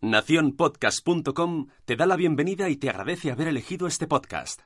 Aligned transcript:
Naciónpodcast.com 0.00 1.66
te 1.84 1.96
da 1.96 2.06
la 2.06 2.14
bienvenida 2.14 2.68
y 2.68 2.76
te 2.76 2.88
agradece 2.88 3.32
haber 3.32 3.48
elegido 3.48 3.88
este 3.88 4.06
podcast. 4.06 4.60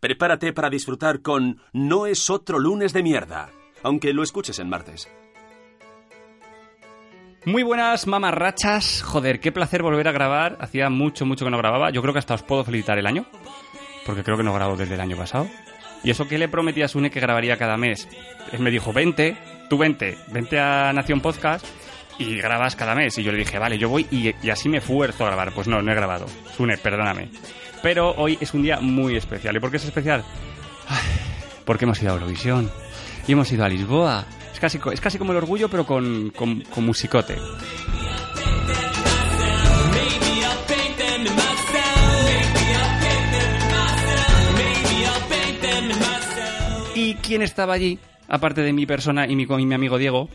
Prepárate 0.00 0.54
para 0.54 0.70
disfrutar 0.70 1.20
con 1.20 1.60
No 1.74 2.06
es 2.06 2.30
otro 2.30 2.58
lunes 2.58 2.94
de 2.94 3.02
mierda, 3.02 3.50
aunque 3.82 4.14
lo 4.14 4.22
escuches 4.22 4.58
en 4.60 4.70
martes. 4.70 5.10
Muy 7.44 7.62
buenas 7.62 8.06
mamarrachas. 8.06 9.02
Joder, 9.02 9.40
qué 9.40 9.52
placer 9.52 9.82
volver 9.82 10.08
a 10.08 10.12
grabar. 10.12 10.56
Hacía 10.58 10.88
mucho, 10.88 11.26
mucho 11.26 11.44
que 11.44 11.50
no 11.50 11.58
grababa. 11.58 11.90
Yo 11.90 12.00
creo 12.00 12.14
que 12.14 12.20
hasta 12.20 12.34
os 12.34 12.42
puedo 12.42 12.64
felicitar 12.64 12.98
el 12.98 13.06
año, 13.06 13.26
porque 14.06 14.24
creo 14.24 14.38
que 14.38 14.42
no 14.42 14.54
grabo 14.54 14.76
desde 14.76 14.94
el 14.94 15.00
año 15.02 15.18
pasado. 15.18 15.50
Y 16.02 16.10
eso 16.10 16.26
que 16.26 16.38
le 16.38 16.48
prometí 16.48 16.80
a 16.80 16.88
Sune 16.88 17.10
que 17.10 17.20
grabaría 17.20 17.58
cada 17.58 17.76
mes. 17.76 18.08
Él 18.52 18.60
me 18.60 18.70
dijo, 18.70 18.94
vente, 18.94 19.36
tú 19.68 19.76
vente, 19.76 20.16
vente 20.28 20.58
a 20.58 20.94
Nación 20.94 21.20
Podcast 21.20 21.66
y 22.22 22.36
grabas 22.38 22.76
cada 22.76 22.94
mes. 22.94 23.16
Y 23.18 23.22
yo 23.22 23.32
le 23.32 23.38
dije, 23.38 23.58
vale, 23.58 23.78
yo 23.78 23.88
voy 23.88 24.06
y, 24.10 24.50
así 24.50 24.68
me 24.68 24.80
fuerzo 24.80 25.24
a 25.24 25.28
grabar. 25.28 25.52
Pues 25.52 25.68
no, 25.68 25.82
no 25.82 25.92
he 25.92 25.94
grabado. 25.94 26.26
Sune, 26.56 26.78
perdóname. 26.78 27.28
Pero 27.82 28.14
hoy 28.16 28.38
es 28.40 28.54
un 28.54 28.62
día 28.62 28.80
muy 28.80 29.16
especial. 29.16 29.56
¿Y 29.56 29.60
por 29.60 29.70
qué 29.70 29.76
es 29.76 29.84
especial? 29.84 30.24
Porque 31.64 31.84
hemos 31.84 32.00
ido 32.02 32.12
a 32.12 32.14
Eurovisión 32.14 32.70
y 33.26 33.32
hemos 33.32 33.50
ido 33.52 33.64
a 33.64 33.68
Lisboa. 33.68 34.26
Es 34.52 34.60
casi, 34.60 34.78
es 34.92 35.00
casi 35.00 35.18
como 35.18 35.32
el 35.32 35.38
orgullo, 35.38 35.68
pero 35.68 35.84
con, 35.84 36.30
con, 36.30 36.62
con 36.62 36.84
musicote. 36.84 37.36
¿Y 46.94 47.14
quién 47.16 47.42
estaba 47.42 47.74
allí? 47.74 47.98
Aparte 48.28 48.62
de 48.62 48.72
mi 48.72 48.86
persona 48.86 49.26
y 49.26 49.34
mi, 49.34 49.42
y 49.42 49.66
mi 49.66 49.74
amigo 49.74 49.98
Diego, 49.98 50.28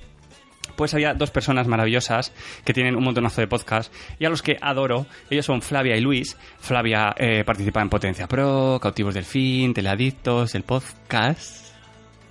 pues 0.76 0.94
había 0.94 1.14
dos 1.14 1.32
personas 1.32 1.68
maravillosas 1.68 2.34
que 2.66 2.74
tienen 2.74 2.96
un 2.96 3.04
montonazo 3.04 3.42
de 3.42 3.48
podcast 3.48 3.94
y 4.20 4.26
a 4.26 4.30
los 4.30 4.42
que 4.42 4.58
adoro. 4.62 5.06
Ellos 5.30 5.46
son 5.46 5.62
Flavia 5.62 5.96
y 5.98 6.02
Luis. 6.02 6.38
Flavia 6.60 7.14
eh, 7.18 7.44
participa 7.46 7.82
en 7.82 7.90
Potencia 7.90 8.28
Pro, 8.28 8.80
Cautivos 8.82 9.14
del 9.14 9.26
Fin, 9.26 9.74
Teleadictos, 9.74 10.56
el 10.56 10.64
podcast. 10.64 11.68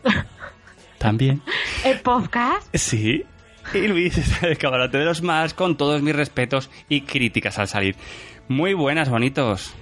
También. 0.99 1.43
¿El 1.85 2.01
podcast? 2.01 2.67
Sí. 2.75 3.25
Y 3.75 3.89
Luis 3.89 4.17
es 4.17 4.43
el 4.43 4.57
camarote 4.59 4.99
de 4.99 5.05
los 5.05 5.23
más, 5.23 5.53
con 5.53 5.77
todos 5.77 6.01
mis 6.03 6.15
respetos 6.15 6.71
y 6.89 7.03
críticas 7.03 7.59
al 7.59 7.69
salir. 7.69 7.97
Muy 8.49 8.75
buenas, 8.75 9.09
bonitos. 9.09 9.75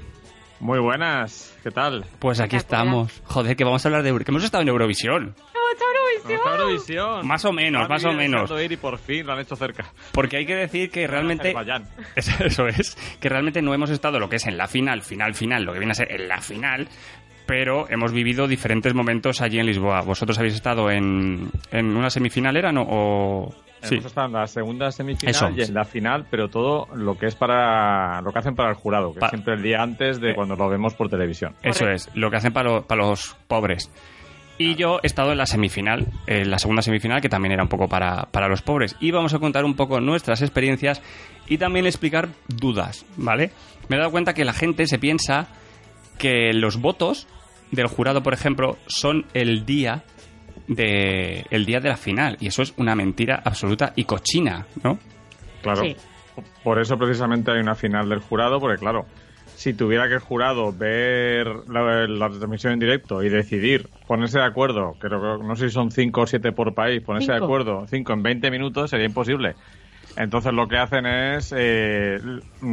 Muy 0.61 0.79
buenas, 0.79 1.55
¿qué 1.63 1.71
tal? 1.71 2.07
Pues 2.19 2.41
aquí 2.41 2.57
estamos. 2.57 3.21
Joder, 3.25 3.57
que 3.57 3.65
vamos 3.65 3.85
a 3.85 3.89
hablar 3.89 4.03
de 4.03 4.09
Euro- 4.09 4.25
que 4.25 4.31
hemos 4.31 4.45
estado 4.45 4.63
en 4.63 4.69
Eurovisión. 4.69 5.35
A 6.25 6.53
Eurovisión. 6.55 7.27
Más 7.27 7.45
o 7.45 7.53
menos, 7.53 7.89
más 7.89 8.05
o 8.05 8.13
menos. 8.13 8.51
ir 8.63 8.73
y 8.73 8.77
por 8.77 8.99
fin 8.99 9.27
lo 9.27 9.33
han 9.33 9.41
hecho 9.41 9.57
cerca. 9.57 9.85
Porque 10.13 10.39
hay 10.39 10.47
que 10.47 10.55
decir 10.57 10.91
que 10.91 11.07
realmente 11.07 11.55
eso 12.17 12.67
es, 12.67 12.97
que 13.21 13.29
realmente 13.29 13.63
no 13.63 13.75
hemos 13.75 13.91
estado 13.91 14.19
lo 14.19 14.29
que 14.29 14.37
es 14.37 14.47
en 14.47 14.57
la 14.57 14.67
final, 14.69 15.03
final, 15.03 15.35
final, 15.35 15.65
lo 15.65 15.73
que 15.73 15.79
viene 15.79 15.93
a 15.93 15.95
ser 15.95 16.11
en 16.13 16.29
la 16.29 16.41
final, 16.41 16.89
pero 17.47 17.87
hemos 17.91 18.13
vivido 18.13 18.47
diferentes 18.49 18.95
momentos 18.95 19.41
allí 19.43 19.59
en 19.59 19.67
Lisboa. 19.67 20.01
¿Vosotros 20.03 20.39
habéis 20.39 20.55
estado 20.55 20.91
en, 20.91 21.51
en 21.71 21.97
una 21.97 22.11
semifinal, 22.11 22.57
era, 22.57 22.73
no? 22.73 22.83
O... 22.89 23.55
Sí, 23.83 23.97
Hemos 23.97 24.07
estado 24.07 24.29
en 24.29 24.33
la 24.33 24.47
segunda 24.47 24.91
semifinal 24.91 25.31
Eso. 25.35 25.51
y 25.55 25.61
en 25.61 25.75
la 25.75 25.85
final, 25.85 26.27
pero 26.31 26.49
todo 26.49 26.87
lo 26.95 27.19
que 27.19 27.27
es 27.27 27.35
para 27.35 28.23
lo 28.23 28.33
que 28.33 28.39
hacen 28.39 28.55
para 28.55 28.71
el 28.71 28.77
jurado, 28.77 29.13
que 29.13 29.21
Pa- 29.21 29.27
es 29.27 29.31
siempre 29.33 29.53
el 29.57 29.63
día 29.63 29.83
antes 29.83 30.19
de 30.23 30.31
Eh. 30.31 30.35
cuando 30.35 30.57
lo 30.57 30.71
vemos 30.71 30.95
por 30.95 31.11
televisión. 31.11 31.55
eso 31.63 31.87
es, 31.91 32.09
lo 32.15 32.31
que 32.31 32.39
hacen 32.39 32.55
para, 32.55 32.71
lo- 32.71 32.87
para 32.87 33.03
los 33.07 33.37
pobres. 33.47 33.93
Y 34.57 34.77
yo 34.77 35.01
he 35.03 35.07
estado 35.07 35.33
en 35.33 35.39
la 35.39 35.47
semifinal, 35.47 36.07
en 36.27 36.51
la 36.51 36.59
segunda 36.59 36.83
semifinal, 36.83 37.21
que 37.21 37.29
también 37.29 37.53
era 37.53 37.63
un 37.63 37.69
poco 37.69 37.89
para, 37.89 38.27
para 38.31 38.49
los 38.49 38.63
pobres. 38.63 38.97
Y 39.01 39.11
vamos 39.11 39.35
a 39.35 39.41
contar 39.41 39.65
un 39.65 39.75
poco 39.75 40.01
nuestras 40.01 40.43
experiencias 40.43 41.03
y 41.49 41.59
también 41.59 41.87
explicar 41.87 42.29
dudas, 42.49 43.05
¿vale? 43.17 43.51
Me 43.89 43.97
he 43.97 43.99
dado 43.99 44.13
cuenta 44.13 44.33
que 44.33 44.45
la 44.45 44.53
gente 44.53 44.87
se 44.87 44.99
piensa 44.99 45.49
que 46.19 46.53
los 46.53 46.81
votos 46.81 47.27
del 47.73 47.89
jurado, 47.89 48.23
por 48.23 48.33
ejemplo, 48.33 48.79
son 48.87 49.27
el 49.35 49.67
día 49.67 50.05
de 50.69 51.45
el 51.51 51.67
día 51.67 51.81
de 51.81 51.89
la 51.89 51.97
final 51.97 52.37
y 52.41 52.47
eso 52.47 52.63
es 52.63 52.73
una 52.77 52.95
mentira 52.95 53.43
absoluta 53.45 53.93
y 53.97 54.05
cochina, 54.05 54.67
¿no? 54.83 54.99
Claro. 55.63 55.83
Sí. 55.83 55.97
Por 56.63 56.81
eso 56.81 56.97
precisamente 56.97 57.51
hay 57.51 57.59
una 57.59 57.75
final 57.75 58.09
del 58.09 58.21
jurado, 58.21 58.59
porque 58.59 58.79
claro, 58.79 59.07
si 59.57 59.75
tuviera 59.75 60.09
que 60.09 60.15
el 60.15 60.21
jurado 60.21 60.73
ver 60.73 61.47
la, 61.69 62.07
la 62.07 62.29
transmisión 62.29 62.75
en 62.75 62.79
directo 62.79 63.23
y 63.23 63.29
decidir 63.29 63.89
ponerse 64.07 64.39
de 64.39 64.45
acuerdo, 64.45 64.95
creo 64.99 65.39
que 65.39 65.45
no 65.45 65.57
sé 65.57 65.69
si 65.69 65.75
son 65.75 65.91
cinco 65.91 66.23
o 66.23 66.27
siete 66.27 66.53
por 66.53 66.75
país, 66.75 67.03
ponerse 67.03 67.33
de 67.33 67.39
acuerdo 67.39 67.87
cinco 67.89 68.13
en 68.13 68.23
20 68.23 68.51
minutos 68.51 68.91
sería 68.91 69.07
imposible. 69.07 69.55
Entonces 70.17 70.53
lo 70.53 70.69
que 70.69 70.79
hacen 70.79 71.07
es 71.07 71.53
eh, 71.57 72.19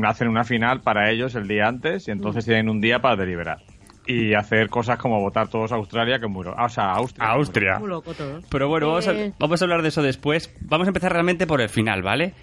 hacen 0.04 0.28
una 0.28 0.44
final 0.44 0.82
para 0.82 1.10
ellos 1.10 1.34
el 1.36 1.48
día 1.48 1.68
antes 1.68 2.08
y 2.08 2.12
entonces 2.12 2.46
tienen 2.46 2.70
un 2.70 2.82
día 2.82 3.00
para 3.00 3.16
deliberar 3.16 3.60
y 4.06 4.34
hacer 4.34 4.70
cosas 4.70 4.98
como 4.98 5.20
votar 5.20 5.48
todos 5.48 5.72
a 5.72 5.76
Australia, 5.76 6.20
que 6.20 6.26
es 6.26 6.32
muy, 6.32 6.46
o 6.46 6.70
sea, 6.70 6.86
a 6.86 6.96
Austria. 6.96 7.30
Austria. 7.30 7.80
Muy 7.80 7.90
loco 7.90 8.14
todo. 8.14 8.42
Pero 8.50 8.68
bueno, 8.68 8.88
vamos 8.88 9.08
a, 9.08 9.14
vamos 9.40 9.62
a 9.62 9.66
hablar 9.66 9.82
de 9.82 9.90
eso 9.90 10.02
después. 10.02 10.54
Vamos 10.62 10.88
a 10.88 10.90
empezar 10.90 11.14
realmente 11.14 11.48
por 11.48 11.62
el 11.62 11.70
final, 11.70 12.02
¿vale? 12.02 12.34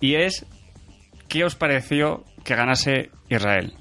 Y 0.00 0.14
es, 0.14 0.46
¿qué 1.28 1.44
os 1.44 1.56
pareció 1.56 2.24
que 2.48 2.56
ganase 2.56 3.10
Israel? 3.28 3.74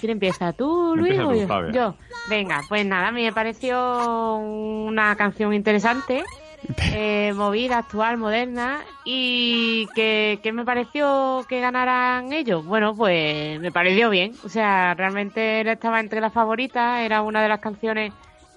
¿Quién 0.00 0.12
empieza? 0.12 0.54
¿Tú, 0.54 0.94
Luis, 0.96 1.12
Empieza 1.12 1.28
o 1.28 1.32
tú, 1.32 1.38
yo? 1.40 1.46
Fabia. 1.46 1.72
Yo. 1.72 1.94
Venga, 2.30 2.62
pues 2.66 2.86
nada, 2.86 3.08
a 3.08 3.12
mí 3.12 3.22
me 3.22 3.32
pareció 3.32 4.36
una 4.36 5.14
canción 5.16 5.52
interesante, 5.52 6.24
eh, 6.94 7.34
movida, 7.34 7.76
actual, 7.76 8.16
moderna, 8.16 8.80
y 9.04 9.86
que, 9.94 10.40
que 10.42 10.52
me 10.52 10.64
pareció 10.64 11.44
que 11.46 11.60
ganaran 11.60 12.32
ellos. 12.32 12.64
Bueno, 12.64 12.94
pues 12.96 13.60
me 13.60 13.70
pareció 13.70 14.08
bien. 14.08 14.32
O 14.42 14.48
sea, 14.48 14.94
realmente 14.94 15.60
él 15.60 15.68
estaba 15.68 16.00
entre 16.00 16.22
las 16.22 16.32
favoritas, 16.32 17.00
era 17.00 17.20
una 17.20 17.42
de 17.42 17.48
las 17.50 17.60
canciones 17.60 18.14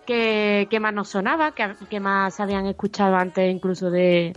que, 0.08 0.68
que 0.70 0.80
más 0.80 0.94
nos 0.94 1.09
sonaba, 1.09 1.52
que, 1.52 1.76
que 1.90 2.00
más 2.00 2.40
habían 2.40 2.66
escuchado 2.66 3.18
antes 3.18 3.53
incluso 3.53 3.92
de, 3.92 4.34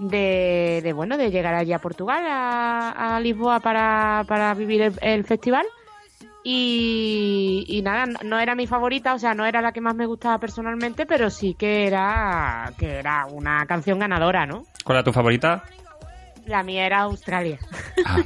de, 0.00 0.80
de, 0.82 0.92
bueno 0.94 1.16
de 1.18 1.30
llegar 1.30 1.54
allí 1.54 1.72
a 1.74 1.78
Portugal 1.78 2.24
a, 2.26 3.16
a 3.16 3.20
Lisboa 3.20 3.60
para, 3.60 4.24
para 4.26 4.54
vivir 4.54 4.80
el, 4.82 4.98
el 5.02 5.24
festival 5.24 5.66
y, 6.42 7.66
y 7.68 7.82
nada 7.82 8.06
no- 8.24 8.38
era 8.40 8.54
mi 8.54 8.66
favorita 8.66 9.12
o 9.14 9.18
sea 9.18 9.34
no 9.34 9.44
era 9.44 9.60
la 9.60 9.72
que 9.72 9.82
más 9.82 9.94
me 9.94 10.06
gustaba 10.06 10.38
personalmente 10.38 11.04
pero 11.04 11.28
sí 11.28 11.54
que 11.54 11.86
era 11.86 12.72
que 12.78 12.98
era 12.98 13.26
una 13.26 13.66
canción 13.66 13.98
ganadora 13.98 14.46
no 14.46 14.64
¿Cuál 14.84 14.96
era 14.98 15.04
tu 15.04 15.12
favorita? 15.12 15.62
la 16.46 16.62
mía 16.62 16.86
era 16.86 17.00
Australia 17.00 17.58
Ah, 18.06 18.22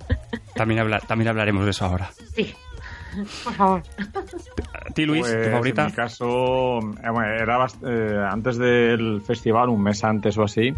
también, 0.54 0.80
habla- 0.80 0.98
también 1.00 1.28
hablaremos 1.28 1.64
de 1.64 1.70
eso 1.70 1.84
ahora. 1.86 2.10
sí 2.34 2.52
por 3.44 3.54
favor 3.54 3.82
¿A 4.74 4.92
ti, 4.94 5.06
Luis, 5.06 5.22
Pues, 5.22 5.44
tu 5.44 5.50
favorita? 5.50 5.82
En 5.82 5.86
mi 5.88 5.92
caso, 5.92 6.78
eh, 6.80 7.10
bueno, 7.10 7.24
era 7.32 7.58
bast- 7.58 7.82
eh, 7.86 8.26
antes 8.28 8.58
del 8.58 9.22
festival, 9.22 9.68
un 9.68 9.82
mes 9.82 10.02
antes 10.04 10.36
o 10.36 10.42
así, 10.42 10.74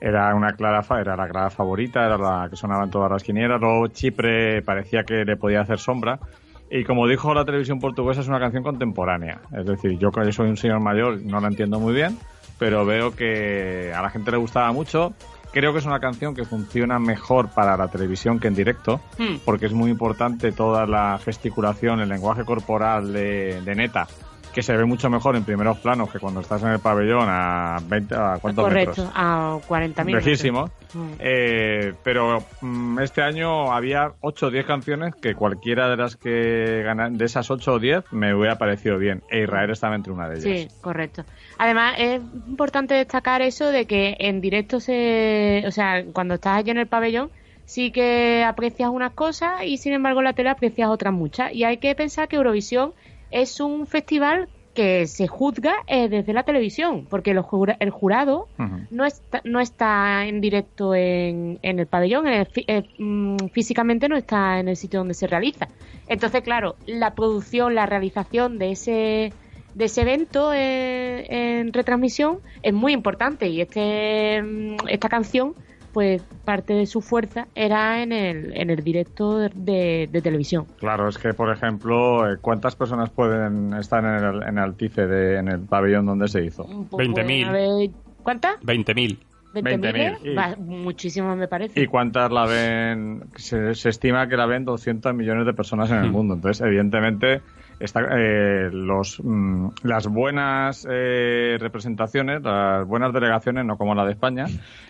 era 0.00 0.34
una 0.34 0.52
clara 0.52 0.82
fa- 0.82 1.00
era 1.00 1.16
la 1.16 1.28
clara 1.28 1.50
favorita, 1.50 2.04
era 2.04 2.16
la 2.18 2.48
que 2.48 2.56
sonaba 2.56 2.84
en 2.84 2.90
todas 2.90 3.10
las 3.10 3.22
quinielas. 3.22 3.60
Luego 3.60 3.88
Chipre 3.88 4.62
parecía 4.62 5.02
que 5.04 5.24
le 5.24 5.36
podía 5.36 5.60
hacer 5.62 5.78
sombra. 5.78 6.18
Y 6.70 6.84
como 6.84 7.06
dijo 7.08 7.32
la 7.32 7.44
televisión 7.44 7.78
portuguesa, 7.80 8.20
es 8.20 8.28
una 8.28 8.38
canción 8.38 8.62
contemporánea. 8.62 9.40
Es 9.56 9.64
decir, 9.66 9.98
yo 9.98 10.10
que 10.10 10.30
soy 10.32 10.48
un 10.50 10.56
señor 10.56 10.80
mayor, 10.80 11.18
no 11.22 11.40
la 11.40 11.48
entiendo 11.48 11.80
muy 11.80 11.94
bien, 11.94 12.18
pero 12.58 12.84
veo 12.84 13.14
que 13.16 13.92
a 13.96 14.02
la 14.02 14.10
gente 14.10 14.30
le 14.30 14.36
gustaba 14.36 14.70
mucho. 14.72 15.14
Creo 15.50 15.72
que 15.72 15.78
es 15.78 15.86
una 15.86 15.98
canción 15.98 16.34
que 16.34 16.44
funciona 16.44 16.98
mejor 16.98 17.48
para 17.54 17.74
la 17.78 17.88
televisión 17.88 18.38
que 18.38 18.48
en 18.48 18.54
directo, 18.54 19.00
Hmm. 19.18 19.36
porque 19.46 19.64
es 19.64 19.72
muy 19.72 19.90
importante 19.90 20.52
toda 20.52 20.84
la 20.86 21.18
gesticulación, 21.24 22.00
el 22.00 22.10
lenguaje 22.10 22.44
corporal 22.44 23.14
de, 23.14 23.62
de 23.62 23.74
Neta, 23.74 24.06
que 24.58 24.62
se 24.64 24.76
ve 24.76 24.84
mucho 24.84 25.08
mejor 25.08 25.36
en 25.36 25.44
primeros 25.44 25.78
planos 25.78 26.10
que 26.10 26.18
cuando 26.18 26.40
estás 26.40 26.60
en 26.64 26.70
el 26.70 26.80
pabellón 26.80 27.28
a 27.28 27.76
20, 27.80 28.12
a 28.16 28.38
cuántos 28.40 28.64
correcto 28.64 29.04
metros. 29.04 29.12
a 29.14 29.56
40 29.68 30.02
minutos 30.02 30.26
Lejísimo. 30.26 30.64
Mm. 30.94 31.12
Eh, 31.20 31.94
pero 32.02 32.42
mm, 32.60 32.98
este 32.98 33.22
año 33.22 33.72
había 33.72 34.14
8 34.20 34.46
o 34.46 34.50
10 34.50 34.66
canciones 34.66 35.14
que 35.14 35.36
cualquiera 35.36 35.88
de 35.88 35.96
las 35.96 36.16
que 36.16 36.82
ganan, 36.84 37.16
de 37.16 37.26
esas 37.26 37.48
8 37.52 37.72
o 37.72 37.78
10 37.78 38.12
me 38.12 38.34
hubiera 38.34 38.58
parecido 38.58 38.98
bien. 38.98 39.22
E 39.30 39.44
Israel 39.44 39.70
estaba 39.70 39.94
entre 39.94 40.12
una 40.12 40.28
de 40.28 40.40
ellas. 40.40 40.72
Sí, 40.72 40.80
correcto. 40.80 41.24
Además, 41.58 41.94
es 41.96 42.20
importante 42.48 42.94
destacar 42.94 43.40
eso 43.42 43.70
de 43.70 43.84
que 43.84 44.16
en 44.18 44.40
directo 44.40 44.80
se. 44.80 45.62
O 45.68 45.70
sea, 45.70 46.02
cuando 46.12 46.34
estás 46.34 46.58
allí 46.58 46.72
en 46.72 46.78
el 46.78 46.88
pabellón, 46.88 47.30
sí 47.64 47.92
que 47.92 48.42
aprecias 48.42 48.90
unas 48.90 49.12
cosas 49.12 49.62
y 49.62 49.76
sin 49.76 49.92
embargo 49.92 50.18
en 50.18 50.24
la 50.24 50.32
tele 50.32 50.48
aprecias 50.50 50.88
otras 50.88 51.14
muchas. 51.14 51.54
Y 51.54 51.62
hay 51.62 51.76
que 51.76 51.94
pensar 51.94 52.26
que 52.26 52.34
Eurovisión 52.34 52.92
es 53.30 53.60
un 53.60 53.86
festival 53.86 54.48
que 54.78 55.08
se 55.08 55.26
juzga 55.26 55.74
eh, 55.88 56.08
desde 56.08 56.32
la 56.32 56.44
televisión, 56.44 57.04
porque 57.10 57.32
el 57.32 57.90
jurado 57.90 58.46
no, 58.90 59.04
está, 59.04 59.40
no 59.42 59.58
está 59.58 60.24
en 60.26 60.40
directo 60.40 60.94
en, 60.94 61.58
el 61.62 61.86
pabellón, 61.88 62.28
eh, 62.28 62.46
mm, 62.96 63.48
físicamente 63.52 64.08
no 64.08 64.16
está 64.16 64.60
en 64.60 64.68
el 64.68 64.76
sitio 64.76 65.00
donde 65.00 65.14
se 65.14 65.26
realiza. 65.26 65.66
Entonces, 66.06 66.42
claro, 66.42 66.76
la 66.86 67.14
producción, 67.14 67.74
la 67.74 67.86
realización 67.86 68.58
de 68.58 68.70
ese 68.70 69.32
de 69.74 69.84
ese 69.84 70.02
evento 70.02 70.52
eh, 70.52 71.26
en 71.28 71.72
retransmisión 71.72 72.38
es 72.62 72.72
muy 72.72 72.92
importante 72.92 73.48
y 73.48 73.60
este 73.60 74.42
mm, 74.42 74.76
esta 74.88 75.08
canción 75.08 75.54
pues 75.98 76.22
parte 76.44 76.74
de 76.74 76.86
su 76.86 77.00
fuerza 77.00 77.48
era 77.56 78.04
en 78.04 78.12
el, 78.12 78.56
en 78.56 78.70
el 78.70 78.84
directo 78.84 79.38
de, 79.38 80.08
televisión. 80.22 80.64
Claro, 80.78 81.08
es 81.08 81.18
que, 81.18 81.34
por 81.34 81.50
ejemplo, 81.50 82.30
eh, 82.30 82.36
¿cuántas 82.40 82.76
personas 82.76 83.10
pueden 83.10 83.72
estar 83.74 84.04
en 84.04 84.24
el, 84.24 84.42
en 84.44 84.58
Altice, 84.58 85.08
de, 85.08 85.38
en 85.38 85.48
el 85.48 85.58
pabellón 85.58 86.06
donde 86.06 86.28
se 86.28 86.44
hizo? 86.44 86.68
20.000. 86.68 87.90
¿Cuántas? 88.22 88.60
20.000. 88.60 89.18
20.000. 89.54 90.58
Muchísimas 90.58 91.36
me 91.36 91.48
parece. 91.48 91.82
¿Y 91.82 91.88
cuántas 91.88 92.30
la 92.30 92.46
ven? 92.46 93.24
Se, 93.34 93.74
se, 93.74 93.88
estima 93.88 94.28
que 94.28 94.36
la 94.36 94.46
ven 94.46 94.64
200 94.64 95.12
millones 95.14 95.46
de 95.46 95.52
personas 95.52 95.90
en 95.90 95.96
el 95.96 96.12
mundo. 96.12 96.34
Entonces, 96.34 96.64
evidentemente, 96.64 97.40
está, 97.80 98.06
eh, 98.10 98.70
los, 98.72 99.20
mm, 99.22 99.68
las 99.82 100.06
buenas 100.06 100.86
eh, 100.90 101.56
representaciones, 101.60 102.42
las 102.42 102.86
buenas 102.86 103.12
delegaciones, 103.12 103.64
no 103.64 103.76
como 103.76 103.94
la 103.94 104.04
de 104.04 104.12
España, 104.12 104.46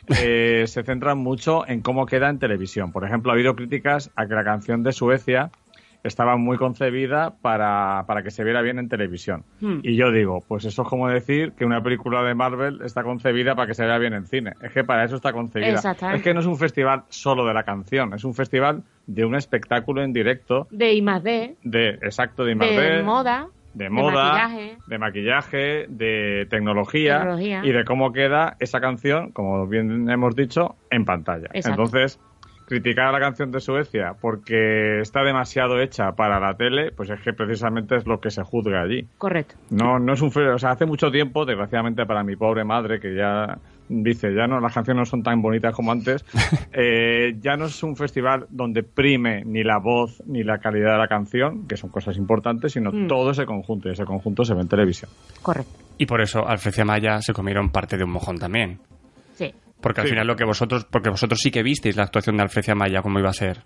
eh, 0.23 0.65
se 0.67 0.83
centran 0.83 1.19
mucho 1.19 1.67
en 1.67 1.81
cómo 1.81 2.07
queda 2.07 2.29
en 2.29 2.39
televisión. 2.39 2.93
Por 2.93 3.05
ejemplo, 3.05 3.31
ha 3.31 3.35
habido 3.35 3.55
críticas 3.55 4.11
a 4.17 4.27
que 4.27 4.35
la 4.35 4.45
canción 4.45 4.83
de 4.83 4.93
Suecia 4.93 5.51
estaba 6.05 6.37
muy 6.37 6.57
concebida 6.57 7.35
para, 7.43 8.05
para 8.07 8.23
que 8.23 8.31
se 8.31 8.45
viera 8.45 8.63
bien 8.63 8.79
en 8.79 8.89
televisión. 8.89 9.45
Hmm. 9.61 9.81
Y 9.83 9.97
yo 9.97 10.13
digo, 10.13 10.45
pues 10.47 10.65
eso 10.65 10.83
es 10.83 10.89
como 10.89 11.09
decir 11.09 11.53
que 11.53 11.65
una 11.65 11.83
película 11.83 12.23
de 12.23 12.35
Marvel 12.35 12.81
está 12.85 13.03
concebida 13.03 13.55
para 13.55 13.67
que 13.67 13.75
se 13.75 13.85
vea 13.85 13.99
bien 13.99 14.15
en 14.15 14.27
cine. 14.27 14.53
Es 14.63 14.73
que 14.73 14.85
para 14.85 15.05
eso 15.05 15.17
está 15.17 15.33
concebida. 15.33 15.81
Es 16.15 16.23
que 16.23 16.35
no 16.35 16.41
es 16.41 16.47
un 16.47 16.57
festival 16.57 17.03
solo 17.09 17.45
de 17.47 17.55
la 17.55 17.65
canción, 17.65 18.15
es 18.15 18.25
un 18.25 18.35
festival 18.35 18.85
de 19.09 19.25
un 19.25 19.35
espectáculo 19.35 20.03
en 20.05 20.13
directo. 20.13 20.69
De 20.71 20.93
I 20.93 21.01
D. 21.01 21.57
De, 21.65 21.89
exacto, 22.03 22.45
de 22.45 22.53
I 22.53 22.55
De 22.55 23.03
moda. 23.03 23.49
De 23.75 23.91
moda, 23.91 24.51
de 24.87 24.99
maquillaje, 24.99 25.87
de, 25.89 26.47
tecnología, 26.51 27.37
y 27.39 27.71
de 27.71 27.85
cómo 27.85 28.13
queda 28.13 28.57
esa 28.61 28.81
canción, 28.81 29.31
como 29.31 29.67
bien 29.67 30.11
hemos 30.11 30.35
dicho, 30.35 30.77
en 30.91 31.05
pantalla. 31.05 31.49
Entonces, 31.53 32.19
criticar 32.69 33.07
a 33.07 33.13
la 33.13 33.19
canción 33.19 33.51
de 33.51 33.61
Suecia 33.61 34.13
porque 34.21 35.01
está 35.01 35.23
demasiado 35.23 35.81
hecha 35.81 36.13
para 36.13 36.39
la 36.39 36.55
tele, 36.55 36.93
pues 36.93 37.09
es 37.09 37.19
que 37.23 37.33
precisamente 37.33 37.97
es 37.97 38.07
lo 38.07 38.21
que 38.21 38.31
se 38.31 38.43
juzga 38.43 38.83
allí. 38.83 39.09
Correcto. 39.17 39.55
No, 39.71 39.99
no 39.99 40.13
es 40.13 40.21
un 40.21 40.29
o 40.29 40.59
sea, 40.59 40.73
hace 40.73 40.85
mucho 40.85 41.11
tiempo, 41.11 41.47
desgraciadamente 41.47 42.05
para 42.05 42.23
mi 42.23 42.37
pobre 42.37 42.65
madre, 42.65 43.01
que 43.01 43.15
ya 43.17 43.59
dice, 43.89 44.35
ya 44.35 44.47
no, 44.47 44.61
las 44.61 44.75
canciones 44.75 45.01
no 45.01 45.05
son 45.07 45.23
tan 45.23 45.41
bonitas 45.41 45.75
como 45.75 45.93
antes, 45.93 46.27
eh, 46.75 47.37
ya 47.41 47.57
no 47.57 47.65
es 47.65 47.83
un 47.83 47.97
festival 47.97 48.47
donde 48.51 48.83
prime 48.83 49.45
ni 49.47 49.65
la 49.65 49.79
voz 49.79 50.23
ni 50.27 50.45
la 50.45 50.59
calidad 50.59 50.93
de 50.93 50.99
la 50.99 51.09
canción, 51.09 51.67
que 51.67 51.79
son 51.79 51.89
cosas 51.89 52.19
importantes, 52.19 52.73
sino 52.73 52.93
mm. 52.93 53.07
todo 53.07 53.31
ese 53.31 53.47
conjunto, 53.47 53.89
y 53.89 53.93
ese 53.93 54.05
conjunto 54.05 54.45
se 54.45 54.53
ve 54.53 54.61
en 54.61 54.69
televisión. 54.69 55.11
Correcto. 55.41 55.73
Y 55.97 56.05
por 56.05 56.21
eso 56.21 56.47
Alfrecia 56.47 56.85
Maya 56.85 57.23
se 57.23 57.33
comieron 57.33 57.71
parte 57.71 57.97
de 57.97 58.05
un 58.05 58.11
mojón 58.11 58.39
también. 58.39 58.79
Sí. 59.33 59.55
Porque 59.81 60.01
al 60.01 60.09
final 60.09 60.27
lo 60.27 60.37
que 60.37 60.45
vosotros, 60.45 60.85
porque 60.85 61.11
vosotros 61.11 61.41
sí 61.41 61.51
que 61.51 61.63
visteis 61.63 61.97
la 61.97 62.03
actuación 62.03 62.37
de 62.37 62.43
Alfrecia 62.43 62.75
Maya, 62.75 63.03
cómo 63.03 63.19
iba 63.19 63.31
a 63.31 63.35
ser. 63.35 63.63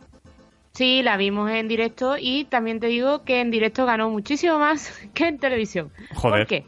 Sí, 0.72 1.02
la 1.02 1.16
vimos 1.16 1.50
en 1.50 1.68
directo 1.68 2.16
y 2.18 2.44
también 2.44 2.80
te 2.80 2.86
digo 2.86 3.24
que 3.24 3.40
en 3.40 3.50
directo 3.50 3.84
ganó 3.84 4.08
muchísimo 4.10 4.58
más 4.58 4.92
que 5.14 5.28
en 5.28 5.38
televisión. 5.38 5.90
Joder. 6.14 6.40
¿Por 6.40 6.46
qué? 6.46 6.64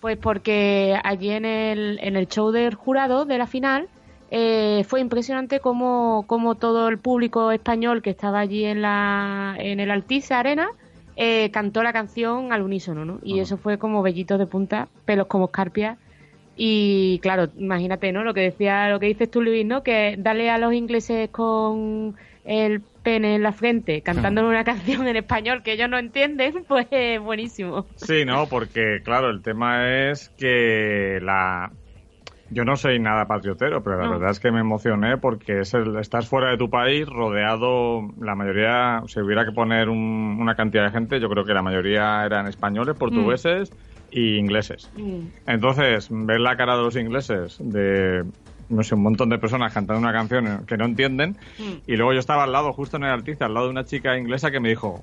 Pues 0.00 0.18
porque 0.18 0.98
allí 1.02 1.30
en 1.30 1.44
el, 1.44 1.98
en 2.02 2.16
el 2.16 2.28
show 2.28 2.50
del 2.50 2.74
jurado 2.74 3.24
de 3.24 3.38
la 3.38 3.46
final 3.46 3.88
eh, 4.30 4.84
fue 4.86 5.00
impresionante 5.00 5.60
como, 5.60 6.24
como 6.26 6.56
todo 6.56 6.88
el 6.88 6.98
público 6.98 7.52
español 7.52 8.02
que 8.02 8.10
estaba 8.10 8.40
allí 8.40 8.64
en, 8.64 8.82
la, 8.82 9.54
en 9.58 9.80
el 9.80 9.90
Altice 9.90 10.34
Arena 10.34 10.68
eh, 11.16 11.50
cantó 11.52 11.82
la 11.82 11.92
canción 11.92 12.52
al 12.52 12.62
unísono, 12.62 13.04
¿no? 13.04 13.20
Y 13.22 13.38
eso 13.38 13.56
fue 13.56 13.78
como 13.78 14.02
bellitos 14.02 14.38
de 14.38 14.46
punta, 14.46 14.88
pelos 15.04 15.28
como 15.28 15.46
escarpias 15.46 15.96
y 16.56 17.18
claro, 17.20 17.50
imagínate, 17.56 18.12
¿no? 18.12 18.22
Lo 18.22 18.34
que 18.34 18.42
decía, 18.42 18.88
lo 18.88 19.00
que 19.00 19.06
dices 19.06 19.30
tú, 19.30 19.42
Luis, 19.42 19.66
¿no? 19.66 19.82
Que 19.82 20.16
darle 20.18 20.50
a 20.50 20.58
los 20.58 20.72
ingleses 20.72 21.28
con 21.30 22.16
el 22.44 22.82
pene 23.02 23.34
en 23.36 23.42
la 23.42 23.52
frente 23.52 24.02
cantando 24.02 24.46
una 24.48 24.64
canción 24.64 25.06
en 25.08 25.16
español 25.16 25.62
que 25.62 25.72
ellos 25.72 25.88
no 25.88 25.98
entienden, 25.98 26.64
pues 26.68 26.88
buenísimo. 27.20 27.86
Sí, 27.96 28.24
no, 28.24 28.46
porque 28.48 29.00
claro, 29.04 29.30
el 29.30 29.42
tema 29.42 30.10
es 30.10 30.30
que 30.30 31.18
la 31.22 31.70
yo 32.50 32.64
no 32.64 32.76
soy 32.76 33.00
nada 33.00 33.26
patriotero, 33.26 33.82
pero 33.82 34.00
la 34.00 34.08
verdad 34.08 34.30
es 34.30 34.38
que 34.38 34.52
me 34.52 34.60
emocioné 34.60 35.16
porque 35.18 35.60
es 35.60 35.74
estás 35.74 36.28
fuera 36.28 36.50
de 36.50 36.56
tu 36.56 36.70
país, 36.70 37.06
rodeado, 37.06 38.02
la 38.20 38.34
mayoría, 38.34 39.02
si 39.06 39.20
hubiera 39.20 39.44
que 39.44 39.52
poner 39.52 39.88
una 39.88 40.54
cantidad 40.54 40.84
de 40.84 40.90
gente, 40.90 41.20
yo 41.20 41.28
creo 41.28 41.44
que 41.44 41.54
la 41.54 41.62
mayoría 41.62 42.24
eran 42.24 42.46
españoles, 42.46 42.96
portugueses, 42.96 43.72
y 44.14 44.36
ingleses. 44.36 44.88
Mm. 44.96 45.26
Entonces, 45.48 46.08
ver 46.08 46.40
la 46.40 46.56
cara 46.56 46.76
de 46.76 46.82
los 46.84 46.96
ingleses, 46.96 47.58
de 47.60 48.24
no 48.68 48.82
sé, 48.82 48.94
un 48.94 49.02
montón 49.02 49.28
de 49.28 49.38
personas 49.38 49.74
cantando 49.74 50.00
una 50.00 50.12
canción 50.12 50.64
que 50.66 50.76
no 50.76 50.84
entienden, 50.84 51.36
mm. 51.58 51.72
y 51.90 51.96
luego 51.96 52.12
yo 52.12 52.20
estaba 52.20 52.44
al 52.44 52.52
lado, 52.52 52.72
justo 52.72 52.96
en 52.96 53.04
el 53.04 53.10
artista, 53.10 53.46
al 53.46 53.54
lado 53.54 53.66
de 53.66 53.72
una 53.72 53.84
chica 53.84 54.16
inglesa 54.16 54.52
que 54.52 54.60
me 54.60 54.68
dijo, 54.68 55.02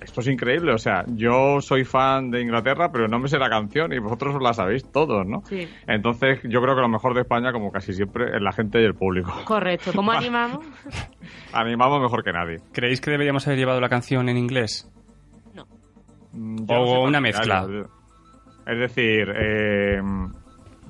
esto 0.00 0.20
es 0.22 0.26
increíble, 0.26 0.72
o 0.72 0.78
sea, 0.78 1.04
yo 1.06 1.60
soy 1.60 1.84
fan 1.84 2.32
de 2.32 2.42
Inglaterra, 2.42 2.90
pero 2.90 3.06
no 3.06 3.20
me 3.20 3.28
sé 3.28 3.38
la 3.38 3.48
canción 3.48 3.92
y 3.92 4.00
vosotros 4.00 4.42
la 4.42 4.52
sabéis 4.52 4.84
todos, 4.90 5.24
¿no? 5.24 5.42
Sí. 5.46 5.68
Entonces, 5.86 6.40
yo 6.42 6.60
creo 6.60 6.74
que 6.74 6.80
lo 6.80 6.88
mejor 6.88 7.14
de 7.14 7.20
España, 7.20 7.52
como 7.52 7.70
casi 7.70 7.92
siempre, 7.92 8.36
es 8.36 8.42
la 8.42 8.52
gente 8.52 8.80
y 8.80 8.84
el 8.84 8.94
público. 8.94 9.32
Correcto. 9.44 9.92
¿Cómo 9.94 10.10
animamos? 10.12 10.66
animamos 11.52 12.02
mejor 12.02 12.24
que 12.24 12.32
nadie. 12.32 12.58
¿Creéis 12.72 13.00
que 13.00 13.12
deberíamos 13.12 13.46
haber 13.46 13.58
llevado 13.58 13.80
la 13.80 13.88
canción 13.88 14.28
en 14.28 14.36
inglés? 14.36 14.90
No. 15.54 15.66
O 16.68 17.04
una 17.04 17.20
mezcla. 17.20 17.66
Es 18.66 18.78
decir, 18.78 19.32
eh, 19.34 20.02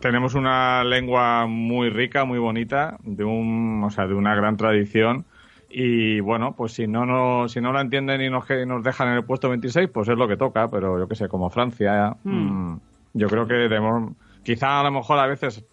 tenemos 0.01 0.35
una 0.35 0.83
lengua 0.85 1.47
muy 1.47 1.91
rica, 1.91 2.25
muy 2.25 2.39
bonita, 2.39 2.97
de 3.03 3.25
un, 3.25 3.83
o 3.85 3.91
sea, 3.91 4.07
de 4.07 4.15
una 4.15 4.35
gran 4.35 4.57
tradición. 4.57 5.25
Y 5.69 6.21
bueno, 6.21 6.55
pues 6.57 6.73
si 6.73 6.87
no, 6.87 7.05
no 7.05 7.49
si 7.49 7.61
no 7.61 7.73
la 7.73 7.81
entienden 7.81 8.23
y 8.23 8.31
nos, 8.31 8.49
nos 8.67 8.83
dejan 8.83 9.09
en 9.09 9.15
el 9.15 9.25
puesto 9.25 9.49
26, 9.49 9.91
pues 9.91 10.09
es 10.09 10.17
lo 10.17 10.27
que 10.27 10.37
toca. 10.37 10.71
Pero 10.71 10.99
yo 10.99 11.09
qué 11.09 11.17
sé, 11.17 11.29
como 11.29 11.51
Francia, 11.51 12.17
hmm. 12.25 12.73
mm, 12.73 12.81
yo 13.15 13.29
creo 13.29 13.47
que 13.47 13.55
debemos, 13.55 14.13
quizá 14.43 14.81
a 14.81 14.85
lo 14.85 14.93
mejor 14.93 15.19
a 15.19 15.27
veces 15.27 15.65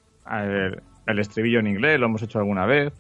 el 1.06 1.20
estribillo 1.20 1.60
en 1.60 1.68
inglés 1.68 2.00
lo 2.00 2.08
hemos 2.08 2.22
hecho 2.22 2.40
alguna 2.40 2.66
vez, 2.66 2.94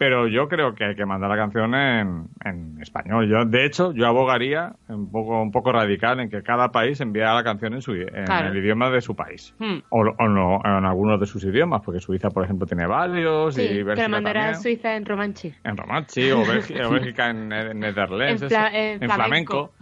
pero 0.00 0.28
yo 0.28 0.48
creo 0.48 0.74
que 0.74 0.86
hay 0.86 0.94
que 0.96 1.04
mandar 1.04 1.28
la 1.28 1.36
canción 1.36 1.74
en, 1.74 2.28
en, 2.42 2.80
español. 2.80 3.28
Yo, 3.28 3.44
de 3.44 3.66
hecho, 3.66 3.92
yo 3.92 4.06
abogaría 4.06 4.72
un 4.88 5.12
poco, 5.12 5.42
un 5.42 5.50
poco 5.50 5.72
radical 5.72 6.20
en 6.20 6.30
que 6.30 6.42
cada 6.42 6.72
país 6.72 7.02
enviara 7.02 7.34
la 7.34 7.44
canción 7.44 7.74
en, 7.74 7.82
su, 7.82 7.92
en 7.92 8.08
el 8.30 8.56
idioma 8.56 8.88
de 8.88 9.02
su 9.02 9.14
país. 9.14 9.54
Hmm. 9.58 9.80
O, 9.90 10.00
o, 10.00 10.28
no, 10.28 10.58
en 10.64 10.86
algunos 10.86 11.20
de 11.20 11.26
sus 11.26 11.44
idiomas, 11.44 11.82
porque 11.84 12.00
Suiza, 12.00 12.30
por 12.30 12.44
ejemplo, 12.44 12.66
tiene 12.66 12.86
varios. 12.86 13.54
Sí, 13.54 13.60
y 13.60 13.82
Bélgica 13.82 14.06
que 14.06 14.08
mandara 14.08 14.48
a 14.48 14.54
Suiza 14.54 14.96
en 14.96 15.04
romanchi. 15.04 15.52
En 15.64 15.76
romanchi, 15.76 16.30
o 16.30 16.46
Bélgica, 16.46 17.28
en, 17.28 17.52
en 17.52 17.84
en, 17.84 19.10
flamenco. 19.10 19.72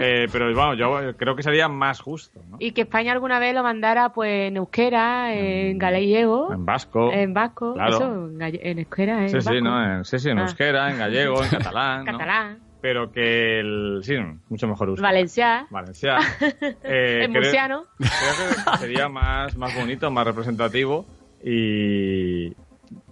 eh, 0.00 0.26
pero 0.32 0.54
bueno, 0.54 0.72
yo 0.72 1.14
creo 1.18 1.36
que 1.36 1.42
sería 1.42 1.68
más 1.68 2.00
justo. 2.00 2.40
¿no? 2.48 2.56
Y 2.60 2.72
que 2.72 2.80
España 2.80 3.12
alguna 3.12 3.38
vez 3.38 3.54
lo 3.54 3.62
mandara 3.62 4.08
pues 4.14 4.48
en 4.48 4.56
euskera, 4.56 5.34
en, 5.34 5.76
gallego. 5.76 6.50
En 6.50 6.64
vasco. 6.64 7.12
En 7.12 7.34
vasco, 7.34 7.74
claro. 7.74 7.96
eso, 7.96 8.30
en, 8.40 8.78
euskera, 8.78 9.26
en 9.26 9.32
vasco. 9.32 9.65
En, 9.66 10.04
sí, 10.04 10.18
sí, 10.18 10.30
en 10.30 10.38
ah. 10.38 10.42
euskera, 10.42 10.90
en 10.90 10.98
gallego, 10.98 11.42
en 11.42 11.50
catalán. 11.50 12.04
catalán. 12.04 12.58
Pero 12.80 13.10
que 13.10 13.60
el. 13.60 14.00
Sí, 14.02 14.14
mucho 14.48 14.68
mejor 14.68 14.90
uso. 14.90 15.02
Valencia. 15.02 15.66
Valencia. 15.70 16.18
Eh, 16.84 17.24
en 17.24 17.32
murciano. 17.32 17.84
Creo 17.98 18.64
que 18.72 18.78
sería 18.78 19.08
más, 19.10 19.56
más 19.56 19.74
bonito, 19.74 20.10
más 20.10 20.26
representativo 20.26 21.04
y. 21.42 22.50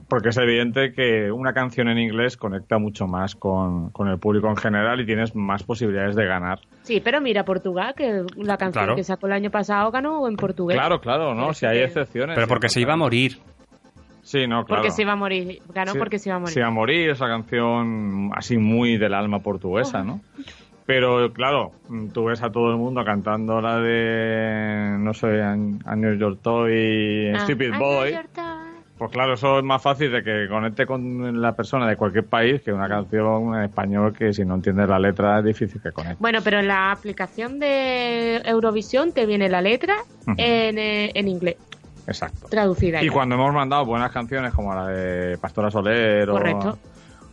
Porque 0.08 0.28
es 0.28 0.36
evidente 0.36 0.92
que 0.92 1.32
una 1.32 1.54
canción 1.54 1.88
en 1.88 1.98
inglés 1.98 2.36
conecta 2.36 2.78
mucho 2.78 3.06
más 3.06 3.34
con, 3.34 3.90
con 3.90 4.08
el 4.08 4.18
público 4.18 4.48
en 4.48 4.56
general 4.56 5.00
y 5.00 5.06
tienes 5.06 5.34
más 5.34 5.62
posibilidades 5.62 6.14
de 6.14 6.26
ganar. 6.26 6.60
Sí, 6.82 7.00
pero 7.02 7.20
mira 7.20 7.44
Portugal, 7.44 7.94
que 7.96 8.22
la 8.36 8.56
canción 8.58 8.94
que 8.94 9.02
sacó 9.02 9.26
el 9.26 9.32
año 9.32 9.50
pasado 9.50 9.90
ganó 9.90 10.28
en 10.28 10.36
portugués. 10.36 10.76
Claro, 10.76 11.00
claro, 11.00 11.34
¿no? 11.34 11.54
Si 11.54 11.66
hay 11.66 11.78
excepciones. 11.78 12.34
Pero 12.36 12.46
porque 12.46 12.68
se 12.68 12.80
iba 12.80 12.92
a 12.92 12.96
morir. 12.96 13.38
Sí, 14.24 14.46
no, 14.46 14.64
claro. 14.64 14.82
Porque 14.82 14.90
se 14.90 15.02
iba 15.02 15.12
a 15.12 15.16
morir. 15.16 15.60
Ganó 15.72 15.92
porque 15.94 16.18
se 16.18 16.30
iba 16.30 16.36
a 16.36 16.38
morir. 16.40 16.54
Se 16.54 16.60
iba 16.60 16.68
a 16.68 16.72
morir, 16.72 17.10
esa 17.10 17.26
canción 17.26 18.30
así 18.34 18.56
muy 18.58 18.96
del 18.96 19.14
alma 19.14 19.40
portuguesa, 19.40 20.02
¿no? 20.02 20.20
Pero 20.86 21.32
claro, 21.32 21.72
tú 22.12 22.24
ves 22.24 22.42
a 22.42 22.50
todo 22.50 22.70
el 22.70 22.76
mundo 22.76 23.04
cantando 23.04 23.60
la 23.60 23.78
de, 23.78 24.96
no 24.98 25.14
sé, 25.14 25.42
A 25.42 25.96
New 25.96 26.18
York 26.18 26.40
Toy, 26.42 27.32
ah, 27.34 27.40
Stupid 27.40 27.72
Boy. 27.78 28.18
Pues 28.98 29.10
claro, 29.10 29.34
eso 29.34 29.58
es 29.58 29.64
más 29.64 29.82
fácil 29.82 30.12
de 30.12 30.22
que 30.22 30.46
conecte 30.48 30.86
con 30.86 31.40
la 31.40 31.56
persona 31.56 31.88
de 31.88 31.96
cualquier 31.96 32.26
país 32.26 32.62
que 32.62 32.72
una 32.72 32.88
canción 32.88 33.56
en 33.56 33.64
español 33.64 34.14
que 34.16 34.32
si 34.32 34.44
no 34.44 34.54
entiendes 34.54 34.88
la 34.88 35.00
letra 35.00 35.40
es 35.40 35.44
difícil 35.44 35.80
que 35.82 35.90
conecte. 35.90 36.18
Bueno, 36.20 36.38
pero 36.44 36.60
en 36.60 36.68
la 36.68 36.92
aplicación 36.92 37.58
de 37.58 38.36
Eurovisión 38.44 39.12
te 39.12 39.26
viene 39.26 39.48
la 39.48 39.62
letra 39.62 39.96
en, 40.36 40.78
eh, 40.78 41.10
en 41.12 41.28
inglés, 41.28 41.56
Exacto. 42.06 42.48
traducida. 42.48 43.02
Y 43.02 43.06
ya. 43.06 43.12
cuando 43.12 43.34
hemos 43.34 43.52
mandado 43.52 43.84
buenas 43.84 44.10
canciones 44.12 44.52
como 44.52 44.74
la 44.74 44.86
de 44.88 45.38
Pastora 45.38 45.70
Soler 45.70 46.28
o, 46.28 46.32
Correcto. 46.34 46.78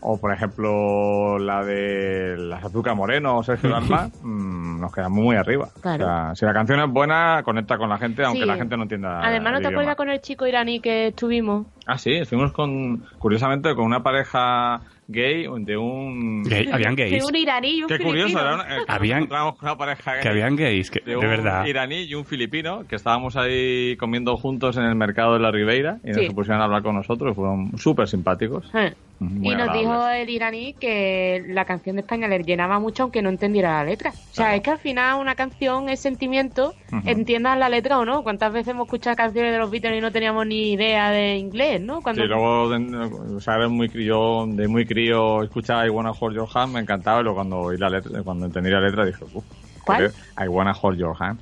o 0.02 0.18
por 0.18 0.34
ejemplo 0.34 1.38
la 1.40 1.64
de 1.64 2.36
Las 2.38 2.64
Azúcar 2.64 2.96
Moreno 2.96 3.38
o 3.38 3.44
Sergio 3.44 3.70
Dalma, 3.70 4.10
mm, 4.22 4.80
nos 4.80 4.94
quedamos 4.94 5.20
muy 5.24 5.36
arriba. 5.36 5.70
Claro. 5.82 6.04
O 6.06 6.08
sea, 6.08 6.36
si 6.36 6.46
la 6.46 6.54
canción 6.54 6.80
es 6.80 6.90
buena, 6.90 7.42
conecta 7.44 7.78
con 7.78 7.90
la 7.90 7.98
gente, 7.98 8.24
aunque 8.24 8.42
Sí. 8.42 8.46
la 8.48 8.56
gente 8.56 8.78
no 8.78 8.84
entienda. 8.84 9.20
Además, 9.26 9.54
¿no 9.54 9.60
te 9.62 9.68
acuerdas 9.68 9.96
con 9.96 10.10
el 10.10 10.22
chico 10.22 10.48
iraní 10.48 10.80
que 10.80 11.08
estuvimos? 11.08 11.68
Ah, 11.88 11.98
sí, 11.98 12.12
estuvimos 12.14 12.52
con, 12.52 13.04
curiosamente, 13.20 13.74
con 13.76 13.86
una 13.86 14.04
pareja 14.04 14.82
gay 15.08 15.46
de 15.60 15.76
un... 15.76 16.44
Gay, 16.44 16.70
habían 16.72 16.96
gays. 16.96 17.22
un 17.26 17.36
iraní 17.36 17.70
y 17.80 17.82
un 17.84 17.90
Qué 17.90 18.00
curioso, 18.00 18.40
era 18.40 18.54
una- 18.56 18.78
eh, 18.78 18.82
Habían- 18.88 19.28
con 19.28 19.56
una 19.62 19.78
pareja 19.78 20.14
gay 20.14 20.22
Que 20.24 20.30
habían 20.30 20.56
gays, 20.56 20.90
que, 20.90 21.02
de 21.02 21.12
de, 21.12 21.18
un 21.18 21.22
verdad. 21.28 21.66
iraní 21.66 22.04
y 22.04 22.16
un 22.16 22.24
filipino 22.24 22.86
que 22.88 22.96
estábamos 22.96 23.36
ahí 23.36 23.98
comiendo 23.98 24.38
juntos 24.38 24.78
en 24.78 24.84
el 24.84 24.96
mercado 24.96 25.34
de 25.34 25.40
la 25.40 25.52
Ribeira 25.52 25.98
y 26.06 26.14
Sí. 26.14 26.26
nos 26.28 26.34
pusieron 26.34 26.62
a 26.62 26.66
hablar 26.66 26.82
con 26.84 26.96
nosotros, 26.96 27.36
fueron 27.36 27.78
súper 27.78 28.08
simpáticos. 28.08 28.70
Eh. 28.74 28.94
Muy 29.20 29.50
y 29.50 29.52
nos 29.52 29.70
agradables. 29.70 29.82
dijo 29.82 30.08
el 30.10 30.30
iraní 30.32 30.74
que 30.80 31.44
la 31.50 31.64
canción 31.66 31.96
de 31.98 32.02
España 32.02 32.28
le 32.28 32.40
llenaba 32.42 32.80
mucho 32.80 33.04
aunque 33.04 33.22
no 33.22 33.30
entendiera 33.30 33.74
la 33.74 33.84
letra. 33.84 34.10
O 34.10 34.14
sea, 34.14 34.46
Claro. 34.46 34.56
es 34.56 34.62
que 34.64 34.70
al 34.72 34.80
final 34.80 35.20
una 35.22 35.36
canción 35.36 35.90
es 35.90 36.00
sentimiento, 36.00 36.74
Ujú. 36.92 37.08
entiendas 37.08 37.56
la 37.60 37.70
letra 37.70 38.00
o 38.00 38.06
no. 38.06 38.24
¿Cuántas 38.24 38.52
veces 38.52 38.70
hemos 38.70 38.88
escuchado 38.88 39.16
canciones 39.16 39.52
de 39.52 39.60
los 39.60 39.70
Beatles 39.70 39.98
y 39.98 40.02
no 40.02 40.12
teníamos 40.12 40.48
ni 40.48 40.72
idea 40.74 41.12
de 41.12 41.36
inglés, 41.36 41.81
no? 41.86 42.02
Cuando... 42.02 42.22
Sí, 42.22 42.28
luego, 42.28 42.70
de- 42.70 43.36
o 43.36 43.40
sea, 43.40 43.56
eres 43.56 43.70
muy 43.70 43.90
crío, 43.90 44.46
de 44.48 44.68
muy 44.68 44.86
crío, 44.86 45.44
escuchaba 45.44 45.86
I 45.86 45.90
Wanna 45.90 46.12
Hold 46.12 46.36
Your 46.36 46.48
Hand, 46.54 46.74
me 46.74 46.80
encantaba, 46.80 47.20
y 47.20 47.24
luego 47.24 47.36
cuando 47.38 47.60
oí 47.60 47.78
la 47.78 47.90
letra, 47.90 48.24
cuando 48.24 48.46
entendí 48.46 48.70
la 48.70 48.80
letra 48.82 49.06
dije, 49.06 49.24
uff, 49.34 49.44
¿Cuál? 49.84 50.12
I 50.40 50.48
Wanna 50.48 50.74
Hold 50.80 51.00
Your 51.00 51.16
Hand, 51.20 51.40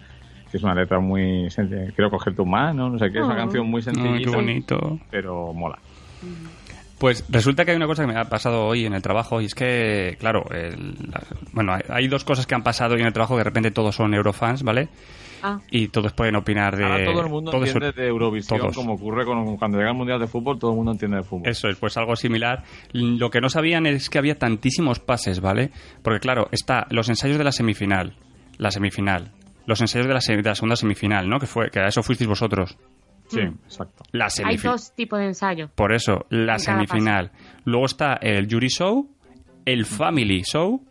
que 0.52 0.58
es 0.58 0.64
una 0.64 0.74
letra 0.76 1.00
muy, 1.00 1.48
quiero 1.96 2.10
coger 2.10 2.36
tu 2.36 2.46
mano, 2.46 2.90
no 2.90 2.98
sé 2.98 3.12
qué, 3.12 3.20
es 3.20 3.26
una 3.26 3.36
Oh. 3.36 3.38
canción 3.38 3.68
muy 3.70 3.82
qué 3.82 3.92
sencillita, 3.92 4.32
bonito. 4.32 5.00
pero 5.12 5.54
mola. 5.54 5.78
Pues 6.98 7.24
resulta 7.30 7.64
que 7.64 7.72
hay 7.72 7.78
una 7.78 7.88
cosa 7.88 8.04
que 8.06 8.12
me 8.12 8.20
ha 8.20 8.26
pasado 8.26 8.66
hoy 8.66 8.86
en 8.86 8.94
el 8.94 9.02
trabajo 9.02 9.40
y 9.40 9.46
es 9.46 9.56
que, 9.56 10.18
claro, 10.20 10.44
el- 10.52 10.96
la- 11.10 11.24
bueno, 11.54 11.74
hay, 11.74 11.82
hay 11.88 12.08
dos 12.10 12.26
cosas 12.26 12.46
que 12.46 12.56
han 12.56 12.64
pasado 12.64 12.96
hoy 12.96 13.00
en 13.02 13.08
el 13.08 13.14
trabajo 13.14 13.36
que 13.36 13.40
de 13.40 13.44
repente 13.46 13.72
todos 13.72 13.96
son 13.96 14.14
eurofans, 14.14 14.64
¿vale? 14.64 14.90
Ah, 15.44 15.60
Y 15.72 15.88
todos 15.90 16.14
pueden 16.14 16.36
opinar 16.36 16.76
de... 16.76 16.84
Ahora 16.86 17.06
todo 17.06 17.22
el 17.22 17.30
mundo 17.30 17.52
todos 17.52 17.70
entiende 17.70 17.92
de 18.02 18.08
Eurovisión, 18.08 18.60
todos. 18.60 18.76
como 18.76 18.94
ocurre 18.94 19.26
con, 19.26 19.58
cuando 19.58 19.78
llega 19.78 19.92
el 19.92 19.96
Mundial 19.98 20.20
de 20.20 20.28
Fútbol, 20.28 20.60
todo 20.60 20.72
el 20.72 20.78
mundo 20.78 20.92
entiende 20.92 21.18
de 21.18 21.24
fútbol. 21.24 21.48
Eso 21.48 21.68
es, 21.70 21.78
pues 21.78 21.96
algo 21.98 22.16
similar. 22.16 22.64
Lo 22.92 23.30
que 23.30 23.42
no 23.42 23.50
sabían 23.50 23.86
es 23.86 24.10
que 24.10 24.18
había 24.18 24.38
tantísimos 24.38 25.00
pases, 25.00 25.40
¿vale? 25.42 25.72
Porque 26.02 26.20
claro, 26.20 26.48
está 26.52 26.88
los 26.90 27.10
ensayos 27.10 27.38
de 27.38 27.44
la 27.44 27.52
semifinal, 27.52 28.16
la 28.58 28.72
semifinal, 28.72 29.32
los 29.66 29.82
ensayos 29.82 30.08
de 30.08 30.14
la, 30.14 30.20
semi- 30.20 30.42
de 30.44 30.50
la 30.50 30.56
segunda 30.56 30.76
semifinal, 30.76 31.30
¿no? 31.30 31.40
Que 31.40 31.48
fue 31.48 31.70
que 31.70 31.80
a 31.80 31.88
eso 31.88 32.02
fuisteis 32.04 32.28
vosotros. 32.28 32.78
Sí, 33.28 33.42
Mm. 33.42 33.60
exacto. 33.66 34.04
La 34.12 34.28
hay 34.44 34.58
dos 34.58 34.96
tipos 34.96 35.20
de 35.20 35.26
ensayos. 35.28 35.70
Por 35.76 35.94
eso, 35.94 36.26
la 36.30 36.54
En 36.54 36.60
semifinal. 36.60 37.32
Luego 37.64 37.86
está 37.86 38.14
el 38.16 38.48
jury 38.52 38.70
show, 38.70 39.08
el 39.66 39.86
family 39.86 40.42
show 40.42 40.84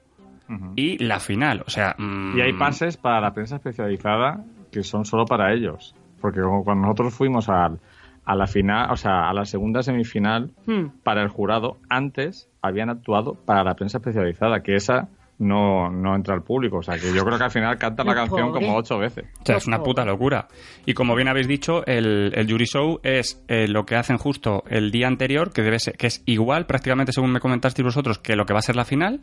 Y 0.77 0.99
la 1.05 1.21
final. 1.21 1.63
O 1.67 1.71
sea, 1.71 1.95
mm, 1.99 2.39
Y 2.39 2.41
hay 2.41 2.53
pases 2.55 2.97
para 2.97 3.21
la 3.21 3.33
prensa 3.33 3.57
especializada 3.57 4.45
que 4.73 4.83
son 4.83 5.05
solo 5.05 5.25
para 5.25 5.53
ellos. 5.53 5.95
Porque 6.21 6.41
como 6.41 6.65
cuando 6.65 6.83
nosotros 6.87 7.15
fuimos 7.15 7.49
al- 7.49 7.79
a, 8.25 8.35
la 8.35 8.47
final, 8.47 8.91
o 8.91 8.97
sea, 8.97 9.29
a 9.29 9.33
la 9.33 9.45
segunda 9.45 9.83
semifinal 9.83 10.51
Hmm. 10.67 10.87
para 11.03 11.23
el 11.23 11.29
jurado, 11.29 11.79
antes 11.89 12.49
habían 12.61 12.91
actuado 12.91 13.35
para 13.35 13.63
la 13.65 13.75
prensa 13.75 13.99
especializada, 13.99 14.63
que 14.63 14.75
esa 14.75 15.09
no, 15.39 15.89
no 15.91 16.17
entra 16.17 16.35
al 16.35 16.43
público. 16.43 16.79
O 16.79 16.83
sea, 16.83 16.99
que 16.99 17.15
yo 17.15 17.25
creo 17.25 17.39
que 17.39 17.45
al 17.45 17.51
final 17.51 17.79
cantan 17.79 18.07
la 18.07 18.15
canción 18.15 18.51
como 18.53 18.75
ocho 18.77 18.99
veces. 18.99 19.25
O 19.41 19.47
sea, 19.47 19.57
es 19.59 19.67
una 19.69 19.83
puta 19.83 20.05
locura. 20.05 20.49
Y 20.85 20.95
como 20.95 21.15
bien 21.15 21.29
habéis 21.29 21.47
dicho, 21.47 21.87
el, 21.87 22.33
el 22.35 22.51
jury 22.51 22.65
show 22.67 22.99
es 23.05 23.43
eh, 23.49 23.69
lo 23.69 23.87
que 23.87 23.95
hacen 23.97 24.19
justo 24.19 24.65
el 24.69 24.91
día 24.91 25.07
anterior, 25.07 25.53
que 25.53 25.63
debe 25.63 25.79
ser, 25.79 25.97
que 25.97 26.09
es 26.09 26.23
igual 26.27 26.67
prácticamente 26.67 27.13
según 27.13 27.31
me 27.33 27.39
comentasteis 27.41 27.85
vosotros 27.85 28.19
que 28.19 28.35
lo 28.35 28.47
que 28.47 28.53
va 28.53 28.59
a 28.59 28.63
ser 28.63 28.75
la 28.77 28.85
final, 28.85 29.21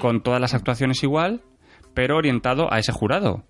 con 0.00 0.22
todas 0.22 0.40
las 0.40 0.54
actuaciones 0.54 1.02
igual, 1.02 1.40
pero 1.94 2.16
orientado 2.16 2.72
a 2.72 2.78
ese 2.78 2.92
jurado. 2.92 3.42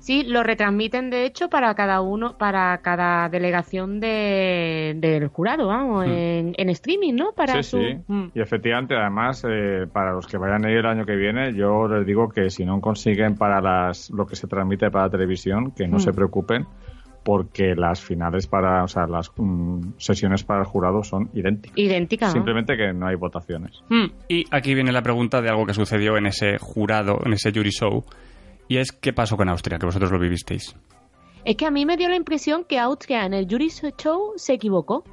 Sí, 0.00 0.22
lo 0.22 0.44
retransmiten 0.44 1.10
de 1.10 1.24
hecho 1.26 1.48
para 1.48 1.74
cada 1.74 2.00
uno, 2.00 2.38
para 2.38 2.78
cada 2.78 3.28
delegación 3.28 3.98
de, 3.98 4.94
del 4.96 5.26
jurado, 5.26 5.66
vamos, 5.66 6.06
Hmm. 6.06 6.10
en, 6.10 6.54
en 6.56 6.68
streaming, 6.70 7.14
¿no? 7.14 7.32
Para 7.32 7.62
sí, 7.62 7.70
su... 7.70 7.78
sí. 7.78 7.96
Mm. 8.06 8.26
Y 8.32 8.40
efectivamente, 8.40 8.94
además, 8.96 9.44
eh, 9.48 9.86
para 9.92 10.12
los 10.12 10.26
que 10.28 10.38
vayan 10.38 10.64
a 10.64 10.70
ir 10.70 10.78
el 10.78 10.86
año 10.86 11.04
que 11.04 11.16
viene, 11.16 11.52
yo 11.52 11.88
les 11.88 12.06
digo 12.06 12.28
que 12.28 12.48
si 12.48 12.64
no 12.64 12.80
consiguen 12.80 13.34
para 13.34 13.60
las 13.60 14.10
lo 14.10 14.24
que 14.24 14.36
se 14.36 14.46
transmite 14.46 14.88
para 14.90 15.06
la 15.06 15.10
televisión, 15.10 15.72
que 15.72 15.88
no 15.88 15.96
Mm. 15.96 16.00
se 16.00 16.12
preocupen, 16.12 16.64
porque 17.28 17.74
las 17.76 18.00
finales 18.00 18.46
para, 18.46 18.84
o 18.84 18.88
sea, 18.88 19.06
las 19.06 19.30
mm, 19.36 19.98
sesiones 19.98 20.44
para 20.44 20.60
el 20.60 20.64
jurado 20.66 21.02
son 21.02 21.28
idénticas. 21.34 21.76
Idéntica, 21.76 22.28
¿no? 22.28 22.32
Simplemente 22.32 22.74
que 22.74 22.94
no 22.94 23.06
hay 23.06 23.16
votaciones. 23.16 23.82
Mm. 23.90 24.06
Y 24.30 24.46
aquí 24.50 24.72
viene 24.72 24.92
la 24.92 25.02
pregunta 25.02 25.42
de 25.42 25.50
algo 25.50 25.66
que 25.66 25.74
sucedió 25.74 26.16
en 26.16 26.24
ese 26.24 26.56
jurado, 26.56 27.18
en 27.26 27.34
ese 27.34 27.52
jury 27.52 27.68
show, 27.68 28.02
y 28.66 28.78
es 28.78 28.92
qué 28.92 29.12
pasó 29.12 29.36
con 29.36 29.50
Austria, 29.50 29.78
que 29.78 29.84
vosotros 29.84 30.10
lo 30.10 30.18
vivisteis. 30.18 30.74
Es 31.44 31.56
que 31.56 31.66
a 31.66 31.70
mí 31.70 31.84
me 31.84 31.98
dio 31.98 32.08
la 32.08 32.16
impresión 32.16 32.64
que 32.64 32.78
Austria 32.78 33.26
en 33.26 33.34
el 33.34 33.46
Jury 33.46 33.68
Show 33.68 34.32
se 34.36 34.54
equivocó. 34.54 35.04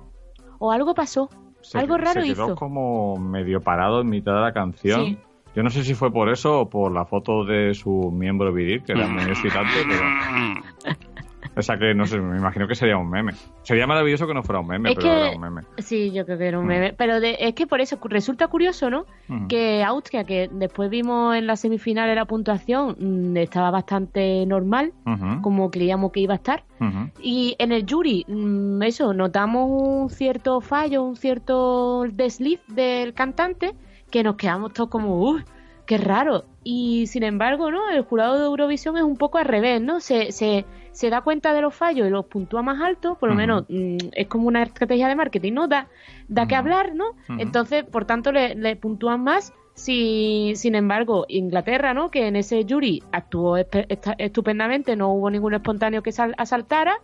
O 0.57 0.71
algo 0.71 0.93
pasó. 0.93 1.29
Se, 1.59 1.77
algo 1.77 1.97
raro 1.97 2.21
se 2.21 2.27
quedó 2.33 2.45
hizo. 2.45 2.55
como 2.55 3.17
medio 3.17 3.59
parado 3.59 3.99
en 3.99 4.07
mitad 4.07 4.35
de 4.35 4.39
la 4.39 4.53
canción. 4.53 5.05
Sí. 5.05 5.17
Yo 5.53 5.63
no 5.63 5.69
sé 5.69 5.83
si 5.83 5.93
fue 5.95 6.11
por 6.11 6.29
eso 6.29 6.61
o 6.61 6.69
por 6.69 6.93
la 6.93 7.03
foto 7.03 7.43
de 7.43 7.73
su 7.73 8.09
miembro 8.09 8.53
viril, 8.53 8.83
que 8.83 8.93
era 8.93 9.05
muy 9.05 9.23
excitante, 9.23 9.73
pero... 9.85 10.95
O 11.57 11.61
sea 11.61 11.77
que, 11.77 11.93
no 11.93 12.05
sé, 12.05 12.19
me 12.19 12.37
imagino 12.37 12.67
que 12.67 12.75
sería 12.75 12.97
un 12.97 13.09
meme. 13.09 13.31
Sería 13.63 13.87
maravilloso 13.87 14.27
que 14.27 14.33
no 14.33 14.43
fuera 14.43 14.59
un 14.59 14.67
meme, 14.67 14.89
Es 14.89 14.95
pero 14.95 15.07
que- 15.09 15.21
era 15.21 15.31
un 15.35 15.41
meme. 15.41 15.61
Sí, 15.77 16.11
yo 16.11 16.25
creo 16.25 16.37
que 16.37 16.47
era 16.47 16.59
un 16.59 16.65
Mm. 16.65 16.67
meme. 16.67 16.93
Pero 16.93 17.19
de- 17.21 17.37
es 17.39 17.53
que 17.53 17.65
por 17.65 17.79
eso 17.79 17.97
resulta 18.03 18.47
curioso, 18.47 18.89
¿no? 18.89 19.05
Ujú. 19.29 19.47
Que 19.47 19.83
Austria, 19.83 20.23
que 20.25 20.49
después 20.51 20.89
vimos 20.89 21.35
en 21.35 21.47
la 21.47 21.55
semifinal 21.55 22.09
de 22.09 22.15
la 22.15 22.25
puntuación, 22.25 22.97
mm, 22.99 23.37
estaba 23.37 23.71
bastante 23.71 24.45
normal, 24.45 24.91
como 25.41 25.71
creíamos 25.71 26.11
que 26.11 26.19
iba 26.19 26.33
a 26.33 26.37
estar. 26.37 26.63
Y 27.21 27.55
en 27.57 27.71
el 27.71 27.85
jury, 27.89 28.25
mm, 28.27 28.83
eso, 28.83 29.13
notamos 29.13 29.67
un 29.69 30.09
cierto 30.09 30.59
fallo, 30.61 31.03
un 31.03 31.15
cierto 31.15 32.03
desliz 32.11 32.59
del 32.67 33.13
cantante, 33.13 33.73
que 34.11 34.23
nos 34.23 34.35
quedamos 34.35 34.73
todos 34.73 34.89
como, 34.89 35.19
uff, 35.21 35.41
qué 35.85 35.97
raro. 35.97 36.45
Y 36.63 37.07
sin 37.07 37.23
embargo, 37.23 37.69
¿no? 37.71 37.89
El 37.91 38.01
jurado 38.01 38.37
de 38.39 38.45
Eurovisión 38.45 38.97
es 38.97 39.03
un 39.03 39.17
poco 39.17 39.37
al 39.37 39.45
revés, 39.45 39.81
¿no? 39.81 39.99
Se, 39.99 40.31
se, 40.31 40.65
se 40.95 41.09
da 41.09 41.21
cuenta 41.21 41.53
de 41.53 41.61
los 41.61 41.75
fallos 41.75 42.07
y 42.07 42.09
los 42.09 42.25
puntúa 42.25 42.61
más 42.61 42.81
alto, 42.81 43.15
por 43.19 43.27
lo 43.27 43.35
menos 43.35 43.65
mm, 43.67 43.97
es 44.13 44.27
como 44.27 44.47
una 44.47 44.63
estrategia 44.63 45.09
de 45.09 45.15
marketing, 45.15 45.53
¿no? 45.53 45.67
Da, 45.67 45.89
da 46.29 46.47
que 46.47 46.55
hablar, 46.55 46.95
¿no? 46.95 47.17
Entonces, 47.37 47.83
por 47.83 48.05
tanto, 48.05 48.31
le, 48.31 48.55
le 48.55 48.77
puntúan 48.77 49.21
más. 49.21 49.53
Si, 49.77 50.53
sin 50.55 50.73
embargo, 50.73 51.25
Inglaterra, 51.27 51.93
¿no? 51.93 52.09
Que 52.09 52.27
en 52.27 52.37
ese 52.37 52.65
jury 52.67 53.03
actuó 53.11 53.57
estupendamente, 54.17 54.95
no 54.95 55.09
hubo 55.09 55.29
ningún 55.29 55.53
espontáneo 55.53 56.01
que 56.01 56.11
sal- 56.13 56.33
asaltara, 56.37 56.95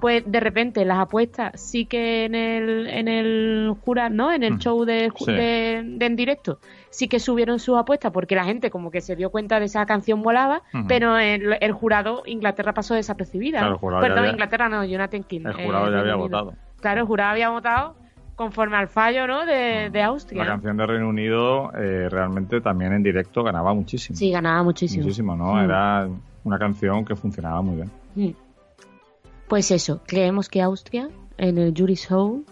pues 0.00 0.22
de 0.26 0.38
repente 0.40 0.84
las 0.84 0.98
apuestas 0.98 1.60
sí 1.60 1.86
que 1.86 2.24
en 2.24 2.34
el, 2.36 2.86
en 2.86 3.08
el 3.08 3.74
jurado, 3.84 4.10
¿no? 4.10 4.32
En 4.32 4.44
el 4.44 4.58
show 4.58 4.84
de, 4.84 5.10
sí. 5.16 5.26
de, 5.32 5.82
de 5.84 6.06
en 6.06 6.14
directo, 6.16 6.60
sí 6.90 7.08
que 7.08 7.18
subieron 7.18 7.58
sus 7.58 7.76
apuestas 7.76 8.12
porque 8.12 8.36
la 8.36 8.44
gente 8.44 8.70
como 8.70 8.90
que 8.92 9.00
se 9.00 9.16
dio 9.16 9.30
cuenta 9.30 9.58
de 9.58 9.66
esa 9.66 9.84
canción 9.86 10.22
volaba, 10.22 10.62
pero 10.86 11.18
el, 11.18 11.56
el 11.60 11.72
jurado 11.72 12.22
Inglaterra 12.26 12.72
pasó 12.74 12.94
desapercibida. 12.94 13.58
Claro, 13.58 13.80
ya 13.82 14.00
Perdón, 14.00 14.18
había- 14.20 14.30
Inglaterra 14.32 14.68
no, 14.68 14.84
Jonathan 14.84 15.24
King. 15.24 15.40
El 15.46 15.50
eh, 15.60 15.64
jurado 15.66 15.84
ya 15.86 15.90
Reino 15.90 16.00
había 16.00 16.14
votado. 16.14 16.54
Claro, 16.80 17.00
el 17.00 17.06
jurado 17.06 17.32
había 17.32 17.50
votado 17.50 17.94
conforme 18.40 18.78
al 18.78 18.88
fallo, 18.88 19.26
¿no? 19.26 19.44
De, 19.44 19.90
de 19.90 20.02
Austria. 20.02 20.44
La 20.44 20.52
canción 20.52 20.74
de 20.78 20.86
Reino 20.86 21.10
Unido 21.10 21.70
eh, 21.74 22.08
realmente 22.08 22.62
también 22.62 22.94
en 22.94 23.02
directo 23.02 23.42
ganaba 23.42 23.74
muchísimo. 23.74 24.16
Sí, 24.16 24.30
ganaba 24.30 24.62
muchísimo. 24.62 25.02
Muchísimo, 25.02 25.36
¿no? 25.36 25.56
Mm. 25.56 25.58
Era 25.58 26.08
una 26.44 26.58
canción 26.58 27.04
que 27.04 27.14
funcionaba 27.16 27.60
muy 27.60 27.76
bien. 27.76 27.90
Mm. 28.14 28.30
Pues 29.46 29.70
eso, 29.70 30.00
creemos 30.06 30.48
que 30.48 30.62
Austria 30.62 31.10
en 31.36 31.58
el 31.58 31.74
Jury 31.76 31.96
Show 31.96 32.42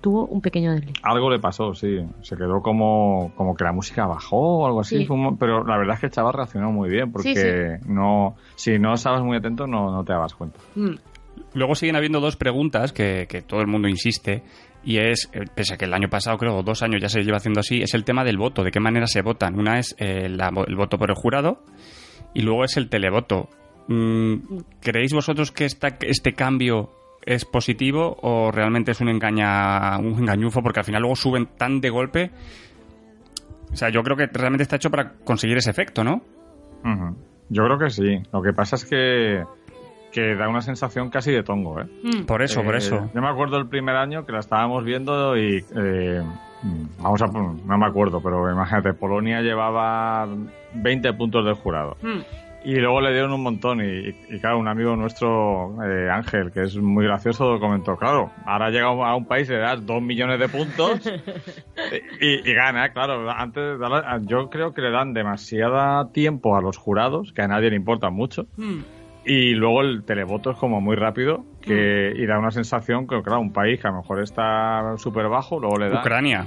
tuvo 0.00 0.24
un 0.24 0.40
pequeño 0.40 0.72
desliz. 0.72 0.94
Algo 1.02 1.28
le 1.28 1.38
pasó, 1.40 1.74
sí. 1.74 1.98
Se 2.22 2.38
quedó 2.38 2.62
como, 2.62 3.30
como 3.36 3.54
que 3.54 3.64
la 3.64 3.72
música 3.72 4.06
bajó 4.06 4.60
o 4.60 4.66
algo 4.66 4.80
así. 4.80 5.04
Sí. 5.04 5.08
Pero 5.38 5.62
la 5.62 5.76
verdad 5.76 5.96
es 5.96 6.00
que 6.00 6.06
el 6.06 6.12
chaval 6.12 6.32
reaccionó 6.32 6.72
muy 6.72 6.88
bien 6.88 7.12
porque 7.12 7.80
no 7.86 8.34
si 8.54 8.78
no 8.78 8.94
estabas 8.94 9.22
muy 9.22 9.36
atento 9.36 9.66
no, 9.66 9.92
no 9.92 10.04
te 10.04 10.14
dabas 10.14 10.32
cuenta. 10.32 10.58
Mm. 10.74 10.94
Luego 11.52 11.74
siguen 11.74 11.96
habiendo 11.96 12.20
dos 12.20 12.36
preguntas 12.36 12.94
que, 12.94 13.26
que 13.28 13.42
todo 13.42 13.60
el 13.60 13.66
mundo 13.66 13.88
insiste 13.88 14.42
y 14.84 14.98
es, 14.98 15.30
eh, 15.32 15.44
pese 15.54 15.74
a 15.74 15.76
que 15.76 15.86
el 15.86 15.94
año 15.94 16.08
pasado, 16.08 16.36
creo, 16.36 16.62
dos 16.62 16.82
años 16.82 17.00
ya 17.00 17.08
se 17.08 17.22
lleva 17.22 17.38
haciendo 17.38 17.60
así, 17.60 17.82
es 17.82 17.94
el 17.94 18.04
tema 18.04 18.24
del 18.24 18.36
voto, 18.36 18.62
de 18.62 18.70
qué 18.70 18.80
manera 18.80 19.06
se 19.06 19.22
votan. 19.22 19.58
Una 19.58 19.78
es 19.78 19.94
eh, 19.98 20.26
el 20.26 20.76
voto 20.76 20.98
por 20.98 21.10
el 21.10 21.16
jurado 21.16 21.62
y 22.34 22.42
luego 22.42 22.64
es 22.64 22.76
el 22.76 22.88
televoto. 22.88 23.48
Mm, 23.88 24.36
¿Creéis 24.80 25.12
vosotros 25.12 25.52
que 25.52 25.64
esta, 25.64 25.96
este 26.00 26.34
cambio 26.34 26.90
es 27.24 27.44
positivo 27.44 28.16
o 28.22 28.50
realmente 28.50 28.92
es 28.92 29.00
un 29.00 29.08
engaña 29.08 29.98
un 29.98 30.18
engañufo 30.18 30.62
porque 30.62 30.80
al 30.80 30.84
final 30.84 31.02
luego 31.02 31.16
suben 31.16 31.48
tan 31.56 31.80
de 31.80 31.90
golpe. 31.90 32.30
O 33.72 33.76
sea, 33.76 33.88
yo 33.88 34.02
creo 34.02 34.16
que 34.16 34.26
realmente 34.26 34.62
está 34.62 34.76
hecho 34.76 34.90
para 34.90 35.14
conseguir 35.24 35.56
ese 35.56 35.70
efecto, 35.70 36.04
¿no? 36.04 36.22
Yo 37.48 37.64
creo 37.64 37.78
que 37.78 37.90
sí. 37.90 38.22
Lo 38.32 38.42
que 38.42 38.52
pasa 38.52 38.76
es 38.76 38.84
que, 38.84 39.42
que 40.14 40.36
da 40.36 40.48
una 40.48 40.62
sensación 40.62 41.10
casi 41.10 41.32
de 41.32 41.42
tongo, 41.42 41.80
¿eh? 41.80 41.86
Mm. 42.04 42.24
Por 42.24 42.40
eso, 42.40 42.62
por 42.62 42.76
Eh, 42.76 42.78
eso. 42.78 43.10
Yo 43.12 43.20
me 43.20 43.28
acuerdo 43.28 43.58
el 43.58 43.66
primer 43.66 43.96
año 43.96 44.24
que 44.24 44.32
la 44.32 44.38
estábamos 44.38 44.84
viendo 44.84 45.36
y. 45.36 45.64
eh, 45.76 46.22
vamos 47.00 47.20
a. 47.20 47.26
No 47.26 47.76
me 47.78 47.86
acuerdo, 47.86 48.22
pero 48.22 48.48
imagínate, 48.50 48.94
Polonia 48.94 49.40
llevaba 49.42 50.28
20 50.74 51.12
puntos 51.14 51.44
del 51.44 51.54
jurado. 51.54 51.96
Mm. 52.00 52.20
Y 52.66 52.76
luego 52.76 53.02
le 53.02 53.12
dieron 53.12 53.30
un 53.32 53.42
montón. 53.42 53.80
Y, 53.82 54.08
y 54.30 54.38
claro, 54.40 54.58
un 54.58 54.68
amigo 54.68 54.96
nuestro, 54.96 55.76
eh, 55.84 56.08
Ángel, 56.10 56.50
que 56.50 56.62
es 56.62 56.76
muy 56.78 57.04
gracioso, 57.04 57.58
comentó: 57.60 57.96
Claro, 57.96 58.30
ahora 58.46 58.70
llega 58.70 58.86
a 58.86 59.16
un 59.16 59.26
país 59.26 59.48
y 59.50 59.52
le 59.52 59.58
das 59.58 59.84
2 59.84 60.00
millones 60.00 60.38
de 60.38 60.48
puntos 60.48 61.00
y, 62.20 62.50
y 62.50 62.54
gana, 62.54 62.88
claro. 62.90 63.28
Antes, 63.30 63.78
yo 64.22 64.48
creo 64.48 64.72
que 64.72 64.80
le 64.80 64.90
dan 64.92 65.12
demasiada 65.12 66.10
tiempo 66.12 66.56
a 66.56 66.62
los 66.62 66.78
jurados, 66.78 67.32
que 67.34 67.42
a 67.42 67.48
nadie 67.48 67.68
le 67.68 67.76
importa 67.76 68.08
mucho. 68.10 68.46
Mm. 68.56 68.78
Y 69.24 69.54
luego 69.54 69.80
el 69.80 70.04
televoto 70.04 70.50
es 70.50 70.56
como 70.58 70.80
muy 70.80 70.96
rápido 70.96 71.44
que, 71.62 72.12
y 72.14 72.26
da 72.26 72.38
una 72.38 72.50
sensación 72.50 73.06
que, 73.06 73.22
claro, 73.22 73.40
un 73.40 73.52
país 73.52 73.80
que 73.80 73.88
a 73.88 73.90
lo 73.90 73.98
mejor 73.98 74.22
está 74.22 74.96
súper 74.98 75.28
bajo, 75.28 75.58
luego 75.58 75.78
le 75.78 75.88
da, 75.88 76.00
Ucrania. 76.00 76.46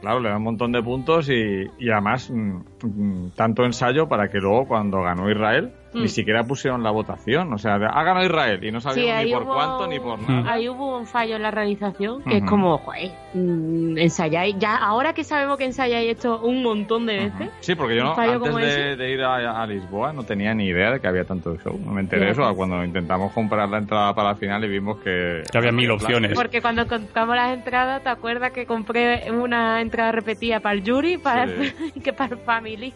claro, 0.00 0.18
le 0.18 0.28
da 0.28 0.36
un 0.36 0.42
montón 0.42 0.72
de 0.72 0.82
puntos 0.82 1.28
y, 1.28 1.66
y 1.78 1.90
además 1.90 2.30
mm, 2.30 2.62
mm, 2.82 3.30
tanto 3.36 3.64
ensayo 3.64 4.08
para 4.08 4.28
que 4.28 4.38
luego 4.38 4.66
cuando 4.66 5.02
ganó 5.02 5.30
Israel 5.30 5.72
Mm. 5.92 6.02
ni 6.02 6.08
siquiera 6.08 6.44
pusieron 6.44 6.82
la 6.82 6.90
votación. 6.90 7.52
O 7.52 7.58
sea, 7.58 7.74
ha 7.74 8.02
ganado 8.04 8.24
Israel 8.24 8.62
y 8.64 8.70
no 8.70 8.80
sabíamos 8.80 9.20
Sí, 9.22 9.26
ni 9.26 9.32
por 9.32 9.42
hubo- 9.42 9.54
cuánto 9.54 9.86
ni 9.88 9.98
por 9.98 10.18
Mm. 10.20 10.26
nada. 10.28 10.52
Ahí 10.52 10.68
hubo 10.68 10.98
un 10.98 11.06
fallo 11.06 11.36
en 11.36 11.42
la 11.42 11.50
realización 11.50 12.22
que 12.22 12.36
es 12.38 12.44
como, 12.44 12.78
joder, 12.78 13.10
mm, 13.34 13.98
ensayáis. 13.98 14.56
Ya, 14.58 14.76
ahora 14.76 15.12
que 15.14 15.24
sabemos 15.24 15.58
que 15.58 15.64
ensayáis 15.64 16.10
esto 16.10 16.40
un 16.42 16.62
montón 16.62 17.06
de 17.06 17.14
veces, 17.30 17.50
Sí, 17.60 17.74
porque 17.74 17.96
yo 17.96 18.04
no, 18.04 18.14
antes 18.16 18.98
de, 18.98 19.10
ir 19.10 19.22
a, 19.22 19.62
a 19.62 19.66
Lisboa 19.66 20.12
no 20.12 20.22
tenía 20.24 20.54
ni 20.54 20.66
idea 20.66 20.92
de 20.92 21.00
que 21.00 21.08
había 21.08 21.24
tanto 21.24 21.56
show. 21.56 21.78
No 21.84 21.92
me 21.92 22.00
enteré 22.02 22.30
eso 22.30 22.54
cuando 22.54 22.84
intentamos 22.84 23.32
comprar 23.32 23.68
la 23.68 23.78
entrada 23.78 24.14
para 24.14 24.30
la 24.30 24.34
final 24.36 24.64
y 24.64 24.68
vimos 24.68 24.98
que... 25.00 25.42
Que 25.50 25.58
había 25.58 25.72
mil 25.72 25.90
opciones. 25.90 26.32
porque 26.34 26.60
cuando 26.62 26.86
compramos 26.86 27.34
las 27.36 27.52
entradas, 27.52 28.02
¿te 28.02 28.08
acuerdas 28.08 28.52
que 28.52 28.64
compré 28.66 29.30
una 29.32 29.80
entrada 29.80 30.12
repetida 30.12 30.60
para 30.60 30.74
el 30.76 30.88
jury 30.88 31.18
para 31.18 31.46
Sí. 31.48 31.72
que 32.04 32.12
para 32.12 32.34
el 32.34 32.40
family 32.42 32.94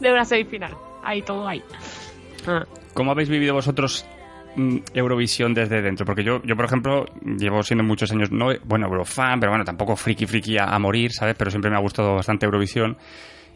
de 0.00 0.12
una 0.12 0.24
semifinal? 0.24 0.72
Ahí 1.02 1.22
todo 1.22 1.46
ahí. 1.46 1.62
Ah. 2.46 2.64
¿Cómo 2.94 3.12
habéis 3.12 3.28
vivido 3.28 3.54
vosotros 3.54 4.06
mm, 4.56 4.78
Eurovisión 4.94 5.54
desde 5.54 5.82
dentro? 5.82 6.06
Porque 6.06 6.24
yo, 6.24 6.42
yo, 6.42 6.56
por 6.56 6.64
ejemplo, 6.64 7.06
llevo 7.24 7.62
siendo 7.62 7.84
muchos 7.84 8.10
años, 8.12 8.30
no, 8.30 8.48
bueno, 8.64 8.86
Eurofan, 8.86 9.40
pero 9.40 9.52
bueno, 9.52 9.64
tampoco 9.64 9.96
friki 9.96 10.26
friki 10.26 10.58
a, 10.58 10.64
a 10.64 10.78
morir, 10.78 11.12
¿sabes? 11.12 11.34
Pero 11.36 11.50
siempre 11.50 11.70
me 11.70 11.76
ha 11.76 11.80
gustado 11.80 12.14
bastante 12.14 12.46
Eurovisión. 12.46 12.96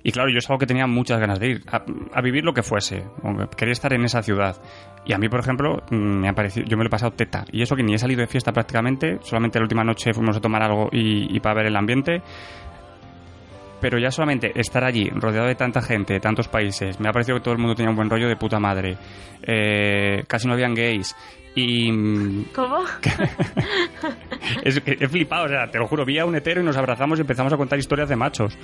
Y 0.02 0.12
claro, 0.12 0.30
yo 0.30 0.38
es 0.38 0.48
algo 0.48 0.58
que 0.58 0.66
tenía 0.66 0.86
muchas 0.86 1.20
ganas 1.20 1.38
de 1.38 1.46
ir, 1.48 1.62
a, 1.70 1.84
a 2.14 2.22
vivir 2.22 2.42
lo 2.42 2.54
que 2.54 2.62
fuese. 2.62 3.04
Quería 3.56 3.72
estar 3.72 3.92
en 3.92 4.04
esa 4.04 4.22
ciudad. 4.22 4.56
Y 5.04 5.12
a 5.12 5.18
mí, 5.18 5.28
por 5.28 5.40
ejemplo, 5.40 5.82
mm, 5.90 5.94
me 5.94 6.28
ha 6.28 6.32
parecido, 6.32 6.66
yo 6.66 6.76
me 6.78 6.84
lo 6.84 6.88
he 6.88 6.90
pasado 6.90 7.12
teta. 7.12 7.44
Y 7.52 7.62
eso 7.62 7.76
que 7.76 7.82
ni 7.82 7.94
he 7.94 7.98
salido 7.98 8.20
de 8.20 8.26
fiesta 8.26 8.52
prácticamente, 8.52 9.18
solamente 9.20 9.58
la 9.58 9.64
última 9.64 9.84
noche 9.84 10.14
fuimos 10.14 10.36
a 10.36 10.40
tomar 10.40 10.62
algo 10.62 10.88
y, 10.90 11.34
y 11.34 11.40
para 11.40 11.56
ver 11.56 11.66
el 11.66 11.76
ambiente. 11.76 12.22
Pero 13.80 13.98
ya 13.98 14.10
solamente 14.10 14.52
estar 14.54 14.84
allí, 14.84 15.08
rodeado 15.08 15.46
de 15.46 15.54
tanta 15.54 15.80
gente, 15.80 16.14
de 16.14 16.20
tantos 16.20 16.48
países, 16.48 17.00
me 17.00 17.08
ha 17.08 17.12
parecido 17.12 17.38
que 17.38 17.44
todo 17.44 17.54
el 17.54 17.58
mundo 17.58 17.74
tenía 17.74 17.90
un 17.90 17.96
buen 17.96 18.10
rollo 18.10 18.28
de 18.28 18.36
puta 18.36 18.58
madre. 18.60 18.96
Eh, 19.42 20.24
casi 20.26 20.46
no 20.46 20.52
habían 20.52 20.74
gays. 20.74 21.14
Y 21.54 21.90
mm, 21.90 22.44
¿Cómo? 22.54 22.84
es 24.62 24.80
he 24.86 25.08
flipado, 25.08 25.46
o 25.46 25.48
sea, 25.48 25.66
te 25.70 25.78
lo 25.78 25.86
juro, 25.86 26.04
vi 26.04 26.18
a 26.18 26.24
un 26.24 26.34
hetero 26.36 26.60
y 26.60 26.64
nos 26.64 26.76
abrazamos 26.76 27.18
y 27.18 27.22
empezamos 27.22 27.52
a 27.52 27.56
contar 27.56 27.78
historias 27.78 28.08
de 28.08 28.16
machos. 28.16 28.56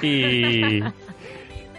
Y, 0.00 0.80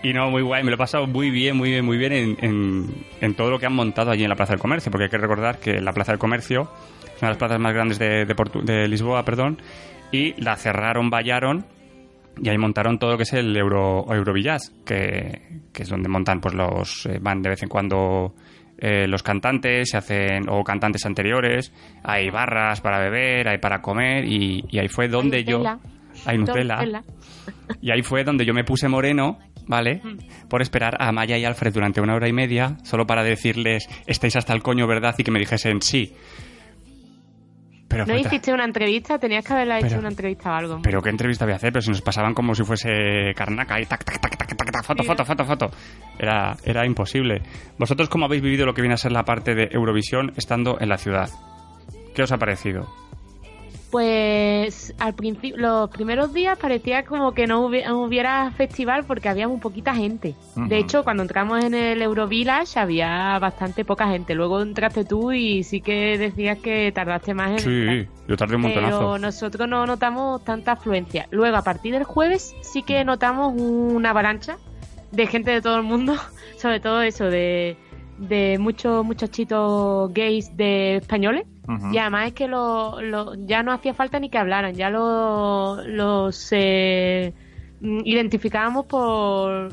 y 0.04 0.14
no, 0.14 0.30
muy 0.30 0.42
guay, 0.42 0.64
me 0.64 0.70
lo 0.70 0.76
he 0.76 0.78
pasado 0.78 1.06
muy 1.06 1.32
bien, 1.32 1.58
muy 1.58 1.70
bien, 1.70 1.84
muy 1.84 1.98
bien 1.98 2.14
en, 2.14 2.38
en, 2.42 3.06
en 3.20 3.36
todo 3.36 3.52
lo 3.52 3.60
que 3.60 3.66
han 3.66 3.74
montado 3.74 4.12
allí 4.12 4.24
en 4.24 4.30
la 4.30 4.36
Plaza 4.36 4.54
del 4.54 4.62
Comercio, 4.62 4.92
porque 4.92 5.06
hay 5.06 5.10
que 5.10 5.18
recordar 5.18 5.60
que 5.60 5.82
la 5.82 5.92
Plaza 5.92 6.14
del 6.14 6.20
Comercio 6.20 6.70
es 7.04 7.22
una 7.22 7.30
de 7.30 7.34
las 7.34 7.38
plazas 7.38 7.60
más 7.60 7.74
grandes 7.74 8.00
de, 8.00 8.26
de, 8.26 8.36
de 8.64 8.88
Lisboa, 8.88 9.26
perdón, 9.26 9.62
y 10.12 10.40
la 10.42 10.56
cerraron, 10.56 11.10
vallaron 11.10 11.66
y 12.42 12.50
ahí 12.50 12.58
montaron 12.58 12.98
todo 13.00 13.12
lo 13.12 13.18
que 13.18 13.24
es 13.24 13.34
el 13.34 13.56
Euro, 13.56 14.06
Eurovillage, 14.14 14.70
que, 14.86 15.62
que 15.72 15.84
es 15.84 15.90
donde 15.90 16.10
montan, 16.10 16.40
pues 16.42 16.54
los, 16.56 17.06
eh, 17.06 17.20
van 17.22 17.42
de 17.42 17.50
vez 17.50 17.64
en 17.64 17.70
cuando 17.70 18.34
eh, 18.78 19.08
los 19.08 19.24
cantantes, 19.24 19.90
se 19.92 19.98
hacen, 19.98 20.50
o 20.50 20.64
cantantes 20.64 21.06
anteriores, 21.06 21.72
hay 22.04 22.30
barras 22.30 22.82
para 22.82 23.00
beber, 23.00 23.48
hay 23.48 23.58
para 23.60 23.82
comer, 23.82 24.26
y, 24.26 24.66
y 24.70 24.80
ahí 24.80 24.88
fue 24.88 25.08
donde 25.08 25.38
Hay 25.38 25.44
yo... 25.44 25.58
Nutella. 25.60 25.80
Hay 26.26 26.38
Nutella. 26.38 26.76
Nutella. 26.78 27.04
Y 27.82 27.92
ahí 27.92 28.02
fue 28.02 28.24
donde 28.24 28.46
yo 28.46 28.54
me 28.54 28.64
puse 28.64 28.88
moreno, 28.88 29.40
¿vale? 29.68 30.02
Mm. 30.04 30.48
Por 30.48 30.62
esperar 30.62 30.96
a 31.00 31.12
Maya 31.12 31.38
y 31.38 31.46
Alfred 31.46 31.74
durante 31.74 32.02
una 32.02 32.16
hora 32.16 32.28
y 32.28 32.34
media, 32.34 32.78
solo 32.84 33.06
para 33.06 33.24
decirles, 33.24 33.88
estáis 34.06 34.36
hasta 34.36 34.54
el 34.54 34.62
coño, 34.62 34.88
¿verdad? 34.88 35.16
Y 35.18 35.24
que 35.24 35.32
me 35.32 35.40
dijesen 35.40 35.82
sí. 35.82 36.14
Pero, 37.88 38.06
¿No 38.08 38.18
hiciste 38.18 38.52
una 38.52 38.66
entrevista? 38.66 39.20
Tenías 39.20 39.46
que 39.46 39.54
haberla 39.54 39.78
hecho 39.78 39.88
Pero- 39.90 40.00
una 40.00 40.10
entrevista 40.10 40.50
o 40.52 40.54
algo. 40.54 40.80
pero 40.82 41.02
qué 41.02 41.10
entrevista 41.10 41.46
voy 41.46 41.54
a 41.54 41.58
hacer, 41.58 41.72
pero 41.72 41.82
si 41.84 41.90
nos 41.92 42.02
pasaban 42.02 42.34
como 42.34 42.56
si 42.56 42.64
fuese 42.64 43.34
carnaca 43.36 43.80
y 43.80 43.86
tac, 43.86 44.04
tac, 44.04 44.20
tac, 44.20 44.36
tac, 44.38 44.56
tac, 44.56 44.72
tac, 44.72 44.84
foto, 44.84 45.04
foto, 45.04 45.26
foto, 45.26 45.46
foto. 45.46 45.72
Era, 46.18 46.56
era 46.64 46.86
imposible. 46.88 47.42
¿Vosotros 47.78 48.10
cómo 48.10 48.26
habéis 48.26 48.42
vivido 48.42 48.66
lo 48.66 48.74
que 48.74 48.82
viene 48.82 48.96
a 48.96 48.98
ser 48.98 49.12
la 49.12 49.24
parte 49.26 49.54
de 49.54 49.70
Eurovisión 49.72 50.34
estando 50.38 50.80
en 50.80 50.90
la 50.90 50.98
ciudad? 50.98 51.30
¿Qué 52.16 52.24
os 52.24 52.32
ha 52.32 52.38
parecido? 52.38 52.88
Pues 53.94 54.94
al 55.00 55.14
principio, 55.14 55.56
los 55.58 55.90
primeros 55.92 56.34
días 56.34 56.58
parecía 56.58 57.06
como 57.06 57.32
que 57.34 57.46
no 57.46 57.68
hubi- 57.70 57.86
no 57.86 58.02
hubiera 58.04 58.50
festival 58.50 59.06
porque 59.06 59.30
había 59.30 59.48
muy 59.48 59.60
poquita 59.60 59.94
gente. 59.94 60.34
De 60.56 60.80
hecho, 60.80 61.04
cuando 61.04 61.22
entramos 61.22 61.64
en 61.64 61.76
el 61.76 62.02
Eurovillage 62.02 62.80
había 62.80 63.38
bastante 63.40 63.86
poca 63.86 64.08
gente. 64.10 64.34
Luego 64.34 64.62
entraste 64.62 65.06
tú 65.06 65.32
y 65.32 65.64
sí 65.64 65.80
que 65.80 66.18
decías 66.18 66.58
que 66.58 66.92
tardaste 66.92 67.34
más 67.36 67.64
en 67.64 67.70
entrar. 67.72 67.96
Sí, 67.96 68.10
yo 68.28 68.36
tardé 68.36 68.56
un 68.56 68.64
Pero 68.64 68.82
montonazo. 68.82 69.18
nosotros 69.20 69.70
no 69.70 69.86
notamos 69.86 70.44
tanta 70.44 70.72
afluencia. 70.72 71.28
Luego, 71.30 71.56
a 71.58 71.62
partir 71.64 71.94
del 71.94 72.04
jueves, 72.04 72.56
sí 72.62 72.82
que 72.82 73.06
notamos 73.06 73.54
una 73.56 74.10
avalancha 74.10 74.58
de 75.12 75.28
gente 75.28 75.52
de 75.52 75.62
todo 75.62 75.78
el 75.78 75.84
mundo, 75.84 76.16
sobre 76.58 76.80
todo 76.80 77.04
eso, 77.04 77.26
de, 77.26 77.78
de 78.18 78.58
muchos 78.60 79.06
muchachitos 79.06 80.12
gays 80.14 80.58
de 80.58 80.96
españoles. 80.98 81.46
Y 81.94 81.98
además 81.98 82.28
es 82.28 82.34
que 82.34 82.48
lo, 82.48 83.02
lo- 83.02 83.36
ya 83.36 83.64
no 83.64 83.72
hacía 83.72 83.94
falta 83.94 84.20
ni 84.20 84.30
que 84.30 84.38
hablaran, 84.38 84.76
ya 84.76 84.90
lo- 84.90 85.78
los 85.86 86.48
eh, 86.52 87.34
mm, 87.80 88.02
identificábamos 88.06 88.86
por, 88.86 89.70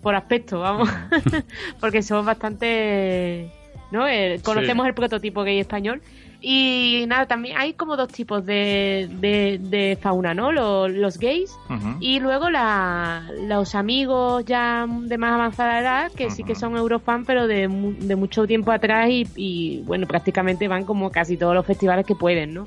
por 0.00 0.14
aspecto, 0.14 0.60
vamos, 0.60 0.88
porque 1.80 2.02
somos 2.02 2.24
bastante, 2.24 3.50
¿no? 3.90 4.06
Eh, 4.06 4.40
conocemos 4.44 4.86
el 4.86 4.94
prototipo 4.94 5.42
gay 5.42 5.58
español. 5.60 6.02
Y 6.46 7.06
nada, 7.08 7.24
también 7.26 7.56
hay 7.56 7.72
como 7.72 7.96
dos 7.96 8.08
tipos 8.08 8.44
de, 8.44 9.08
de, 9.18 9.58
de 9.62 9.98
fauna, 10.00 10.34
¿no? 10.34 10.52
Los, 10.52 10.90
los 10.90 11.18
gays 11.18 11.50
y 12.00 12.20
luego 12.20 12.50
la- 12.50 13.22
los 13.48 13.74
amigos 13.74 14.44
ya 14.44 14.86
de 14.86 15.16
más 15.16 15.32
avanzada 15.32 15.80
edad, 15.80 16.12
que 16.12 16.28
sí 16.30 16.44
que 16.44 16.54
son 16.54 16.76
eurofan, 16.76 17.24
pero 17.24 17.46
de, 17.46 17.66
de 17.98 18.16
mucho 18.16 18.46
tiempo 18.46 18.72
atrás 18.72 19.08
y, 19.08 19.26
y, 19.36 19.80
bueno, 19.86 20.06
prácticamente 20.06 20.68
van 20.68 20.84
como 20.84 21.10
casi 21.10 21.38
todos 21.38 21.54
los 21.54 21.64
festivales 21.64 22.04
que 22.04 22.14
pueden, 22.14 22.52
¿no? 22.52 22.66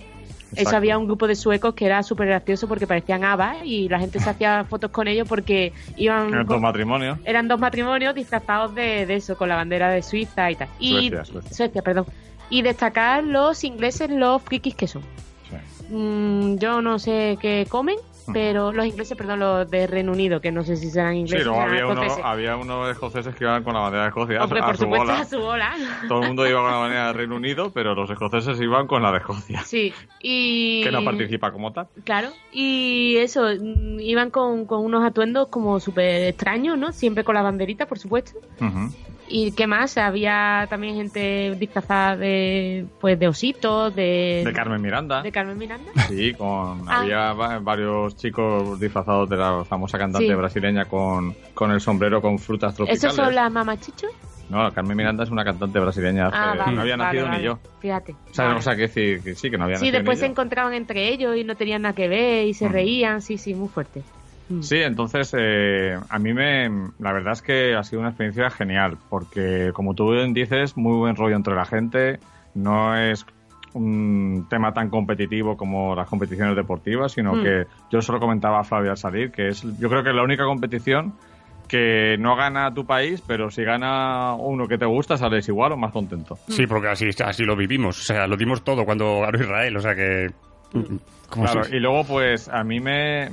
Eso 0.56 0.76
había 0.78 0.98
un 0.98 1.06
grupo 1.06 1.28
de 1.28 1.36
suecos 1.36 1.76
que 1.76 1.86
era 1.86 2.02
súper 2.02 2.28
gracioso 2.30 2.68
porque 2.68 2.88
parecían 2.88 3.24
habas 3.26 3.58
y 3.64 3.90
la 3.90 4.00
gente 4.00 4.20
se 4.20 4.28
hacía 4.30 4.64
fotos 4.70 4.90
con 4.90 5.08
ellos 5.08 5.28
porque 5.28 5.72
iban... 5.98 6.32
Con- 6.32 6.42
estos 6.42 6.62
matrimonios. 6.62 7.20
eran 7.26 7.48
dos 7.48 7.60
matrimonios 7.60 8.16
disfrazados 8.16 8.74
de, 8.74 9.06
de 9.06 9.16
eso, 9.16 9.38
con 9.38 9.50
la 9.50 9.56
bandera 9.56 9.92
de 9.92 10.02
Suiza 10.02 10.50
y 10.50 10.56
tal. 10.56 10.68
Y, 10.80 11.10
Suecia, 11.10 11.26
Suecia. 11.52 11.82
perdón. 11.84 12.06
Y 12.50 12.62
destacar 12.62 13.24
los 13.24 13.64
ingleses, 13.64 14.10
los 14.10 14.42
frikis 14.42 14.76
que 14.76 14.88
son. 14.88 15.04
Sí. 15.50 15.94
Mm, 15.94 16.58
yo 16.58 16.82
no 16.82 17.00
sé 17.00 17.38
qué 17.42 17.66
comen, 17.70 17.98
pero 18.34 18.72
los 18.72 18.86
ingleses, 18.86 19.18
perdón, 19.18 19.40
los 19.40 19.70
de 19.70 19.88
Reino 19.88 20.12
Unido, 20.12 20.40
que 20.42 20.52
no 20.52 20.64
sé 20.64 20.76
si 20.76 20.90
serán 20.90 21.14
Sí, 21.14 21.20
ingleses 21.20 21.46
luego 21.46 21.60
serán 21.62 21.70
había, 21.74 21.86
uno, 21.86 22.02
escoceses. 22.04 22.26
había 22.26 22.56
unos 22.58 22.90
escoceses 22.92 23.36
que 23.36 23.44
iban 23.44 23.64
con 23.64 23.74
la 23.74 23.80
bandera 23.82 24.04
de 24.04 24.10
Escocia 24.10 24.44
Hombre, 24.44 24.60
a 24.60 24.66
por 24.66 24.78
su 24.78 24.84
supuesto, 24.84 25.06
bola. 25.08 25.20
a 25.20 25.26
su 25.26 25.40
bola. 25.40 25.76
Todo 26.08 26.22
el 26.22 26.28
mundo 26.28 26.48
iba 26.48 26.62
con 26.62 26.72
la 26.72 26.78
bandera 26.78 27.08
de 27.08 27.14
Reino 27.14 27.36
Unido, 27.36 27.72
pero 27.74 27.96
los 27.96 28.10
escoceses 28.10 28.60
iban 28.62 28.88
con 28.88 29.02
la 29.04 29.12
de 29.12 29.18
Escocia. 29.20 29.62
Sí, 29.66 29.94
y... 30.22 30.84
Que 30.84 30.92
no 30.92 31.04
participa 31.04 31.52
como 31.52 31.72
tal. 31.74 31.88
Claro, 32.04 32.30
y 32.52 33.16
eso, 33.18 33.44
mm, 33.48 34.00
iban 34.00 34.30
con, 34.32 34.66
con 34.66 34.84
unos 34.84 35.04
atuendos 35.06 35.48
como 35.50 35.80
súper 35.80 36.24
extraños, 36.30 36.78
¿no? 36.78 36.92
Siempre 36.92 37.24
con 37.24 37.36
la 37.36 37.42
banderita, 37.42 37.86
por 37.86 38.00
supuesto. 38.00 38.40
Ujú. 38.60 38.92
¿Y 39.30 39.52
qué 39.52 39.68
más? 39.68 39.98
Había 39.98 40.68
también 40.70 40.96
gente 40.96 41.54
disfrazada 41.60 42.16
de, 42.16 42.86
pues, 43.02 43.20
de 43.20 43.28
ositos, 43.28 43.94
de... 43.94 44.42
De 44.46 44.54
Carmen 44.54 44.82
Miranda. 44.82 45.22
de 45.22 45.34
Carmen 45.34 45.58
Miranda. 45.58 45.92
Sí, 46.08 46.34
con 46.34 46.88
Ah. 46.88 47.02
había 47.02 47.34
va- 47.34 47.60
varios 47.60 48.16
chicos 48.18 48.80
disfrazados 48.80 49.30
de 49.30 49.38
la 49.38 49.64
famosa 49.64 49.98
cantante 49.98 50.28
Sí. 50.28 50.34
brasileña 50.36 50.86
con, 50.86 51.34
con 51.54 51.72
el 51.72 51.80
sombrero 51.80 52.22
con 52.22 52.38
frutas 52.40 52.76
tropicales. 52.76 53.04
¿Esos 53.04 53.16
son 53.16 53.34
las 53.34 53.52
mamachichos? 53.52 54.12
No, 54.50 54.72
Carmen 54.74 54.96
Miranda 54.96 55.24
es 55.24 55.30
una 55.30 55.44
cantante 55.44 55.78
brasileña. 55.80 56.30
Ah, 56.32 56.56
vale, 56.58 56.76
no 56.76 56.82
había 56.82 56.96
vale, 56.96 57.20
nacido 57.20 57.26
vale. 57.26 57.38
ni 57.40 57.44
yo. 57.46 57.60
Fíjate. 57.82 58.14
O 58.30 58.34
sea, 58.34 58.46
Vale. 58.46 58.60
o 58.60 58.62
sea, 58.62 58.76
que 58.76 58.82
decir 58.84 59.22
que 59.22 59.36
sí, 59.36 59.50
que 59.52 59.58
no 59.58 59.66
había 59.66 59.76
Sí, 59.78 59.86
nacido 59.86 60.00
después 60.00 60.18
ni 60.18 60.20
se 60.22 60.26
yo. 60.28 60.32
encontraban 60.32 60.74
entre 60.74 61.10
ellos 61.10 61.36
y 61.36 61.44
no 61.44 61.56
tenían 61.56 61.82
nada 61.82 61.94
que 61.96 62.08
ver 62.08 62.48
y 62.48 62.54
se 62.54 62.68
Mm. 62.70 62.72
reían, 62.72 63.22
sí, 63.22 63.38
sí, 63.38 63.54
muy 63.54 63.68
fuerte. 63.68 64.04
Mm. 64.50 64.62
Sí, 64.62 64.78
entonces 64.78 65.36
eh, 65.38 66.00
a 66.10 66.18
mí 66.20 66.34
me, 66.34 66.70
la 67.00 67.12
verdad 67.12 67.34
es 67.34 67.42
que 67.42 67.76
ha 67.76 67.84
sido 67.84 68.00
una 68.00 68.10
experiencia 68.10 68.50
genial, 68.50 68.98
porque 69.10 69.72
como 69.74 69.94
tú 69.94 70.12
bien 70.14 70.34
dices, 70.34 70.78
muy 70.78 70.98
buen 70.98 71.18
rollo 71.18 71.36
entre 71.36 71.54
la 71.54 71.66
gente, 71.66 72.20
no 72.56 72.96
es 72.96 73.26
un 73.74 74.48
tema 74.50 74.74
tan 74.74 74.90
competitivo 74.90 75.56
como 75.58 75.96
las 75.96 76.08
competiciones 76.10 76.56
deportivas, 76.56 77.12
sino 77.12 77.34
Mm. 77.36 77.44
que 77.44 77.64
yo 77.92 78.02
solo 78.02 78.20
comentaba 78.20 78.60
a 78.60 78.64
Flavia 78.64 78.92
al 78.92 78.98
salir, 78.98 79.32
que 79.32 79.50
es 79.50 79.62
yo 79.80 79.90
creo 79.90 80.04
que 80.04 80.10
es 80.10 80.16
la 80.16 80.24
única 80.24 80.46
competición 80.46 81.14
que 81.68 82.16
no 82.18 82.36
gana 82.38 82.74
tu 82.74 82.86
país, 82.86 83.22
pero 83.28 83.50
si 83.52 83.64
gana 83.64 84.34
uno 84.36 84.68
que 84.68 84.78
te 84.78 84.86
gusta, 84.86 85.18
sales 85.18 85.48
igual 85.50 85.74
o 85.74 85.78
más 85.78 85.92
contento. 85.92 86.38
Sí, 86.48 86.66
porque 86.66 86.88
así, 86.88 87.10
así 87.26 87.44
lo 87.44 87.58
vivimos. 87.58 88.00
O 88.00 88.04
sea, 88.04 88.26
lo 88.26 88.38
dimos 88.38 88.64
todo 88.64 88.86
cuando 88.86 89.20
ganó 89.20 89.38
Israel. 89.38 89.76
O 89.76 89.82
sea 89.82 89.94
que. 89.94 90.28
¿Cómo 91.30 91.46
Claro, 91.46 91.62
y 91.72 91.80
luego 91.80 92.04
pues 92.06 92.50
a 92.50 92.64
mí 92.64 92.80
me, 92.80 93.28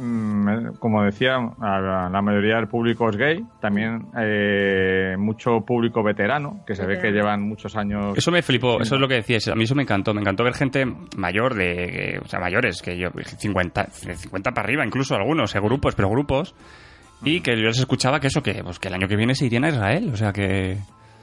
como 0.78 1.02
decía, 1.02 1.36
a 1.36 1.80
la, 1.80 2.08
la 2.10 2.22
mayoría 2.22 2.56
del 2.56 2.68
público 2.68 3.08
es 3.08 3.16
gay, 3.16 3.44
también 3.60 4.06
eh, 4.18 5.16
mucho 5.18 5.60
público 5.66 6.02
veterano, 6.02 6.62
que 6.66 6.74
se 6.74 6.86
ve 6.86 6.98
que 6.98 7.10
llevan 7.10 7.42
muchos 7.42 7.76
años. 7.76 8.16
Eso 8.16 8.30
me 8.30 8.42
flipó, 8.42 8.80
eso 8.80 8.94
es 8.94 9.00
lo 9.00 9.08
que 9.08 9.14
decías. 9.14 9.48
A 9.48 9.54
mí 9.54 9.64
eso 9.64 9.74
me 9.74 9.82
encantó. 9.82 10.14
Me 10.14 10.20
encantó 10.20 10.44
ver 10.44 10.54
gente 10.54 10.84
mayor, 11.16 11.54
de, 11.54 12.20
o 12.22 12.28
sea, 12.28 12.40
mayores, 12.40 12.82
que 12.82 12.96
yo, 12.98 13.08
50, 13.10 13.86
de 14.06 14.14
50 14.14 14.50
para 14.50 14.66
arriba, 14.66 14.84
incluso 14.84 15.14
algunos, 15.14 15.54
eh, 15.54 15.60
grupos, 15.60 15.94
pero 15.94 16.08
grupos. 16.08 16.54
Y 17.24 17.40
que 17.40 17.56
yo 17.56 17.68
les 17.68 17.78
escuchaba 17.78 18.20
que 18.20 18.26
eso, 18.26 18.42
que, 18.42 18.62
pues, 18.62 18.78
que 18.78 18.88
el 18.88 18.94
año 18.94 19.08
que 19.08 19.16
viene 19.16 19.34
se 19.34 19.46
irían 19.46 19.64
a 19.64 19.68
Israel. 19.70 20.10
O 20.12 20.16
sea 20.16 20.32
que. 20.32 20.76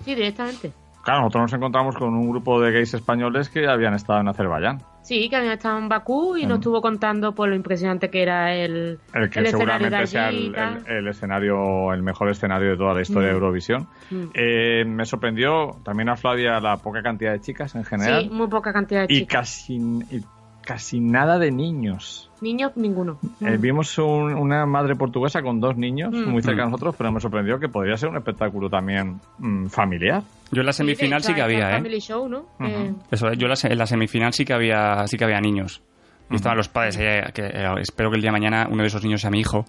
Sí, 0.03 0.15
directamente. 0.15 0.71
Claro, 1.03 1.21
nosotros 1.21 1.43
nos 1.43 1.53
encontramos 1.53 1.95
con 1.95 2.13
un 2.13 2.29
grupo 2.29 2.59
de 2.61 2.71
gays 2.71 2.93
españoles 2.93 3.49
que 3.49 3.67
habían 3.67 3.93
estado 3.93 4.21
en 4.21 4.27
Azerbaiyán. 4.27 4.81
Sí, 5.03 5.29
que 5.29 5.35
habían 5.35 5.53
estado 5.53 5.79
en 5.79 5.89
Bakú 5.89 6.37
y 6.37 6.45
nos 6.45 6.59
estuvo 6.59 6.81
contando 6.81 7.33
por 7.33 7.49
lo 7.49 7.55
impresionante 7.55 8.09
que 8.09 8.21
era 8.21 8.53
el, 8.55 8.99
El 9.13 9.29
que 9.29 9.39
el 9.39 9.47
seguramente 9.47 10.05
sea 10.07 10.29
el, 10.29 10.55
el- 10.87 11.07
escenario, 11.07 11.91
el 11.93 12.03
mejor 12.03 12.29
escenario 12.29 12.69
de 12.71 12.77
toda 12.77 12.93
la 12.93 13.01
historia 13.01 13.29
de. 13.29 13.33
Eurovisión. 13.33 13.87
Eh, 14.33 14.83
me 14.85 15.05
sorprendió 15.05 15.77
también 15.83 16.09
a 16.09 16.15
Flavia 16.15 16.59
la 16.59 16.77
poca 16.77 17.01
cantidad 17.01 17.31
de 17.31 17.41
chicas 17.41 17.73
en 17.75 17.83
general. 17.83 18.23
Sí, 18.23 18.29
muy 18.29 18.47
poca 18.47 18.71
cantidad 18.71 19.07
de 19.07 19.13
y 19.13 19.19
chicas. 19.21 19.39
casi, 19.49 19.75
y 19.75 20.21
casi 20.63 20.99
nada 20.99 21.37
de 21.39 21.51
niños. 21.51 22.29
Niños, 22.41 22.71
ninguno. 22.75 23.17
Eh, 23.41 23.57
Mm. 23.57 23.61
vimos 23.61 23.97
un- 23.97 24.33
una 24.33 24.65
madre 24.65 24.95
portuguesa 24.95 25.41
con 25.41 25.59
dos 25.59 25.77
niños 25.77 26.11
Mm. 26.13 26.29
muy 26.29 26.41
cerca 26.41 26.61
de 26.61 26.67
Mm. 26.67 26.71
nosotros, 26.71 26.95
pero 26.97 27.11
me 27.11 27.19
sorprendió 27.19 27.59
que 27.59 27.69
podría 27.69 27.97
ser 27.97 28.09
un 28.09 28.17
espectáculo 28.17 28.69
también 28.69 29.19
mm, 29.39 29.67
familiar. 29.67 30.23
Yo 30.51 30.61
en 30.61 30.65
la 30.65 30.73
Sí, 30.73 30.83
de 30.83 30.95
semifinal 30.95 31.23
sí 31.23 31.33
que 31.33 31.41
había, 31.41 31.69
¿eh? 31.71 31.73
Family 31.73 31.99
Show, 31.99 32.27
¿no? 32.29 32.45
Eh, 32.59 32.93
Eso, 33.11 33.31
yo 33.33 33.45
en 33.45 33.49
la, 33.49 33.55
se- 33.55 33.71
en 33.71 33.77
la 33.77 33.85
semifinal 33.87 34.33
sí 34.33 34.43
que 34.45 34.53
había, 34.53 35.05
sí 35.07 35.17
que 35.17 35.23
había 35.23 35.39
niños. 35.39 35.81
Y 36.29 36.35
estaban 36.35 36.57
los 36.57 36.69
padres. 36.69 36.95
que, 36.97 37.19
eh, 37.35 37.73
espero 37.81 38.09
que 38.09 38.15
el 38.15 38.21
día 38.21 38.29
de 38.31 38.39
mañana 38.39 38.67
uno 38.71 38.81
de 38.83 38.87
esos 38.87 39.03
niños 39.03 39.19
sea 39.21 39.29
mi 39.29 39.39
hijo. 39.41 39.65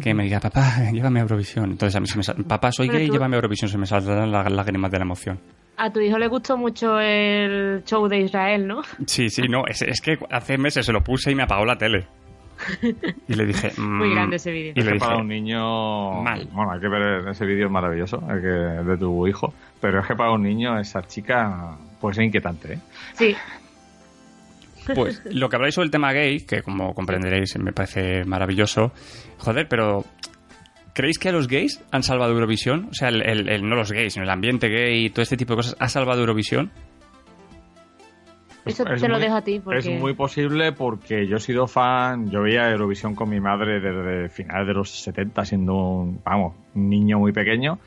Que 0.00 0.14
me 0.14 0.24
diga, 0.24 0.40
papá, 0.40 0.90
llévame 0.92 1.20
a 1.20 1.22
Eurovisión. 1.22 1.70
Entonces 1.70 1.94
a 1.96 2.00
mí 2.00 2.06
se 2.06 2.16
me 2.16 2.22
sal- 2.24 2.44
papá, 2.44 2.72
soy 2.72 2.88
Pero 2.88 2.98
gay, 2.98 3.06
tú- 3.08 3.12
llévame 3.14 3.36
a 3.36 3.38
Eurovisión. 3.38 3.70
Se 3.70 3.78
me 3.78 3.86
saldrán 3.86 4.30
las 4.32 4.50
lágrimas 4.50 4.90
de 4.90 4.98
la 4.98 5.04
emoción. 5.04 5.38
a 5.76 5.90
tu 5.90 6.00
hijo 6.00 6.18
le 6.18 6.28
gustó 6.28 6.56
mucho 6.56 7.00
el 7.00 7.82
show 7.84 8.06
de 8.08 8.20
Israel, 8.20 8.66
¿no? 8.68 8.82
Sí, 9.06 9.28
sí, 9.30 9.42
no, 9.48 9.66
es, 9.66 9.82
es 9.82 10.00
que 10.00 10.18
hace 10.30 10.56
meses 10.58 10.84
se 10.86 10.92
lo 10.92 11.00
puse 11.02 11.30
y 11.32 11.34
me 11.34 11.42
apagó 11.44 11.64
la 11.64 11.76
tele. 11.76 12.06
Y 13.28 13.34
le 13.34 13.46
dije... 13.46 13.72
Muy 13.78 14.08
mm, 14.08 14.12
grande 14.14 14.36
ese 14.36 14.50
vídeo. 14.52 14.72
Y 14.76 14.82
le 14.82 14.92
que 14.92 14.98
para 14.98 15.12
dije, 15.12 15.22
un 15.22 15.28
niño. 15.28 16.22
Mal. 16.22 16.48
Bueno, 16.52 16.72
hay 16.72 16.80
que 16.80 16.88
ver 16.88 17.26
ese 17.28 17.44
vídeo 17.46 17.66
es 17.66 17.72
maravilloso, 17.72 18.22
el 18.30 18.40
que, 18.40 18.46
de 18.48 18.96
tu 18.98 19.26
hijo. 19.26 19.52
Pero 19.80 20.00
es 20.00 20.06
que 20.06 20.14
para 20.14 20.30
un 20.32 20.42
niño, 20.42 20.78
esa 20.78 21.02
chica, 21.02 21.76
pues 22.00 22.18
es 22.18 22.24
inquietante, 22.26 22.74
¿eh? 22.74 22.78
Sí, 23.14 23.34
Pues 24.94 25.22
lo 25.30 25.48
que 25.48 25.56
habláis 25.56 25.74
sobre 25.74 25.86
el 25.86 25.90
tema 25.90 26.12
gay, 26.12 26.40
que 26.40 26.62
como 26.62 26.94
comprenderéis 26.94 27.56
me 27.58 27.72
parece 27.72 28.24
maravilloso, 28.24 28.92
joder, 29.38 29.68
pero 29.68 30.04
¿creéis 30.94 31.18
que 31.18 31.28
a 31.28 31.32
los 31.32 31.48
gays 31.48 31.82
han 31.90 32.02
salvado 32.02 32.32
Eurovisión? 32.32 32.88
O 32.90 32.94
sea, 32.94 33.08
el, 33.08 33.22
el- 33.22 33.48
el- 33.48 33.68
no 33.68 33.76
los 33.76 33.92
gays, 33.92 34.12
sino 34.14 34.24
el 34.24 34.30
ambiente 34.30 34.68
gay 34.68 35.06
y 35.06 35.10
todo 35.10 35.22
este 35.22 35.36
tipo 35.36 35.52
de 35.52 35.56
cosas, 35.58 35.76
¿ha 35.78 35.88
salvado 35.88 36.20
Eurovisión? 36.20 36.70
eso 38.64 38.86
Es 38.86 39.00
te 39.02 39.08
lo 39.08 39.14
muy- 39.14 39.22
dejo 39.24 39.34
a 39.36 39.42
ti. 39.42 39.58
Porque... 39.60 39.78
Es 39.80 39.88
muy 39.88 40.14
posible 40.14 40.70
porque 40.72 41.26
yo 41.26 41.36
he 41.36 41.40
sido 41.40 41.66
fan, 41.66 42.30
yo 42.30 42.42
veía 42.42 42.70
Eurovisión 42.70 43.14
con 43.14 43.28
mi 43.28 43.40
madre 43.40 43.80
desde 43.80 44.28
finales 44.28 44.68
de 44.68 44.74
los 44.74 44.90
70, 45.02 45.44
siendo 45.44 45.74
un, 45.74 46.20
vamos, 46.24 46.54
un 46.74 46.88
niño 46.88 47.18
muy 47.18 47.32
pequeño, 47.32 47.78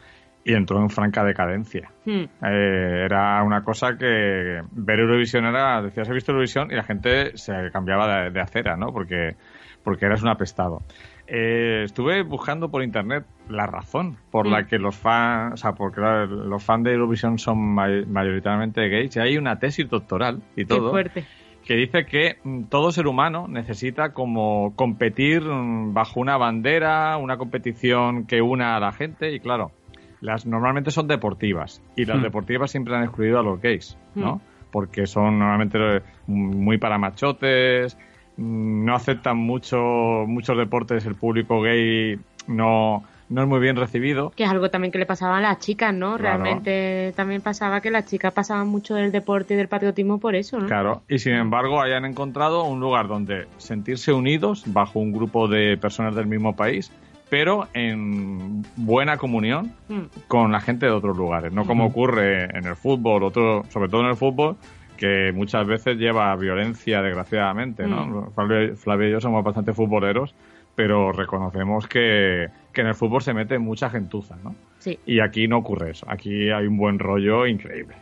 y 0.45 0.53
entró 0.53 0.79
en 0.79 0.89
franca 0.89 1.23
decadencia. 1.25 1.91
Hmm. 2.05 2.23
Eh, 2.45 3.01
era 3.05 3.41
una 3.43 3.63
cosa 3.63 3.97
que 3.97 4.62
ver 4.71 4.99
Eurovisión 4.99 5.43
era, 5.45 5.81
decías, 5.81 6.08
he 6.08 6.13
visto 6.13 6.31
Eurovisión 6.31 6.71
y 6.71 6.75
la 6.75 6.84
gente 6.84 7.36
se 7.36 7.51
cambiaba 7.73 8.08
de, 8.25 8.29
de 8.29 8.39
acera, 8.39 8.77
¿no? 8.77 8.93
Porque, 8.93 9.36
porque 9.84 10.05
eras 10.05 10.21
un 10.21 10.29
apestado. 10.29 10.84
Eh, 11.27 11.81
estuve 11.86 12.21
buscando 12.21 12.69
por 12.69 12.84
internet 12.84 13.25
la 13.49 13.65
razón 13.65 14.17
por 14.29 14.45
la 14.45 14.62
Mm. 14.62 14.65
que 14.67 14.77
los 14.77 14.95
fans, 14.95 15.53
o 15.55 15.58
sea, 15.58 15.71
porque 15.73 15.99
la- 15.99 16.25
los 16.27 16.63
fans 16.63 16.84
de 16.84 16.93
Eurovisión 16.93 17.39
son 17.39 17.58
may- 17.73 18.05
mayoritariamente 18.05 18.88
gays 18.88 19.15
y 19.15 19.19
hay 19.19 19.38
una 19.39 19.58
tesis 19.58 19.89
doctoral 19.89 20.43
y 20.55 20.58
Qué 20.58 20.65
todo 20.65 20.91
fuerte. 20.91 21.25
que 21.65 21.73
dice 21.75 22.05
que 22.05 22.36
mm, 22.43 22.65
todo 22.65 22.91
ser 22.91 23.08
humano 23.08 23.47
necesita 23.47 24.13
como 24.13 24.75
competir 24.75 25.41
mm, 25.41 25.95
bajo 25.95 26.19
una 26.19 26.38
bandera, 26.38 27.17
una 27.17 27.38
competición 27.38 28.27
que 28.27 28.43
una 28.43 28.75
a 28.75 28.79
la 28.79 28.91
gente 28.91 29.31
y 29.34 29.39
claro, 29.39 29.71
las 30.25 30.45
normalmente 30.45 30.91
son 30.91 31.07
deportivas 31.07 31.81
y 31.95 32.05
las 32.05 32.17
Hmm. 32.17 32.23
deportivas 32.23 32.71
siempre 32.71 32.95
han 32.95 33.03
excluido 33.03 33.39
a 33.39 33.43
los 33.43 33.61
gays, 33.61 33.97
¿no? 34.15 34.35
Hmm. 34.35 34.41
Porque 34.71 35.07
son 35.07 35.39
normalmente 35.39 35.77
eh, 35.79 36.01
muy 36.27 36.77
para 36.77 36.97
machotes, 36.97 37.97
no 38.38 38.93
aceptan 38.95 39.38
mucho 39.38 39.77
muchos 40.27 40.57
deportes, 40.57 41.05
el 41.05 41.15
público 41.15 41.61
gay 41.61 42.19
no 42.47 43.03
no 43.27 43.41
es 43.41 43.47
muy 43.47 43.59
bien 43.59 43.75
recibido. 43.75 44.29
Que 44.35 44.43
es 44.43 44.49
algo 44.49 44.69
también 44.69 44.91
que 44.91 44.99
le 44.99 45.07
pasaba 45.07 45.39
a 45.39 45.41
las 45.41 45.57
chicas, 45.59 45.93
¿no? 45.93 46.17
Claro. 46.17 46.43
Realmente 46.43 47.11
también 47.15 47.41
pasaba 47.41 47.81
que 47.81 47.89
las 47.89 48.05
chicas 48.05 48.31
pasaban 48.33 48.67
mucho 48.67 48.93
del 48.93 49.11
deporte 49.11 49.55
y 49.55 49.57
del 49.57 49.67
patriotismo 49.67 50.19
por 50.19 50.35
eso, 50.35 50.59
¿no? 50.59 50.67
Claro, 50.67 51.01
y 51.09 51.17
sin 51.17 51.33
embargo 51.33 51.81
hayan 51.81 52.05
encontrado 52.05 52.65
un 52.65 52.79
lugar 52.79 53.07
donde 53.07 53.47
sentirse 53.57 54.13
unidos 54.13 54.63
bajo 54.67 54.99
un 54.99 55.11
grupo 55.11 55.47
de 55.47 55.75
personas 55.77 56.13
del 56.15 56.27
mismo 56.27 56.55
país, 56.55 56.91
pero 57.29 57.67
en 57.73 58.63
buena 58.75 59.17
comunión 59.17 59.73
Hmm. 59.88 60.03
con 60.27 60.51
la 60.51 60.59
gente 60.61 60.85
de 60.85 60.91
otros 60.91 61.17
lugares, 61.17 61.51
no 61.53 61.65
como 61.65 61.85
ocurre 61.85 62.45
en 62.57 62.65
el 62.65 62.75
fútbol, 62.75 63.23
otro, 63.23 63.63
sobre 63.69 63.89
todo 63.89 64.01
en 64.01 64.07
el 64.07 64.15
fútbol, 64.15 64.55
que 64.97 65.31
muchas 65.33 65.67
veces 65.67 65.97
lleva 65.97 66.31
a 66.31 66.35
violencia, 66.35 67.01
desgraciadamente, 67.01 67.85
¿no? 67.85 68.05
Mm. 68.05 68.31
Flavio, 68.33 68.75
Flavio 68.77 69.09
y 69.09 69.11
yo 69.11 69.19
somos 69.19 69.43
bastante 69.43 69.73
futboleros, 69.73 70.33
pero 70.73 71.11
reconocemos 71.11 71.85
que, 71.88 72.47
que 72.71 72.81
en 72.81 72.88
el 72.88 72.95
fútbol 72.95 73.21
se 73.21 73.33
mete 73.33 73.59
mucha 73.59 73.89
gentuza, 73.89 74.38
¿no? 74.43 74.55
Sí. 74.79 74.97
Y 75.05 75.19
aquí 75.19 75.47
no 75.49 75.57
ocurre 75.57 75.91
eso, 75.91 76.05
aquí 76.09 76.49
hay 76.49 76.65
un 76.67 76.77
buen 76.77 76.97
rollo 76.99 77.45
increíble. 77.45 77.95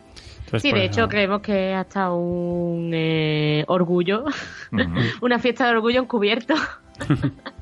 Entonces, 0.45 0.61
Sí, 0.61 0.69
pues, 0.69 0.81
de 0.81 0.85
hecho 0.85 1.01
no. 1.01 1.07
creemos 1.09 1.41
que 1.41 1.71
es 1.71 1.77
hasta 1.77 2.11
un 2.13 2.91
eh, 2.93 3.63
orgullo, 3.67 4.25
una 5.21 5.39
fiesta 5.39 5.65
de 5.65 5.71
orgullo 5.73 5.99
encubierto. 6.01 6.53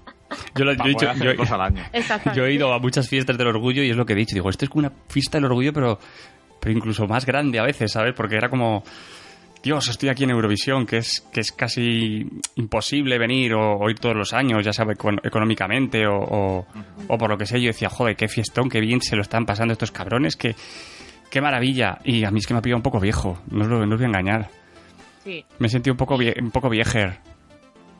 Yo, 0.55 0.65
lo- 0.65 0.71
yo 0.71 0.73
he 0.73 0.77
Para 0.77 0.87
dicho- 0.89 0.97
poder 0.99 1.09
hacer 1.11 1.27
yo- 1.27 1.33
dos 1.35 1.51
al 1.51 1.61
año. 1.61 1.83
Exactamente. 1.93 2.39
yo 2.39 2.45
he 2.45 2.53
ido 2.53 2.73
a 2.73 2.79
muchas 2.79 3.07
fiestas 3.07 3.37
del 3.37 3.47
orgullo 3.47 3.83
y 3.83 3.89
es 3.89 3.97
lo 3.97 4.05
que 4.05 4.13
he 4.13 4.15
dicho. 4.15 4.33
Digo, 4.35 4.49
esto 4.49 4.65
es 4.65 4.69
como 4.69 4.87
una 4.87 4.93
fiesta 5.07 5.37
del 5.37 5.45
orgullo, 5.45 5.73
pero, 5.73 5.99
pero 6.59 6.75
incluso 6.75 7.07
más 7.07 7.25
grande 7.25 7.59
a 7.59 7.63
veces, 7.63 7.91
¿sabes? 7.91 8.13
Porque 8.15 8.35
era 8.35 8.49
como, 8.49 8.83
Dios, 9.63 9.87
estoy 9.89 10.09
aquí 10.09 10.23
en 10.23 10.31
Eurovisión, 10.31 10.85
que 10.85 10.97
es, 10.97 11.21
que 11.31 11.41
es 11.41 11.51
casi 11.51 12.27
imposible 12.55 13.17
venir 13.19 13.53
o, 13.53 13.77
o 13.77 13.89
ir 13.89 13.99
todos 13.99 14.15
los 14.15 14.33
años, 14.33 14.63
ya 14.65 14.73
sabes, 14.73 14.97
con- 14.97 15.19
económicamente 15.23 16.05
o, 16.07 16.15
o, 16.17 16.67
o 17.07 17.17
por 17.17 17.29
lo 17.29 17.37
que 17.37 17.45
sé. 17.45 17.59
Yo 17.61 17.67
decía, 17.67 17.89
joder, 17.89 18.15
qué 18.15 18.27
fiestón, 18.27 18.69
qué 18.69 18.79
bien 18.79 19.01
se 19.01 19.15
lo 19.15 19.21
están 19.21 19.45
pasando 19.45 19.73
estos 19.73 19.91
cabrones, 19.91 20.35
qué, 20.35 20.55
qué 21.29 21.41
maravilla. 21.41 21.99
Y 22.03 22.23
a 22.23 22.31
mí 22.31 22.39
es 22.39 22.47
que 22.47 22.53
me 22.53 22.59
ha 22.59 22.61
pillado 22.61 22.77
un 22.77 22.83
poco 22.83 22.99
viejo, 22.99 23.41
no 23.51 23.63
os, 23.63 23.69
lo, 23.69 23.85
no 23.85 23.93
os 23.95 23.99
voy 24.01 24.05
a 24.05 24.07
engañar. 24.07 24.49
Sí. 25.23 25.45
Me 25.59 25.67
he 25.67 25.69
sentido 25.69 25.93
un 25.93 25.97
poco, 25.99 26.17
vie- 26.17 26.41
un 26.41 26.49
poco 26.49 26.67
viejer. 26.69 27.19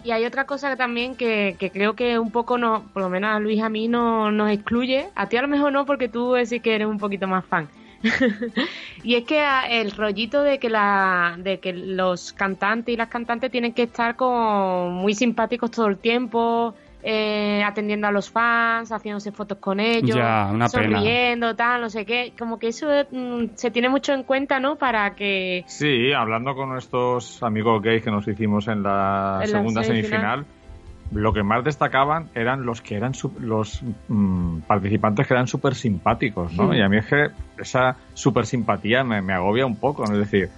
Y 0.04 0.12
hay 0.12 0.26
otra 0.26 0.46
cosa 0.46 0.76
también 0.76 1.16
que, 1.16 1.56
que 1.60 1.72
creo 1.72 1.96
que 1.96 2.18
un 2.18 2.32
poco, 2.32 2.58
no, 2.58 2.90
por 2.92 3.04
lo 3.04 3.10
menos 3.10 3.36
a 3.36 3.40
Luis 3.40 3.62
a 3.62 3.70
mí 3.70 3.88
no, 3.88 4.32
nos 4.32 4.50
excluye. 4.52 5.12
A 5.16 5.30
ti 5.30 5.38
a 5.38 5.42
lo 5.44 5.48
mejor 5.48 5.72
no, 5.72 5.86
porque 5.86 6.10
tú 6.10 6.36
sí 6.46 6.60
que 6.60 6.74
eres 6.76 6.88
un 6.88 6.98
poquito 7.00 7.28
más 7.28 7.46
fan. 7.46 7.70
y 9.04 9.16
es 9.16 9.26
que 9.26 9.42
a- 9.42 9.68
el 9.70 9.92
rollito 9.92 10.42
de 10.42 10.58
que 10.60 10.70
la 10.72 11.36
de 11.38 11.60
que 11.60 11.72
los 11.74 12.34
cantantes 12.34 12.94
y 12.94 12.98
las 12.98 13.10
cantantes 13.10 13.52
tienen 13.52 13.74
que 13.76 13.84
estar 13.84 14.16
como 14.16 14.90
muy 14.90 15.14
simpáticos 15.14 15.70
todo 15.72 15.86
el 15.88 16.00
tiempo 16.00 16.76
eh, 17.04 17.64
atendiendo 17.66 18.08
a 18.08 18.12
los 18.12 18.30
fans 18.30 18.92
haciéndose 18.92 19.32
fotos 19.32 19.58
con 19.60 19.80
ellos 19.80 20.16
Ya, 20.18 20.50
una 20.52 20.68
pena. 20.70 20.98
sonriendo 20.98 21.56
tal 21.56 21.82
no 21.82 21.90
sé 21.90 22.06
qué 22.06 22.34
como 22.38 22.60
que 22.60 22.68
eso 22.70 22.88
mm, 23.12 23.56
se 23.56 23.72
tiene 23.72 23.90
mucho 23.90 24.14
en 24.14 24.24
cuenta 24.24 24.60
no 24.60 24.78
para 24.78 25.16
que 25.16 25.64
Sí, 25.68 26.14
hablando 26.14 26.54
con 26.56 26.70
nuestros 26.70 27.42
amigos 27.44 27.82
gays 27.82 28.04
que 28.04 28.12
nos 28.12 28.28
hicimos 28.28 28.68
en 28.68 28.84
la 28.84 29.40
En 29.44 29.52
la 29.52 29.58
segunda 29.58 29.84
semifinal. 29.84 30.46
semifinal, 30.46 30.46
lo 31.14 31.34
que 31.34 31.44
más 31.44 31.64
destacaban 31.66 32.30
eran 32.36 32.66
los 32.66 32.82
que 32.82 32.96
eran 32.96 33.14
su- 33.14 33.36
los 33.40 33.82
mm, 34.08 34.60
participantes 34.62 35.28
que 35.28 35.34
eran 35.34 35.48
súper 35.48 35.76
simpáticos, 35.76 36.54
¿no? 36.54 36.72
Sí. 36.72 36.78
Y 36.80 36.82
a 36.82 36.88
mí 36.88 36.98
es 36.98 37.06
que 37.06 37.28
esa 37.58 37.98
súper 38.14 38.46
simpatía 38.46 39.04
me, 39.04 39.22
me 39.22 39.34
agobia 39.34 39.66
un 39.66 39.76
poco, 39.78 40.06
¿no? 40.06 40.14
Es 40.14 40.20
decir, 40.32 40.50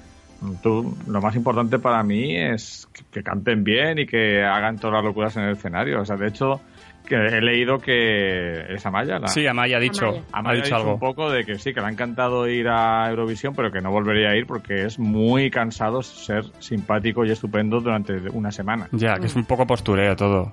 tú, 0.61 0.95
lo 1.07 1.21
más 1.21 1.35
importante 1.35 1.79
para 1.79 2.03
mí 2.03 2.35
es 2.37 2.87
que, 2.93 3.03
que 3.11 3.23
canten 3.23 3.63
bien 3.63 3.99
y 3.99 4.05
que 4.05 4.43
hagan 4.43 4.77
todas 4.77 4.95
las 4.95 5.03
locuras 5.03 5.35
en 5.37 5.43
el 5.43 5.53
escenario. 5.53 6.01
O 6.01 6.05
sea, 6.05 6.15
de 6.15 6.27
hecho, 6.27 6.61
que 7.05 7.15
he 7.15 7.41
leído 7.41 7.79
que 7.79 8.73
es 8.73 8.85
Amaya, 8.85 9.19
la, 9.19 9.27
Sí, 9.27 9.45
Amaya 9.45 9.77
ha 9.77 9.79
dicho, 9.79 10.23
Amaya. 10.31 10.59
ha 10.59 10.63
dicho 10.63 10.75
algo. 10.75 10.93
un 10.93 10.99
poco 10.99 11.29
de 11.29 11.43
que 11.43 11.59
sí, 11.59 11.73
que 11.73 11.81
le 11.81 11.87
ha 11.87 11.89
encantado 11.89 12.47
ir 12.47 12.67
a 12.67 13.09
Eurovisión, 13.09 13.53
pero 13.55 13.71
que 13.71 13.81
no 13.81 13.91
volvería 13.91 14.29
a 14.29 14.35
ir 14.35 14.45
porque 14.45 14.85
es 14.85 14.99
muy 14.99 15.49
cansado 15.49 16.01
ser 16.01 16.45
simpático 16.59 17.25
y 17.25 17.31
estupendo 17.31 17.79
durante 17.79 18.13
una 18.31 18.51
semana. 18.51 18.87
Ya, 18.91 19.15
que 19.15 19.25
es 19.25 19.35
un 19.35 19.45
poco 19.45 19.67
postureo 19.67 20.15
todo. 20.15 20.51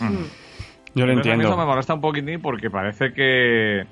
Mm. 0.00 0.24
Yo 0.94 1.06
lo 1.06 1.12
Entonces, 1.12 1.32
a 1.32 1.36
mí 1.36 1.42
entiendo. 1.42 1.48
Eso 1.48 1.56
me 1.56 1.64
molesta 1.64 1.94
un 1.94 2.00
poquitín 2.00 2.40
porque 2.40 2.68
parece 2.68 3.12
que, 3.12 3.84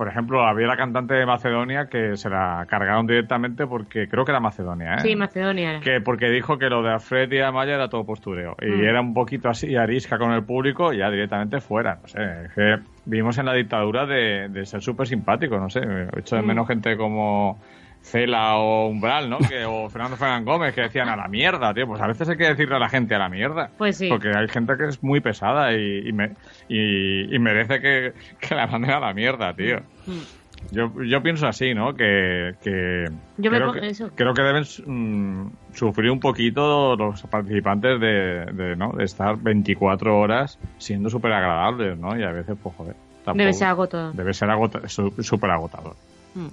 por 0.00 0.08
ejemplo, 0.08 0.42
había 0.46 0.66
la 0.66 0.78
cantante 0.78 1.12
de 1.12 1.26
Macedonia 1.26 1.86
que 1.90 2.16
se 2.16 2.30
la 2.30 2.64
cargaron 2.66 3.06
directamente 3.06 3.66
porque 3.66 4.08
creo 4.08 4.24
que 4.24 4.32
era 4.32 4.40
Macedonia, 4.40 4.94
¿eh? 4.94 5.00
Sí, 5.00 5.14
Macedonia 5.14 5.72
era. 5.72 5.80
que 5.80 6.00
porque 6.00 6.30
dijo 6.30 6.56
que 6.56 6.70
lo 6.70 6.82
de 6.82 6.90
Alfred 6.90 7.30
y 7.30 7.38
Amaya 7.40 7.74
era 7.74 7.90
todo 7.90 8.06
postureo 8.06 8.56
y 8.62 8.70
Mm. 8.70 8.84
era 8.84 9.00
un 9.02 9.12
poquito 9.12 9.50
así 9.50 9.76
arisca 9.76 10.16
con 10.16 10.32
el 10.32 10.42
público 10.42 10.94
y 10.94 10.98
ya 11.00 11.10
directamente 11.10 11.60
fuera 11.60 11.98
no 12.00 12.08
sé 12.08 12.18
es 12.46 12.52
que 12.54 12.78
vivimos 13.04 13.36
en 13.36 13.44
la 13.44 13.52
dictadura 13.52 14.06
de, 14.06 14.48
de 14.48 14.64
ser 14.64 14.80
súper 14.80 15.06
simpático 15.06 15.58
no 15.58 15.68
sé 15.68 15.80
he 15.80 16.18
hecho 16.20 16.36
de 16.36 16.40
Mm. 16.42 16.46
menos 16.46 16.66
gente 16.66 16.96
como 16.96 17.60
Cela 18.02 18.56
o 18.56 18.88
Umbral 18.88 19.28
no 19.30 19.38
que, 19.38 19.64
o 19.64 19.88
Fernando 19.90 20.16
Fernández 20.16 20.44
Gómez 20.46 20.74
que 20.74 20.80
decían 20.82 21.08
a 21.08 21.16
la 21.16 21.28
mierda 21.28 21.72
tío 21.74 21.86
pues 21.86 22.00
a 22.00 22.06
veces 22.06 22.28
hay 22.28 22.36
que 22.36 22.44
decirle 22.48 22.76
a 22.76 22.78
la 22.78 22.88
gente 22.88 23.14
a 23.14 23.18
la 23.18 23.28
mierda 23.28 23.70
Pues 23.78 23.96
sí. 23.98 24.08
porque 24.08 24.28
hay 24.34 24.48
gente 24.48 24.76
que 24.76 24.86
es 24.86 25.02
muy 25.02 25.20
pesada 25.20 25.72
y, 25.74 26.08
y, 26.08 26.12
me- 26.12 26.34
y- 26.68 27.34
y 27.34 27.38
merece 27.38 27.80
que, 27.80 28.12
que 28.40 28.54
la 28.54 28.66
manden 28.66 28.90
a 28.92 29.00
la 29.00 29.12
mierda 29.14 29.54
tío 29.54 29.80
Mm. 30.06 30.72
yo, 30.72 31.02
yo 31.04 31.22
pienso 31.22 31.46
así, 31.46 31.74
¿no? 31.74 31.94
Que, 31.94 32.54
que 32.62 33.04
Yo 33.36 33.50
me 33.50 33.58
creo, 33.58 33.68
pongo- 33.68 33.80
que, 33.80 33.88
eso. 33.88 34.10
creo 34.14 34.32
que 34.34 34.42
deben 34.42 34.64
mm, 34.86 35.50
sufrir 35.74 36.10
un 36.10 36.20
poquito 36.20 36.96
los 36.96 37.22
participantes 37.24 38.00
de, 38.00 38.46
de, 38.46 38.76
¿no? 38.76 38.92
de 38.92 39.04
estar 39.04 39.36
24 39.36 40.18
horas 40.18 40.58
siendo 40.78 41.08
súper 41.10 41.32
agradables, 41.32 41.98
¿no? 41.98 42.18
Y 42.18 42.22
a 42.22 42.32
veces, 42.32 42.56
pues 42.62 42.74
joder. 42.76 42.94
tampoco- 43.24 43.38
Debe 43.38 43.52
ser 43.52 43.68
agotador. 43.68 44.14
Debe 44.14 44.32
ser 44.34 44.50
agota- 44.50 44.88
súper 44.88 45.50
agotador. 45.50 45.94
Mm. 46.34 46.46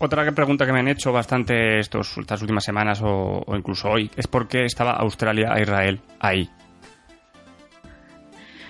Otra 0.00 0.24
que- 0.24 0.32
pregunta 0.32 0.64
que 0.66 0.72
me 0.72 0.78
han 0.80 0.88
hecho 0.88 1.12
bastante 1.12 1.78
estos, 1.80 2.16
estas 2.18 2.40
últimas 2.40 2.64
semanas 2.64 3.00
o, 3.02 3.42
o 3.46 3.56
incluso 3.56 3.88
hoy 3.90 4.10
es 4.16 4.26
por 4.26 4.46
qué 4.48 4.64
estaba 4.64 4.92
Australia 4.92 5.52
a 5.52 5.60
Israel 5.60 6.00
ahí. 6.20 6.48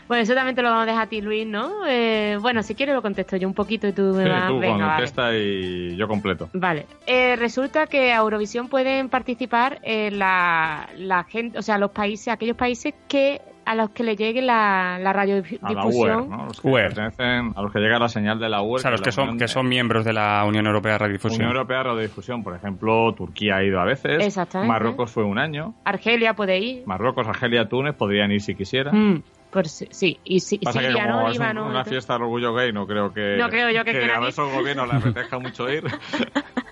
Bueno, 0.07 0.23
eso 0.23 0.35
también 0.35 0.57
te 0.57 0.63
lo 0.63 0.71
vamos 0.71 0.85
a 0.85 0.87
dejar 0.87 1.03
a 1.03 1.07
ti, 1.11 1.21
Luis, 1.21 1.47
¿no? 1.47 1.87
Eh, 1.87 2.39
bueno, 2.41 2.63
si 2.63 2.75
quieres 2.75 2.95
lo 2.95 3.03
contesto 3.03 3.37
yo 3.37 3.47
un 3.47 3.53
poquito 3.53 3.87
y 3.87 3.93
tú 3.93 4.15
me 4.15 4.23
Sí, 4.25 4.29
vas... 4.31 4.49
tú 4.49 4.59
Venga, 4.59 4.87
vale. 4.87 4.93
contesta 4.97 5.37
y 5.37 5.97
yo 5.97 6.09
completo. 6.09 6.49
Vale. 6.55 6.87
Eh, 7.07 7.37
resulta 7.37 7.87
que 7.89 8.11
a 8.15 8.17
Eurovisión 8.17 8.69
pueden 8.69 9.11
participar 9.11 9.81
eh, 9.83 10.11
la, 10.11 10.89
la 10.97 11.25
gente, 11.25 11.59
o 11.59 11.63
sea, 11.63 11.77
los 11.77 11.91
países, 11.91 12.29
aquellos 12.29 12.57
países 12.57 12.95
que 13.07 13.43
a 13.69 13.75
los 13.75 13.91
que 13.91 14.03
le 14.03 14.17
llegue 14.17 14.41
la, 14.41 14.99
la 14.99 15.11
A 15.11 15.15
la 15.15 15.25
UER, 15.27 15.45
radiodifusión. 15.63 16.31
¿no? 16.31 16.47
Los 16.47 16.61
que 16.61 16.69
UER. 16.69 16.87
pertenecen 16.95 17.53
a 17.55 17.61
los 17.63 17.71
que 17.71 17.79
llega 17.81 17.99
la 17.99 18.09
señal 18.09 18.39
de 18.39 18.49
la 18.49 18.63
UER. 18.63 18.77
O 18.77 18.79
sea, 18.79 18.91
los 18.91 19.03
que 19.03 19.13
son, 19.13 19.37
que 19.39 19.47
son 19.47 19.69
miembros 19.69 20.05
de 20.07 20.15
la 20.15 20.43
Unión 20.47 20.67
Europea 20.67 20.93
de 20.93 20.99
Radiodifusión. 20.99 21.43
Unión 21.43 21.55
Europea 21.57 21.79
de 21.79 21.85
Radiodifusión, 21.85 22.43
por 22.43 22.55
ejemplo, 22.57 23.13
Turquía 23.15 23.57
ha 23.57 23.65
ido 23.65 23.79
a 23.79 23.85
veces. 23.85 24.25
Exactamente. 24.25 24.73
Marruecos 24.73 25.11
fue 25.11 25.25
un 25.25 25.39
año. 25.39 25.75
Argelia 25.85 26.35
puede 26.35 26.59
ir. 26.59 26.83
Marruecos, 26.87 27.27
Argelia, 27.29 27.69
Túnez 27.69 27.95
podrían 27.95 28.33
ir 28.33 28.41
si 28.41 28.55
quisieran. 28.55 28.97
Mm, 28.97 29.23
por 29.51 29.69
si- 29.69 29.89
sí, 29.91 30.19
y 30.25 30.41
si, 30.41 30.59
Pasa 30.59 30.81
que 30.81 30.93
como 30.93 31.07
¿no? 31.07 31.27
es 31.29 31.33
Líbano, 31.35 31.67
una 31.67 31.85
fiesta 31.85 32.15
de 32.17 32.23
orgullo 32.23 32.55
gay, 32.55 32.73
no 32.73 32.87
creo 32.87 33.13
que, 33.13 33.37
No 33.39 33.49
creo 33.51 33.71
yo 33.71 33.85
que 33.85 33.93
quieran 33.93 34.25
a 34.25 34.29
esos 34.29 34.51
gobiernos 34.53 34.87
les 34.89 34.97
apetezca 34.97 35.39
mucho 35.39 35.71
ir. 35.71 35.85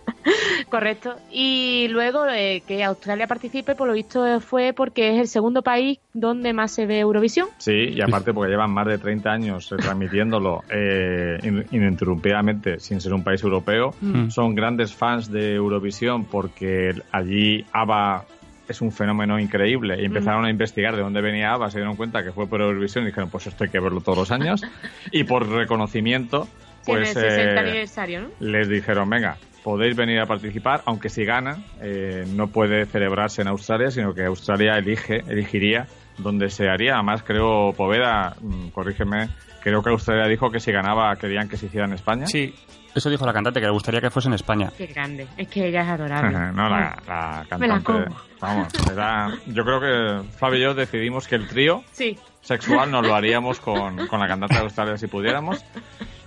Correcto. 0.69 1.17
Y 1.31 1.87
luego 1.91 2.27
eh, 2.29 2.63
que 2.67 2.83
Australia 2.83 3.27
participe, 3.27 3.75
por 3.75 3.87
lo 3.87 3.95
visto 3.95 4.27
eh, 4.27 4.41
fue 4.41 4.73
porque 4.73 5.15
es 5.15 5.21
el 5.21 5.29
segundo 5.29 5.63
país 5.63 5.99
donde 6.13 6.53
más 6.53 6.73
se 6.73 6.87
ve 6.87 6.99
Eurovisión. 7.01 7.49
Sí, 7.59 7.91
y 7.95 8.01
aparte 8.01 8.35
porque 8.35 8.51
llevan 8.51 8.71
más 8.73 8.87
de 8.87 8.99
30 8.99 9.31
años 9.31 9.69
transmitiéndolo 9.69 10.65
eh, 10.71 11.39
in- 11.43 11.65
ininterrumpidamente 11.71 12.81
sin 12.81 13.01
ser 13.01 13.15
un 13.15 13.23
país 13.23 13.43
europeo. 13.43 13.95
Mm. 14.01 14.31
Son 14.31 14.55
grandes 14.55 14.95
fans 14.95 15.31
de 15.31 15.55
Eurovisión 15.55 16.25
porque 16.25 16.95
allí 17.13 17.65
ABBA 17.73 18.25
es 18.69 18.81
un 18.81 18.91
fenómeno 18.91 19.39
increíble 19.39 20.03
y 20.03 20.07
empezaron 20.07 20.45
a 20.45 20.51
investigar 20.51 20.97
de 20.97 21.03
dónde 21.03 21.21
venía 21.21 21.53
ABBA, 21.53 21.71
se 21.71 21.79
dieron 21.79 21.95
cuenta 21.95 22.25
que 22.25 22.33
fue 22.33 22.49
por 22.49 22.61
Eurovisión 22.61 23.05
y 23.05 23.09
dijeron, 23.09 23.31
pues 23.31 23.47
esto 23.47 23.63
hay 23.63 23.71
que 23.71 23.79
verlo 23.79 24.01
todos 24.01 24.19
los 24.19 24.31
años. 24.33 24.63
y 25.13 25.23
por 25.23 25.49
reconocimiento, 25.49 26.49
pues... 26.85 27.11
El 27.17 27.23
60 27.23 27.55
eh, 27.55 27.59
aniversario, 27.61 28.21
¿no? 28.23 28.29
les 28.41 28.69
dijeron, 28.69 29.09
venga, 29.09 29.37
podéis 29.67 29.97
venir 29.97 30.21
a 30.21 30.27
participar, 30.27 30.83
aunque 30.87 31.09
si 31.09 31.25
gana, 31.25 31.57
eh, 31.83 32.25
no 32.37 32.47
puede 32.47 32.87
celebrarse 32.87 33.43
en 33.43 33.49
Australia, 33.49 33.91
sino 33.91 34.15
que 34.15 34.25
Australia 34.25 34.79
elige, 34.79 35.25
elegiría 35.27 35.89
dónde 36.19 36.51
se 36.51 36.69
haría. 36.69 36.95
Además, 36.95 37.25
creo, 37.25 37.73
Poveda, 37.77 38.37
mm, 38.41 38.69
corrígeme, 38.69 39.29
creo 39.65 39.83
que 39.83 39.91
Australia 39.91 40.29
dijo 40.29 40.53
que 40.53 40.61
si 40.61 40.71
ganaba 40.71 41.17
querían 41.17 41.49
que 41.49 41.57
se 41.57 41.67
hiciera 41.67 41.85
en 41.85 41.95
España. 41.95 42.29
Sí, 42.29 42.55
eso 42.95 43.11
dijo 43.11 43.27
la 43.27 43.33
cantante, 43.33 43.59
que 43.59 43.67
le 43.67 43.73
gustaría 43.73 44.01
que 44.01 44.09
fuese 44.09 44.29
en 44.29 44.35
España. 44.35 44.71
Qué 44.79 44.87
grande. 44.87 45.27
Es 45.37 45.49
que 45.49 45.67
ella 45.67 45.83
es 45.83 45.89
adorable. 45.89 46.39
no, 46.55 46.69
la, 46.69 46.97
la 47.09 47.59
Me 47.59 47.67
la 47.67 47.81
cantante. 47.81 47.85
como. 47.85 48.17
Vamos, 48.41 48.69
era- 48.93 49.33
yo 49.47 49.65
creo 49.65 49.81
que 49.81 50.29
Fabio 50.39 50.59
y 50.59 50.63
yo 50.63 50.75
decidimos 50.75 51.27
que 51.27 51.35
el 51.35 51.49
trío 51.49 51.83
Sí. 51.91 52.17
sexual 52.41 52.89
nos 52.93 53.05
lo 53.05 53.15
haríamos 53.17 53.59
con, 53.59 54.07
con 54.07 54.21
la 54.21 54.29
cantante 54.29 54.55
de 54.55 54.61
Australia 54.63 54.97
si 54.97 55.09
pudiéramos. 55.09 55.65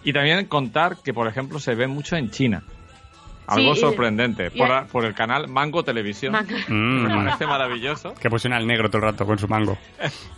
Y 0.04 0.12
también 0.12 0.46
contar 0.48 0.98
que, 1.02 1.14
por 1.14 1.26
ejemplo, 1.30 1.58
se 1.58 1.74
ve 1.74 1.88
mucho 1.88 2.18
en 2.18 2.32
China. 2.32 2.64
Algo 3.50 3.74
Sí, 3.74 3.80
y- 3.80 3.82
sorprendente. 3.82 4.52
y- 4.54 4.58
Por, 4.58 4.88
por 4.88 5.06
el 5.06 5.14
canal 5.14 5.48
Mango 5.48 5.84
Televisión. 5.84 6.32
Manga. 6.34 6.56
Mm. 6.68 7.04
Me 7.08 7.26
parece 7.26 7.48
maravilloso. 7.48 8.14
Que 8.16 8.30
pusieron 8.30 8.58
al 8.58 8.68
negro 8.68 8.90
todo 8.90 8.98
el 9.00 9.04
rato 9.12 9.26
con 9.26 9.38
su 9.40 9.48
mango. 9.48 9.78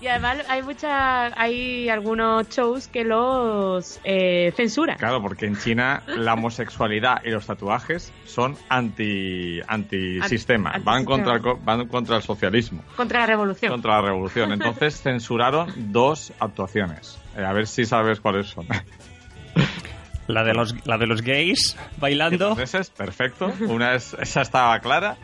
Y 0.02 0.08
además 0.08 0.38
hay 0.50 0.63
muchas, 0.63 1.34
hay 1.36 1.89
algunos 1.89 2.47
shows 2.50 2.88
que 2.88 3.04
los 3.04 4.00
eh, 4.04 4.54
censuran. 4.56 4.97
Claro, 4.97 5.21
porque 5.21 5.45
en 5.45 5.58
China 5.58 6.04
la 6.08 6.34
homosexualidad 6.34 7.21
y 7.24 7.30
los 7.30 7.45
tatuajes 7.45 8.12
son 8.26 8.56
anti 8.69 9.60
antisistema. 9.67 10.71
Anti- 10.71 10.86
Van 10.86 11.06
contra, 11.06 11.36
el, 11.36 11.41
van 11.63 11.88
contra 11.88 12.17
el 12.17 12.24
socialismo, 12.24 12.84
Contra 12.95 13.19
la 13.21 13.26
revolución. 13.28 13.71
contra 13.71 13.95
la 13.95 14.02
revolución. 14.02 14.52
Entonces 14.54 15.02
censuraron 15.02 15.71
dos 15.91 16.34
actuaciones. 16.39 17.19
Eh, 17.38 17.43
a 17.43 17.54
ver 17.54 17.67
si 17.67 17.86
sabes 17.86 18.19
cuáles 18.19 18.47
son. 18.47 18.65
La 20.32 20.44
de 20.44 20.54
los, 20.54 20.76
la 20.88 20.98
de 20.98 21.08
los 21.08 21.22
gays 21.22 21.78
bailando 21.98 22.50
Entonces 22.50 22.74
es 22.76 22.89
perfecto. 22.89 23.52
Una 23.67 23.96
es, 23.96 24.13
esa 24.20 24.41
estaba 24.41 24.80
clara. 24.80 25.17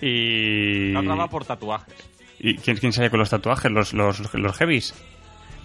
y... 0.00 0.92
La 0.92 1.00
otra 1.00 1.14
va 1.14 1.28
por 1.28 1.44
tatuajes. 1.44 1.94
¿Y 2.38 2.56
quién, 2.56 2.76
quién 2.76 2.92
sale 2.92 3.10
con 3.10 3.18
los 3.20 3.30
tatuajes? 3.30 3.70
¿Los, 3.70 3.92
los, 3.92 4.32
los 4.34 4.56
heavies? 4.58 4.94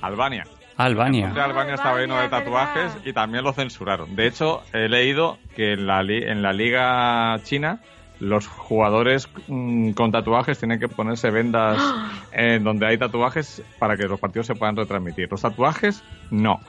Albania. 0.01 0.45
Ah, 0.77 0.85
Albania. 0.85 1.29
De 1.29 1.39
Albania 1.41 1.75
estaba 1.75 1.99
lleno 1.99 2.15
de 2.15 2.23
Albania, 2.23 2.43
tatuajes 2.45 2.93
¿verdad? 2.95 3.01
y 3.07 3.13
también 3.13 3.43
lo 3.45 3.53
censuraron. 3.53 4.15
De 4.15 4.27
hecho, 4.27 4.61
he 4.73 4.89
leído 4.89 5.37
que 5.55 5.73
en 5.73 5.87
la, 5.87 6.03
li- 6.03 6.23
en 6.23 6.41
la 6.41 6.51
liga 6.51 7.39
china 7.43 7.79
los 8.19 8.47
jugadores 8.47 9.29
mm, 9.47 9.91
con 9.91 10.11
tatuajes 10.11 10.57
tienen 10.59 10.79
que 10.79 10.87
ponerse 10.89 11.29
vendas 11.31 11.81
en 12.33 12.63
donde 12.65 12.87
hay 12.87 12.97
tatuajes 12.97 13.61
para 13.79 13.95
que 13.95 14.03
los 14.03 14.19
partidos 14.19 14.47
se 14.47 14.55
puedan 14.55 14.75
retransmitir. 14.75 15.29
Los 15.31 15.41
tatuajes, 15.41 16.03
no. 16.29 16.59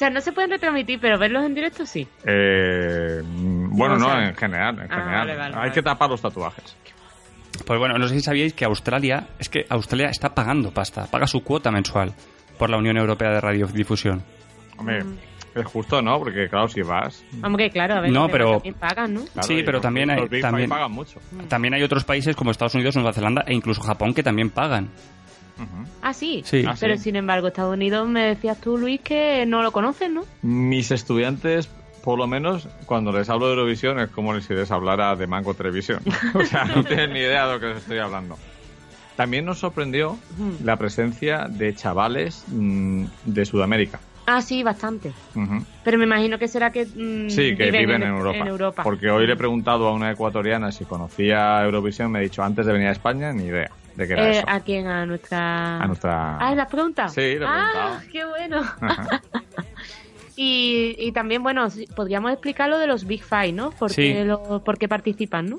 O 0.00 0.02
sea, 0.02 0.08
no 0.08 0.22
se 0.22 0.32
pueden 0.32 0.48
retransmitir, 0.50 0.98
pero 0.98 1.18
verlos 1.18 1.44
en 1.44 1.54
directo 1.54 1.84
sí. 1.84 2.08
Eh, 2.24 3.20
mm, 3.22 3.76
bueno, 3.76 3.98
No, 3.98 4.18
en 4.18 4.34
general. 4.34 4.76
En 4.78 4.90
Ah, 4.90 4.96
general. 4.96 5.12
vale, 5.26 5.36
vale, 5.36 5.54
hay 5.54 5.60
vale. 5.60 5.72
que 5.72 5.82
tapar 5.82 6.08
los 6.08 6.22
tatuajes. 6.22 6.74
Pues 7.66 7.78
bueno, 7.78 7.98
no 7.98 8.08
sé 8.08 8.14
si 8.14 8.22
sabíais 8.22 8.54
que 8.54 8.64
Australia, 8.64 9.26
es 9.38 9.50
que 9.50 9.66
Australia 9.68 10.08
está 10.08 10.34
pagando 10.34 10.70
pasta, 10.72 11.04
paga 11.10 11.26
su 11.26 11.44
cuota 11.44 11.70
mensual 11.70 12.14
por 12.58 12.70
la 12.70 12.78
Unión 12.78 12.96
Europea 12.96 13.28
de 13.28 13.40
Radiodifusión. 13.42 14.22
Hombre, 14.78 15.04
Mm. 15.04 15.18
es 15.56 15.66
justo, 15.66 16.00
¿no? 16.00 16.18
Porque 16.18 16.48
claro, 16.48 16.66
si 16.68 16.80
vas... 16.80 17.22
Vamos 17.32 17.58
que 17.58 17.68
claro, 17.68 17.96
a 17.96 18.00
ver, 18.00 18.10
No, 18.10 18.26
pero- 18.30 18.52
también 18.52 18.74
pagan, 18.76 19.12
¿no? 19.12 19.20
claro, 19.26 19.46
Sí, 19.48 19.56
pero 19.62 19.72
los- 19.72 19.82
también 19.82 20.10
hay- 20.10 20.40
también- 20.40 20.70
pagan 20.70 20.92
mucho. 20.92 21.20
También 21.48 21.74
hay 21.74 21.82
otros 21.82 22.04
países 22.04 22.34
como 22.34 22.50
Estados 22.52 22.74
Unidos, 22.74 22.96
Nueva 22.96 23.12
Zelanda 23.12 23.44
e 23.46 23.52
incluso 23.52 23.82
Japón 23.82 24.14
que 24.14 24.22
también 24.22 24.48
pagan. 24.48 24.88
Ah, 26.02 26.12
sí. 26.12 26.42
Sí. 26.44 26.64
Ah, 26.66 26.74
Pero 26.78 26.96
sí. 26.96 27.04
sin 27.04 27.16
embargo, 27.16 27.48
Estados 27.48 27.74
Unidos 27.74 28.08
me 28.08 28.22
decías 28.24 28.60
tú, 28.60 28.78
Luis, 28.78 29.00
que 29.00 29.44
no 29.46 29.62
lo 29.62 29.72
conoces, 29.72 30.10
¿no? 30.10 30.24
Mis 30.42 30.90
estudiantes, 30.90 31.68
por 32.02 32.18
lo 32.18 32.26
menos, 32.26 32.68
cuando 32.86 33.12
les 33.12 33.28
hablo 33.28 33.46
de 33.46 33.52
Eurovisión 33.54 33.98
es 34.00 34.08
como 34.10 34.38
si 34.40 34.54
les 34.54 34.70
hablara 34.70 35.14
de 35.16 35.26
Mango 35.26 35.54
Televisión. 35.54 36.00
o 36.34 36.44
sea, 36.44 36.64
no 36.64 36.84
tienen 36.84 37.12
ni 37.12 37.20
idea 37.20 37.46
de 37.46 37.54
lo 37.54 37.60
que 37.60 37.66
les 37.66 37.78
estoy 37.78 37.98
hablando. 37.98 38.36
También 39.16 39.44
nos 39.44 39.58
sorprendió 39.58 40.18
la 40.64 40.76
presencia 40.76 41.46
de 41.48 41.74
chavales 41.74 42.44
mm, 42.48 43.04
de 43.26 43.44
Sudamérica. 43.44 44.00
Ah, 44.26 44.40
sí, 44.40 44.62
bastante. 44.62 45.12
Pero 45.82 45.98
me 45.98 46.04
imagino 46.04 46.38
que 46.38 46.46
será 46.46 46.70
que 46.70 46.86
mm, 46.86 47.28
Sí, 47.28 47.56
que 47.56 47.70
viven, 47.70 48.02
en, 48.02 48.08
Europa. 48.08 48.38
en 48.38 48.46
Europa. 48.46 48.82
Porque 48.84 49.10
hoy 49.10 49.26
le 49.26 49.32
he 49.32 49.36
preguntado 49.36 49.88
a 49.88 49.92
una 49.92 50.10
ecuatoriana 50.10 50.70
si 50.72 50.84
conocía 50.84 51.62
Eurovisión, 51.64 52.12
me 52.12 52.20
ha 52.20 52.22
dicho 52.22 52.42
antes 52.42 52.64
de 52.64 52.72
venir 52.72 52.88
a 52.88 52.92
España, 52.92 53.32
ni 53.32 53.44
idea. 53.44 53.70
De 53.96 54.06
qué 54.06 54.12
era 54.12 54.26
Eh, 54.26 54.30
eso. 54.32 54.44
¿A 54.46 54.60
quién? 54.60 54.86
A 54.86 55.06
nuestra... 55.06 55.78
A 55.80 55.86
nuestra... 55.86 56.36
Ah, 56.38 56.54
¿la 56.54 56.62
has 56.64 56.70
preguntado? 56.70 57.08
Sí, 57.10 57.20
le 57.20 57.36
he 57.36 57.44
Ah, 57.46 58.00
qué 58.10 58.24
bueno. 58.24 58.62
Y, 60.36 60.94
y 60.98 61.12
también, 61.12 61.42
bueno, 61.42 61.66
podríamos 61.94 62.32
explicar 62.32 62.70
lo 62.70 62.78
de 62.78 62.86
los 62.86 63.04
Big 63.06 63.22
Five, 63.22 63.52
¿no? 63.52 63.72
¿Por, 63.72 63.90
Sí. 63.90 64.04
qué, 64.14 64.24
lo- 64.24 64.64
por 64.64 64.78
qué 64.78 64.88
participan, 64.88 65.46
no? 65.50 65.58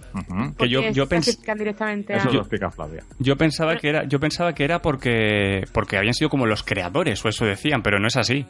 Que 0.58 0.68
yo- 0.70 0.80
Porque 0.82 0.94
yo 0.94 1.06
se 1.06 1.16
pens- 1.16 1.24
clasifican 1.26 1.58
directamente 1.60 2.16
Eso 2.16 2.30
a... 2.30 2.34
lo 2.34 2.40
explica 2.40 2.72
Flavia. 2.72 3.04
Yo 3.20 3.36
pensaba 3.36 3.76
que 3.76 3.90
era, 3.90 4.06
yo 4.06 4.20
pensaba 4.20 4.54
que 4.54 4.64
era 4.64 4.82
porque, 4.82 5.66
porque 5.72 5.98
habían 5.98 6.16
sido 6.16 6.30
como 6.32 6.48
los 6.48 6.64
creadores, 6.64 7.24
o 7.24 7.30
eso 7.30 7.46
decían, 7.46 7.84
pero 7.84 8.00
no 8.00 8.08
es 8.08 8.18
así. 8.18 8.44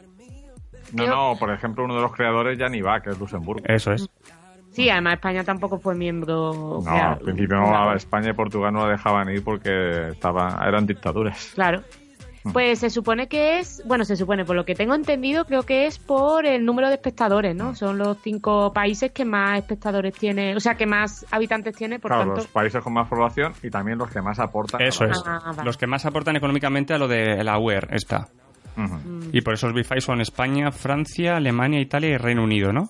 No, 0.93 1.05
no, 1.07 1.35
por 1.37 1.51
ejemplo, 1.53 1.83
uno 1.83 1.95
de 1.95 2.01
los 2.01 2.13
creadores 2.13 2.57
ya 2.57 2.67
ni 2.69 2.79
va, 2.81 3.01
que 3.01 3.09
es 3.09 3.19
Luxemburgo. 3.19 3.65
Eso 3.67 3.91
es. 3.91 4.07
Sí, 4.71 4.89
además 4.89 5.15
España 5.15 5.43
tampoco 5.43 5.79
fue 5.79 5.95
miembro... 5.95 6.53
No, 6.53 6.79
claro, 6.81 7.11
al 7.11 7.19
principio 7.19 7.57
no, 7.57 7.65
fundador. 7.65 7.97
España 7.97 8.29
y 8.29 8.33
Portugal 8.33 8.73
no 8.73 8.85
la 8.85 8.93
dejaban 8.93 9.29
ir 9.29 9.43
porque 9.43 10.09
estaba, 10.09 10.63
eran 10.65 10.85
dictaduras. 10.85 11.51
Claro. 11.53 11.81
Mm. 12.43 12.53
Pues 12.53 12.79
se 12.79 12.89
supone 12.89 13.27
que 13.27 13.59
es, 13.59 13.83
bueno, 13.85 14.03
se 14.05 14.15
supone, 14.15 14.45
por 14.45 14.55
lo 14.55 14.65
que 14.65 14.73
tengo 14.73 14.95
entendido, 14.95 15.45
creo 15.45 15.63
que 15.63 15.85
es 15.85 15.99
por 15.99 16.45
el 16.45 16.65
número 16.65 16.87
de 16.87 16.95
espectadores. 16.95 17.55
¿no? 17.55 17.75
Son 17.75 17.97
los 17.97 18.17
cinco 18.21 18.71
países 18.73 19.11
que 19.11 19.25
más 19.25 19.59
espectadores 19.59 20.13
tiene, 20.15 20.55
o 20.55 20.59
sea, 20.59 20.75
que 20.75 20.85
más 20.85 21.25
habitantes 21.31 21.75
tiene, 21.75 21.99
por 21.99 22.09
claro, 22.09 22.23
tanto. 22.23 22.41
los 22.41 22.47
países 22.47 22.81
con 22.81 22.93
más 22.93 23.07
población 23.07 23.53
y 23.61 23.69
también 23.69 23.97
los 23.97 24.09
que 24.09 24.21
más 24.21 24.39
aportan. 24.39 24.81
Eso 24.81 25.05
es. 25.05 25.21
Ah, 25.25 25.39
vale. 25.45 25.63
Los 25.65 25.77
que 25.77 25.85
más 25.85 26.05
aportan 26.05 26.35
económicamente 26.35 26.93
a 26.93 26.97
lo 26.97 27.07
de 27.07 27.43
la 27.43 27.59
UER, 27.59 27.89
esta. 27.91 28.29
Mm. 28.75 29.29
Y 29.33 29.41
por 29.41 29.53
eso 29.53 29.67
los 29.67 29.75
Big 29.75 30.01
son 30.01 30.21
España, 30.21 30.71
Francia, 30.71 31.35
Alemania, 31.35 31.79
Italia 31.79 32.11
y 32.11 32.17
Reino 32.17 32.43
Unido, 32.43 32.71
¿no? 32.71 32.89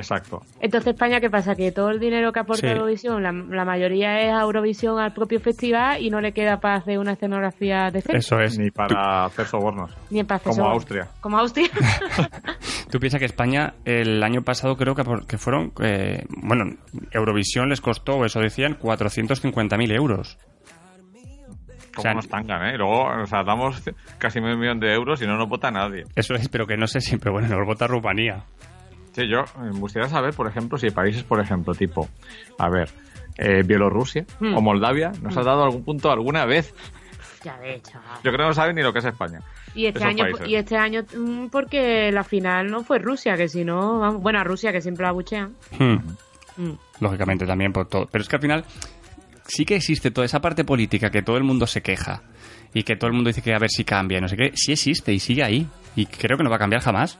Exacto. 0.00 0.42
Entonces, 0.60 0.94
España, 0.94 1.20
¿qué 1.20 1.30
pasa? 1.30 1.54
Que 1.54 1.72
todo 1.72 1.90
el 1.90 2.00
dinero 2.00 2.32
que 2.32 2.40
aporta 2.40 2.60
Sí. 2.60 2.66
Eurovisión, 2.72 3.22
la, 3.22 3.32
la 3.32 3.64
mayoría 3.64 4.20
es 4.20 4.32
a 4.32 4.40
Eurovisión 4.42 4.98
al 4.98 5.12
propio 5.12 5.40
festival 5.40 6.02
y 6.02 6.10
no 6.10 6.20
le 6.20 6.32
queda 6.32 6.58
para 6.60 6.76
hacer 6.76 6.98
una 6.98 7.12
escenografía 7.12 7.90
decente. 7.90 8.18
Eso 8.18 8.38
es. 8.40 8.58
Ni 8.58 8.70
para 8.70 9.24
hacer 9.24 9.46
sobornos. 9.46 9.96
Ni 10.10 10.20
en 10.20 10.26
para 10.26 10.36
hacer 10.36 10.52
Como. 10.52 10.68
Austria. 10.68 11.08
Como 11.20 11.38
Austria. 11.38 11.68
Tú 12.90 12.98
piensas 12.98 13.20
que 13.20 13.26
España 13.26 13.74
el 13.84 14.22
año 14.22 14.42
pasado 14.42 14.76
creo 14.76 14.94
que, 14.94 15.04
que 15.28 15.38
fueron, 15.38 15.72
eh, 15.82 16.24
bueno, 16.28 16.64
Eurovisión 17.12 17.68
les 17.68 17.80
costó, 17.80 18.16
o 18.16 18.24
eso 18.24 18.40
decían, 18.40 18.76
450.000 18.78 19.92
euros. 19.94 20.38
Como 21.94 22.00
O 22.00 22.02
sea, 22.02 22.14
nos 22.14 22.28
tangan, 22.28 22.66
¿eh? 22.68 22.74
Y 22.74 22.78
luego, 22.78 23.04
o 23.22 23.26
sea, 23.26 23.42
damos 23.42 23.82
casi 24.18 24.40
medio 24.40 24.56
millón 24.56 24.78
de 24.78 24.92
euros 24.92 25.20
y 25.22 25.26
no 25.26 25.36
nos 25.36 25.48
vota 25.48 25.70
nadie. 25.72 26.04
Eso 26.14 26.34
es, 26.34 26.48
pero 26.48 26.66
que 26.66 26.76
no 26.76 26.86
sé 26.86 27.00
si, 27.00 27.16
pero 27.16 27.32
bueno, 27.32 27.48
nos 27.48 27.66
vota 27.66 27.86
Rumanía. 27.88 28.44
Sí, 29.12 29.26
yo 29.28 29.40
eh, 29.40 29.44
me 29.72 29.78
gustaría 29.80 30.08
saber, 30.08 30.34
por 30.34 30.46
ejemplo, 30.46 30.78
si 30.78 30.90
países, 30.90 31.22
por 31.24 31.40
ejemplo, 31.40 31.74
tipo, 31.74 32.08
a 32.58 32.68
ver, 32.68 32.88
eh, 33.38 33.62
Bielorrusia 33.64 34.24
Hmm. 34.38 34.56
o 34.56 34.60
Moldavia, 34.60 35.12
¿nos 35.22 35.36
ha 35.36 35.42
dado 35.42 35.64
algún 35.64 35.84
punto 35.84 36.10
alguna 36.10 36.44
vez? 36.44 36.74
ya 37.42 37.56
ves, 37.56 37.82
chaval. 37.82 38.18
Yo 38.22 38.30
creo 38.32 38.36
que 38.36 38.44
no 38.48 38.52
saben 38.54 38.76
ni 38.76 38.82
lo 38.82 38.92
que 38.92 38.98
es 38.98 39.04
España. 39.06 39.40
Y 39.74 39.86
este 39.86 40.04
año, 40.04 40.24
países. 40.24 40.46
y 40.48 40.56
este 40.56 40.76
año 40.76 41.04
mm, 41.16 41.46
porque 41.46 42.12
la 42.12 42.22
final 42.22 42.70
no 42.70 42.84
fue 42.84 42.98
Rusia, 42.98 43.34
que 43.36 43.48
si 43.48 43.64
no, 43.64 43.98
vamos- 43.98 44.22
bueno, 44.22 44.40
a 44.40 44.44
Rusia 44.44 44.72
que 44.72 44.80
siempre 44.82 45.06
la 45.06 45.12
buchean. 45.12 45.54
Hmm. 45.78 45.94
Mm. 46.56 46.72
Lógicamente 47.00 47.46
también 47.46 47.72
por 47.72 47.88
todo. 47.88 48.06
Pero 48.12 48.20
es 48.22 48.28
que 48.28 48.36
al 48.36 48.42
final 48.42 48.64
sí 49.46 49.64
que 49.64 49.76
existe 49.76 50.10
toda 50.10 50.24
esa 50.26 50.40
parte 50.40 50.64
política 50.64 51.10
que 51.10 51.22
todo 51.22 51.38
el 51.38 51.44
mundo 51.44 51.66
se 51.66 51.80
queja 51.80 52.22
y 52.74 52.82
que 52.82 52.96
todo 52.96 53.08
el 53.08 53.14
mundo 53.14 53.28
dice 53.28 53.40
que 53.42 53.54
a 53.54 53.58
ver 53.58 53.70
si 53.70 53.84
cambia 53.84 54.18
y 54.18 54.20
no 54.20 54.28
sé 54.28 54.36
qué. 54.36 54.52
Sí 54.54 54.72
existe 54.72 55.12
y 55.14 55.18
sigue 55.18 55.42
ahí. 55.42 55.66
Y 55.96 56.06
creo 56.06 56.36
que 56.36 56.44
no 56.44 56.50
va 56.50 56.56
a 56.56 56.60
cambiar 56.60 56.82
jamás. 56.82 57.18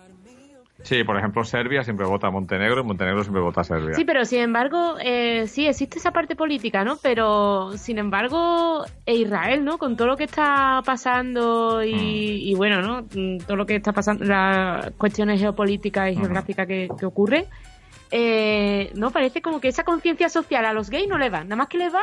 Sí, 0.83 1.05
por 1.05 1.17
ejemplo, 1.17 1.45
Serbia 1.45 1.85
siempre 1.85 2.07
vota 2.07 2.29
a 2.29 2.31
Montenegro 2.31 2.81
y 2.81 2.85
Montenegro 2.85 3.23
siempre 3.23 3.43
vota 3.43 3.61
a 3.61 3.65
Serbia. 3.65 3.95
Sí, 3.95 4.05
pero 4.05 4.25
sin 4.25 4.41
embargo, 4.41 4.97
eh, 5.01 5.47
sí 5.47 5.67
existe 5.67 5.99
esa 5.99 6.11
parte 6.11 6.37
política, 6.37 6.85
¿no? 6.85 6.97
Pero 7.03 7.73
sin 7.77 7.99
embargo, 7.99 8.85
e 9.07 9.15
Israel, 9.17 9.65
¿no? 9.65 9.79
Con 9.79 9.97
todo 9.97 10.09
lo 10.09 10.17
que 10.17 10.25
está 10.25 10.81
pasando 10.85 11.83
y, 11.83 12.51
y 12.51 12.55
bueno, 12.55 12.81
¿no? 12.83 13.03
Mm, 13.03 13.39
Todo 13.47 13.57
lo 13.57 13.67
que 13.67 13.77
está 13.77 13.93
pasando, 13.93 14.25
las 14.25 14.91
cuestiones 14.93 15.41
geopolíticas 15.41 16.13
y 16.13 16.17
geográficas 16.17 16.67
que, 16.67 16.89
que 16.99 17.07
ocurre, 17.07 17.47
eh, 18.11 18.91
no 18.95 19.11
parece 19.11 19.41
como 19.41 19.61
que 19.61 19.69
esa 19.69 19.85
conciencia 19.85 20.29
social 20.29 20.65
a 20.65 20.73
los 20.73 20.91
gays 20.91 21.09
no 21.09 21.19
le 21.19 21.31
va, 21.31 21.45
nada 21.45 21.57
más 21.57 21.69
que 21.69 21.79
les 21.79 21.95
va. 21.95 22.03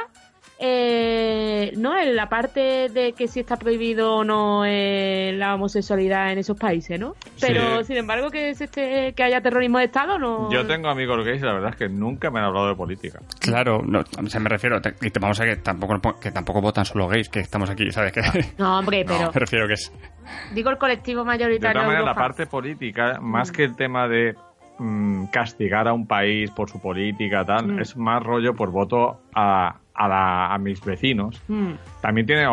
Eh, 0.59 1.71
no 1.77 1.97
en 1.97 2.15
la 2.15 2.29
parte 2.29 2.89
de 2.89 3.13
que 3.13 3.27
si 3.27 3.39
está 3.39 3.57
prohibido 3.57 4.15
o 4.17 4.23
no 4.23 4.63
eh, 4.65 5.31
la 5.35 5.55
homosexualidad 5.55 6.31
en 6.31 6.39
esos 6.39 6.57
países, 6.57 6.99
¿no? 6.99 7.13
Pero 7.39 7.79
Sí. 7.79 7.85
sin 7.85 7.97
embargo 7.97 8.29
que 8.29 8.49
es 8.49 8.61
este, 8.61 9.13
que 9.13 9.23
haya 9.23 9.41
terrorismo 9.41 9.77
de 9.79 9.85
estado 9.85 10.17
no. 10.17 10.51
Yo 10.51 10.65
tengo 10.65 10.89
amigos 10.89 11.23
gays 11.25 11.41
y 11.41 11.45
la 11.45 11.53
verdad 11.53 11.69
es 11.71 11.75
que 11.75 11.89
nunca 11.89 12.31
me 12.31 12.39
han 12.39 12.45
hablado 12.45 12.69
de 12.69 12.75
política. 12.75 13.19
Claro, 13.39 13.81
no, 13.85 13.99
o 14.01 14.27
sea, 14.29 14.39
me 14.39 14.49
refiero, 14.49 14.81
te- 14.81 14.95
y 15.01 15.09
te- 15.11 15.19
vamos 15.19 15.39
a 15.39 15.45
ver 15.45 15.57
que 15.57 15.61
tampoco, 15.63 16.19
que 16.19 16.31
tampoco 16.31 16.61
votan 16.61 16.85
solo 16.85 17.07
gays, 17.07 17.29
que 17.29 17.39
estamos 17.39 17.69
aquí, 17.69 17.91
¿sabes? 17.91 18.11
Que, 18.11 18.21
No, 18.57 18.79
hombre, 18.79 19.03
pero 19.07 19.31
me 19.33 19.39
refiero 19.39 19.67
que 19.67 19.73
es... 19.73 19.91
digo 20.53 20.69
el 20.69 20.77
colectivo 20.77 21.21
De 21.21 21.27
mayoritario. 21.27 21.73
todas 21.73 21.87
maneras, 21.87 22.05
la 22.05 22.15
parte 22.15 22.45
política, 22.47 23.19
más 23.21 23.51
que 23.51 23.63
el 23.63 23.75
tema 23.75 24.07
de 24.07 24.35
mm, 24.79 25.25
castigar 25.27 25.87
a 25.87 25.93
un 25.93 26.07
país 26.07 26.51
por 26.51 26.69
su 26.69 26.79
política, 26.81 27.43
tal, 27.45 27.67
Mm. 27.67 27.79
es 27.81 27.95
más 27.97 28.23
rollo 28.23 28.53
por 28.55 28.71
voto 28.71 29.21
a, 29.33 29.75
a, 29.97 30.07
la- 30.07 30.53
a 30.53 30.57
mis 30.57 30.79
vecinos. 30.83 31.41
Mm, 31.47 31.71
También 32.01 32.27
tiene, 32.27 32.43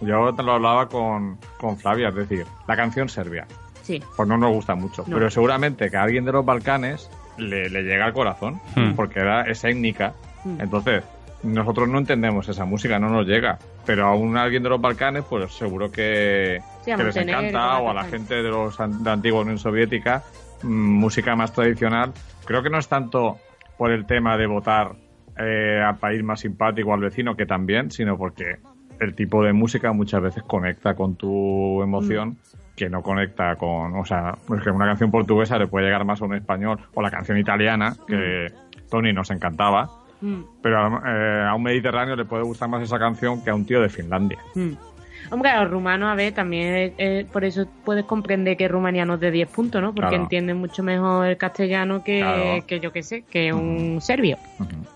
yo 0.00 0.34
te 0.34 0.42
lo 0.42 0.52
hablaba 0.52 0.88
con, 0.88 1.38
con 1.58 1.76
Flavia, 1.76 2.08
es 2.08 2.14
decir, 2.14 2.46
la 2.68 2.76
canción 2.76 3.08
serbia, 3.08 3.46
sí. 3.82 4.02
pues 4.16 4.28
no 4.28 4.36
nos 4.38 4.52
gusta 4.52 4.74
mucho, 4.74 5.04
No. 5.06 5.16
pero 5.16 5.30
seguramente 5.30 5.90
que 5.90 5.96
a 5.96 6.02
alguien 6.02 6.24
de 6.24 6.32
los 6.32 6.44
Balcanes 6.44 7.10
le, 7.38 7.68
le 7.68 7.82
llega 7.82 8.06
al 8.06 8.12
corazón, 8.12 8.60
Hmm. 8.76 8.92
porque 8.94 9.20
era, 9.20 9.42
es 9.42 9.64
étnica. 9.64 10.14
Mm. 10.44 10.60
Entonces, 10.60 11.02
nosotros 11.42 11.88
no 11.88 11.98
entendemos 11.98 12.48
esa 12.48 12.64
música, 12.64 12.98
no 12.98 13.08
nos 13.10 13.26
llega, 13.26 13.58
pero 13.84 14.06
a 14.06 14.14
un 14.14 14.36
alguien 14.36 14.62
de 14.62 14.68
los 14.70 14.80
Balcanes, 14.80 15.24
pues 15.28 15.52
seguro 15.52 15.90
que, 15.90 16.60
Sí, 16.84 16.92
que 16.94 17.04
les 17.04 17.16
encanta, 17.16 17.78
o 17.80 17.90
a 17.90 17.94
la 17.94 18.00
Balcanes. 18.02 18.10
gente 18.10 18.34
de, 18.42 18.48
los, 18.48 18.78
an- 18.80 18.98
de 18.98 19.04
la 19.04 19.12
antigua 19.12 19.40
Unión 19.42 19.58
Soviética, 19.58 20.22
mm, 20.62 20.66
música 20.68 21.36
más 21.36 21.52
tradicional. 21.52 22.12
Creo 22.46 22.62
que 22.62 22.70
no 22.70 22.78
es 22.78 22.88
tanto 22.88 23.36
por 23.76 23.90
el 23.90 24.06
tema 24.06 24.36
de 24.38 24.46
votar 24.46 24.92
eh, 25.38 25.80
al 25.84 25.98
país 25.98 26.22
más 26.22 26.40
simpático, 26.40 26.92
al 26.92 27.00
vecino, 27.00 27.36
que 27.36 27.46
también, 27.46 27.90
sino 27.90 28.16
porque 28.16 28.56
el 29.00 29.14
tipo 29.14 29.42
de 29.42 29.52
música 29.52 29.92
muchas 29.92 30.22
veces 30.22 30.42
conecta 30.44 30.94
con 30.94 31.16
tu 31.16 31.82
emoción. 31.82 32.30
Mm. 32.30 32.36
que 32.76 32.90
no 32.90 33.02
conecta 33.02 33.54
con, 33.54 33.94
o 33.94 34.04
sea, 34.04 34.36
pues 34.48 34.60
que 34.60 34.68
una 34.68 34.86
canción 34.86 35.08
portuguesa 35.08 35.56
le 35.58 35.68
puede 35.68 35.86
llegar 35.86 36.04
más 36.04 36.20
a 36.20 36.24
un 36.24 36.34
español, 36.34 36.80
o 36.92 37.02
la 37.02 37.08
canción 37.08 37.38
italiana, 37.38 37.94
que 38.04 38.48
Tony 38.90 39.12
nos 39.12 39.30
encantaba, 39.30 39.88
Mm, 40.24 40.42
pero 40.62 41.02
eh, 41.06 41.46
a 41.46 41.54
un 41.54 41.62
mediterráneo 41.62 42.16
le 42.16 42.24
puede 42.24 42.42
gustar 42.44 42.68
más 42.68 42.82
esa 42.82 42.98
canción 42.98 43.44
que 43.44 43.50
a 43.50 43.54
un 43.54 43.66
tío 43.66 43.80
de 43.80 43.90
Finlandia. 43.90 44.38
mm. 44.54 44.72
Hombre, 45.30 45.50
los 45.58 45.70
rumanos, 45.70 46.10
a 46.10 46.14
ver, 46.14 46.32
también 46.32 46.94
eh, 46.98 47.26
por 47.32 47.44
eso 47.44 47.66
puedes 47.84 48.04
comprender 48.04 48.56
que 48.56 48.68
Rumanía 48.68 49.04
no 49.04 49.14
es 49.14 49.20
de 49.20 49.30
10 49.30 49.48
puntos, 49.48 49.80
¿no? 49.82 49.94
Porque 49.94 50.08
Claro. 50.10 50.22
entienden 50.24 50.56
mucho 50.58 50.82
mejor 50.82 51.26
el 51.26 51.36
castellano 51.36 52.02
que, 52.04 52.20
Claro. 52.20 52.66
que 52.66 52.80
yo 52.80 52.92
que 52.92 53.02
sé, 53.02 53.22
que 53.30 53.52
un 53.52 54.00
serbio. 54.00 54.36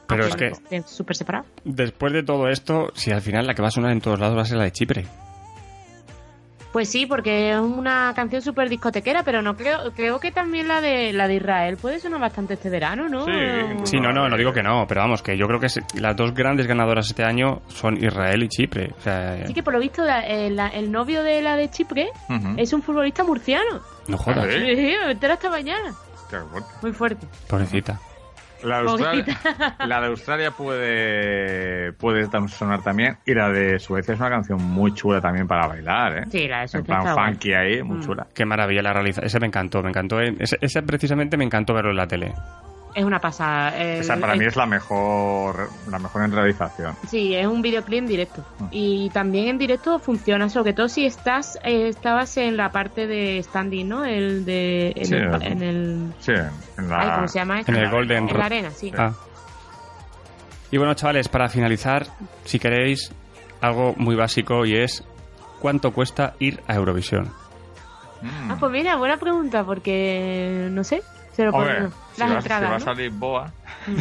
Pero 0.07 0.27
es 0.27 0.37
que 0.37 0.53
súper 0.87 1.17
separado. 1.17 1.45
después 1.64 2.12
de 2.12 2.23
todo 2.23 2.49
esto, 2.49 2.91
si 2.95 3.11
al 3.11 3.21
final 3.21 3.47
la 3.47 3.55
que 3.55 3.62
va 3.62 3.69
a 3.69 3.73
sonar 3.73 3.93
en 3.93 4.01
todos 4.01 4.19
lados 4.21 4.37
va 4.37 4.43
a 4.43 4.47
ser 4.47 4.59
la 4.59 4.64
de 4.64 4.73
Chipre. 4.73 5.05
Pues 6.79 6.91
sí, 6.91 7.07
porque 7.07 7.51
es 7.51 7.59
una 7.59 8.12
canción 8.14 8.41
súper 8.41 8.69
discotequera, 8.69 9.25
pero 9.25 9.43
no 9.43 9.57
creo, 9.57 9.93
creo 9.97 10.21
que 10.21 10.31
también 10.31 10.69
la 10.69 10.81
de 10.81 11.12
la 11.12 11.27
de 11.27 11.35
Israel 11.35 11.77
puede 11.77 11.99
sonar 11.99 12.21
bastante 12.21 12.55
este 12.55 12.71
verano, 12.71 13.09
¿no? 13.09 13.25
Sí, 13.25 13.33
Sí, 13.83 14.01
no, 14.01 14.12
no, 14.12 14.29
no 14.29 14.37
digo 14.37 14.53
que 14.53 14.62
no, 14.62 14.87
pero 14.87 15.01
vamos, 15.01 15.21
que 15.21 15.37
yo 15.37 15.49
creo 15.49 15.59
que 15.59 15.67
las 16.01 16.14
dos 16.17 16.33
grandes 16.35 16.69
ganadoras 16.69 17.09
este 17.09 17.25
año 17.25 17.62
son 17.67 17.97
Israel 17.97 18.45
y 18.45 18.49
Chipre. 18.49 18.93
O 18.97 19.01
sea, 19.01 19.45
Sí 19.45 19.55
que 19.55 19.64
por 19.64 19.73
lo 19.73 19.81
visto 19.81 20.05
la- 20.05 20.25
la- 20.51 20.69
el 20.69 20.93
novio 20.93 21.25
de 21.25 21.43
la 21.43 21.57
de 21.57 21.69
Chipre 21.69 22.11
es 22.57 22.73
un 22.73 22.81
futbolista 22.81 23.25
murciano. 23.25 23.81
no 24.07 24.17
jodas, 24.17 24.47
¿Sí? 24.49 24.77
Sí, 24.77 24.95
me 25.05 25.11
entero 25.11 25.37
mañana. 25.51 25.93
Muy 26.81 26.93
fuerte. 26.93 27.27
pobrecita. 27.49 27.99
La 28.64 28.83
de, 28.83 28.88
Australia, 28.88 29.25
la 29.87 30.01
de 30.01 30.07
Australia 30.09 30.51
puede, 30.51 31.92
puede 31.92 32.27
sonar 32.49 32.83
también. 32.83 33.16
Y 33.27 33.35
la 33.35 33.51
de 33.51 33.79
Suecia 33.79 34.14
es 34.14 34.21
una 34.21 34.31
canción 34.31 34.62
muy 34.62 34.92
chula 34.94 35.21
también 35.21 35.47
para 35.47 35.66
bailar, 35.68 36.18
¿eh? 36.18 36.25
Sí, 36.31 36.49
la 36.49 36.59
de 36.59 36.62
En 36.62 36.68
Suecia 36.68 36.85
plan 36.87 36.99
está 37.01 37.14
guay. 37.14 37.33
funky 37.33 37.53
ahí, 37.53 37.83
muy 37.83 37.99
Mm. 37.99 38.03
chula. 38.03 38.27
Qué 38.35 38.44
maravilla 38.44 38.83
la 38.83 38.92
realiza. 38.92 39.23
Ese 39.23 39.38
me 39.40 39.47
encantó, 39.47 39.83
me 39.83 39.90
encantó. 39.90 40.21
eh. 40.21 40.35
Ese, 40.38 40.57
ese 40.61 40.83
precisamente 40.83 41.37
me 41.37 41.44
encantó 41.44 41.73
verlo 41.75 41.90
en 41.90 41.97
la 41.97 42.07
tele. 42.07 42.33
Es 42.94 43.05
una 43.05 43.20
pasada. 43.20 43.77
El- 43.79 44.01
Esa 44.01 44.16
para 44.16 44.33
el- 44.33 44.38
mí 44.40 44.46
es 44.46 44.57
la 44.57 44.66
mejor, 44.66 45.68
la 45.90 45.98
mejor 45.98 46.24
en 46.24 46.33
realización. 46.33 46.94
Sí, 47.08 47.35
es 47.35 47.46
un 47.46 47.63
videoclip 47.63 47.98
en 48.00 48.06
directo. 48.06 48.44
Mm. 48.58 48.65
Y 48.71 49.10
también 49.10 49.48
en 49.48 49.58
directo 49.58 49.98
funciona, 49.98 50.48
sobre 50.48 50.73
todo 50.73 50.88
si 50.88 51.04
estás 51.06 51.58
eh, 51.65 51.88
estabas 51.88 52.37
en 52.38 52.56
la 52.56 52.73
parte 52.73 53.06
de 53.06 53.42
standing, 53.42 53.88
¿no? 53.88 54.04
El 54.04 54.44
de 54.44 54.92
en, 54.96 55.04
Sí, 55.06 55.15
el, 55.15 55.42
en 55.42 55.63
el- 55.63 56.13
Sí, 56.19 56.33
en 56.79 56.88
la... 56.88 57.00
ay, 57.00 57.10
¿cómo 57.15 57.29
se 57.29 57.38
llama? 57.38 57.60
esto? 57.60 57.73
En 57.73 57.79
el 57.79 57.90
Golden 57.90 58.29
En 58.29 58.38
la 58.38 58.46
arena, 58.46 58.71
sí. 58.71 58.92
Ah. 58.96 59.13
Y 60.71 60.77
bueno, 60.77 60.94
chavales, 60.94 61.29
para 61.29 61.48
finalizar, 61.48 62.06
si 62.44 62.58
queréis, 62.58 63.10
algo 63.60 63.94
muy 63.96 64.15
básico 64.17 64.65
y 64.67 64.77
es 64.77 65.04
¿cuánto 65.60 65.92
cuesta 65.92 66.35
ir 66.38 66.63
a 66.69 66.75
Eurovisión? 66.75 67.31
Mm. 68.23 68.50
Ah, 68.50 68.56
pues 68.58 68.73
mira, 68.73 68.96
buena 68.96 69.17
pregunta 69.17 69.65
porque 69.65 70.69
no 70.71 70.85
sé, 70.85 71.02
se 71.39 71.45
lo 71.45 71.51
Hombre, 71.53 71.75
pongo. 71.77 71.91
si 72.15 72.21
Las 72.21 72.31
vas, 72.35 72.45
si 72.45 72.49
entradas, 72.53 72.71
vas 72.71 72.85
¿no? 72.87 72.91
a 72.91 72.95
Lisboa, 72.97 73.53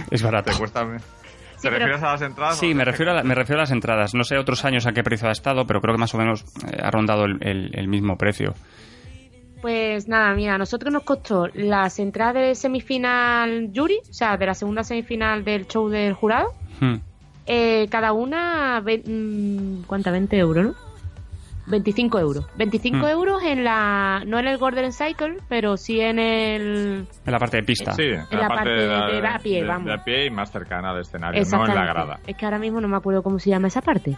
Es 0.09 0.23
barato. 0.23 0.51
te 0.51 0.57
cuesta... 0.57 0.81
¿Te 0.85 1.69
pero- 1.69 1.77
refieres 1.77 2.03
a 2.03 2.11
las 2.13 2.21
entradas? 2.23 2.57
Sí, 2.57 2.73
me 2.73 2.83
refiero, 2.83 3.11
a 3.11 3.15
la- 3.15 3.23
me 3.23 3.35
refiero 3.35 3.59
a 3.59 3.63
las 3.63 3.71
entradas. 3.71 4.13
No 4.15 4.23
sé 4.23 4.37
otros 4.37 4.65
años 4.65 4.85
a 4.87 4.91
qué 4.93 5.03
precio 5.03 5.27
ha 5.29 5.31
estado, 5.31 5.65
pero 5.67 5.81
creo 5.81 5.93
que 5.95 5.99
más 5.99 6.13
o 6.15 6.17
menos 6.17 6.43
eh, 6.67 6.77
ha 6.83 6.89
rondado 6.91 7.25
el, 7.25 7.37
el- 7.41 7.71
el 7.73 7.87
mismo 7.87 8.17
precio. 8.17 8.53
Pues 9.61 10.07
nada, 10.07 10.33
mira, 10.35 10.55
a 10.55 10.57
nosotros 10.57 10.93
nos 10.93 11.03
costó 11.03 11.47
las 11.53 11.97
entradas 11.99 12.35
de 12.35 12.55
semifinal 12.55 13.71
Yuri, 13.71 13.99
o 14.09 14.13
sea, 14.13 14.37
de 14.37 14.45
la 14.45 14.53
segunda 14.53 14.83
semifinal 14.83 15.43
del 15.43 15.67
show 15.67 15.89
del 15.89 16.13
jurado, 16.13 16.53
Hmm. 16.79 16.95
eh, 17.47 17.87
cada 17.89 18.13
una, 18.13 18.79
ve- 18.81 19.01
mm, 19.05 19.83
¿cuánta? 19.87 20.11
20 20.11 20.37
euros, 20.37 20.63
¿no? 20.65 20.86
25 21.67 22.19
euros. 22.19 22.45
25 22.57 22.97
Hmm. 22.97 23.09
euros 23.09 23.43
en 23.43 23.63
la, 23.63 24.23
no 24.25 24.39
en 24.39 24.47
el 24.47 24.57
Golden 24.57 24.91
Cycle, 24.93 25.37
pero 25.49 25.77
sí 25.77 25.99
en 25.99 26.17
el... 26.17 27.05
En 27.25 27.31
la 27.31 27.37
parte 27.39 27.57
de 27.57 27.63
pista. 27.63 27.91
Sí, 27.93 28.03
en 28.03 28.39
la 28.39 28.47
parte 28.47 28.69
de- 28.69 28.87
de 28.87 29.27
a 29.27 29.37
pie, 29.37 29.61
de- 29.61 29.67
vamos. 29.67 29.85
de 29.85 29.93
a 29.93 30.03
pie 30.03 30.25
y 30.25 30.29
más 30.29 30.51
cercana 30.51 30.91
al 30.91 31.01
escenario, 31.01 31.43
no 31.51 31.65
en 31.67 31.75
la 31.75 31.85
grada. 31.85 32.19
Es 32.25 32.35
que 32.37 32.45
ahora 32.45 32.57
mismo 32.59 32.79
no 32.81 32.87
me 32.87 32.97
acuerdo 32.97 33.21
cómo 33.21 33.37
se 33.39 33.49
llama 33.49 33.67
esa 33.67 33.81
parte. 33.81 34.15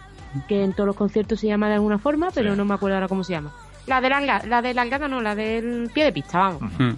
Que 0.48 0.62
en 0.62 0.72
todos 0.74 0.86
los 0.86 0.96
conciertos 0.96 1.40
se 1.40 1.48
llama 1.48 1.68
de 1.68 1.74
alguna 1.74 1.98
forma, 1.98 2.28
pero 2.34 2.52
Sí. 2.52 2.56
no 2.56 2.64
me 2.64 2.74
acuerdo 2.74 2.94
ahora 2.96 3.08
cómo 3.08 3.24
se 3.24 3.32
llama. 3.32 3.52
La 3.86 4.00
de 4.00 4.08
la, 4.10 4.20
la 4.46 4.62
de 4.62 4.74
la 4.74 4.84
no, 5.08 5.20
la 5.20 5.34
del 5.34 5.90
pie 5.92 6.04
de 6.04 6.12
pista, 6.12 6.38
vamos. 6.38 6.62
Hmm. 6.78 6.92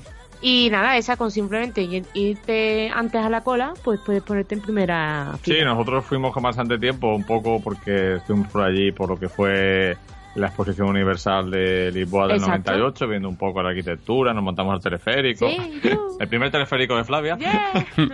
Y 0.45 0.69
nada, 0.71 0.97
esa 0.97 1.17
con 1.17 1.31
simplemente 1.31 1.83
ir- 1.83 2.05
irte 2.15 2.91
antes 2.93 3.25
a 3.25 3.31
la 3.31 3.43
cola, 3.43 3.73
pues 3.85 4.01
puedes 4.05 4.23
ponerte 4.25 4.57
en 4.57 4.61
primera 4.61 5.33
Sí, 5.43 5.55
nosotros 5.65 6.05
fuimos 6.05 6.35
con 6.35 6.43
bastante 6.43 6.79
tiempo, 6.79 7.15
un 7.15 7.25
poco 7.25 7.61
porque 7.63 8.17
estuvimos 8.17 8.49
por 8.49 8.65
allí 8.65 8.91
por 8.93 9.09
lo 9.09 9.17
que 9.17 9.29
fue 9.29 9.97
la 10.35 10.47
exposición 10.47 10.89
universal 10.89 11.51
de 11.51 11.91
Lisboa 11.93 12.27
del 12.27 12.37
Exacto. 12.37 12.71
98, 12.73 13.09
viendo 13.09 13.29
un 13.29 13.37
poco 13.37 13.63
la 13.63 13.71
arquitectura, 13.71 14.33
nos 14.33 14.43
montamos 14.43 14.75
al 14.75 14.81
teleférico. 14.81 15.49
Sí. 15.49 15.57
El 16.21 16.29
primer 16.29 16.51
teleférico 16.51 16.97
de 16.97 17.05
Flavia. 17.05 17.37
Yeah. 17.37 17.87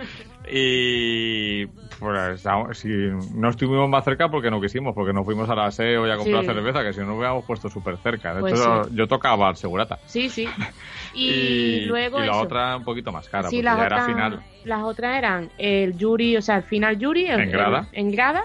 Y 0.51 1.67
pues 1.99 2.41
si 2.73 2.87
no 3.35 3.49
estuvimos 3.49 3.87
más 3.87 4.03
cerca 4.03 4.29
porque 4.29 4.49
no 4.49 4.59
quisimos, 4.59 4.95
porque 4.95 5.13
nos 5.13 5.23
fuimos 5.23 5.47
a 5.49 5.53
la 5.53 5.69
SEO 5.69 6.07
y 6.07 6.11
a 6.11 6.15
comprar 6.17 6.41
Sí. 6.41 6.47
cerveza, 6.47 6.81
que 6.83 6.91
si 6.93 6.99
no 7.01 7.07
nos 7.07 7.17
hubiéramos 7.17 7.45
puesto 7.45 7.69
súper 7.69 7.97
cerca. 7.97 8.33
De 8.33 8.39
Pues 8.41 8.53
hecho, 8.53 8.83
sí. 8.85 8.95
yo 8.95 9.05
tocaba 9.07 9.47
al 9.49 9.57
segurata. 9.57 9.99
Sí, 10.07 10.27
sí. 10.29 10.47
Y, 11.13 11.81
luego 11.85 12.17
y 12.19 12.21
la 12.27 12.31
eso. 12.31 12.41
otra 12.41 12.77
un 12.77 12.83
poquito 12.83 13.11
más 13.11 13.27
cara, 13.29 13.49
Sí, 13.49 13.57
porque 13.63 13.77
ya 13.79 13.85
era 13.85 14.05
final. 14.05 14.39
las 14.63 14.81
otras 14.83 15.17
eran 15.17 15.49
el 15.57 15.97
Yuri, 15.97 16.37
o 16.37 16.41
sea, 16.41 16.57
el 16.57 16.63
final 16.63 16.97
Yuri. 16.97 17.25
el- 17.27 17.41
En 17.41 17.51
grada. 17.51 17.87
el- 17.91 17.99
en 17.99 18.11
grada, 18.11 18.43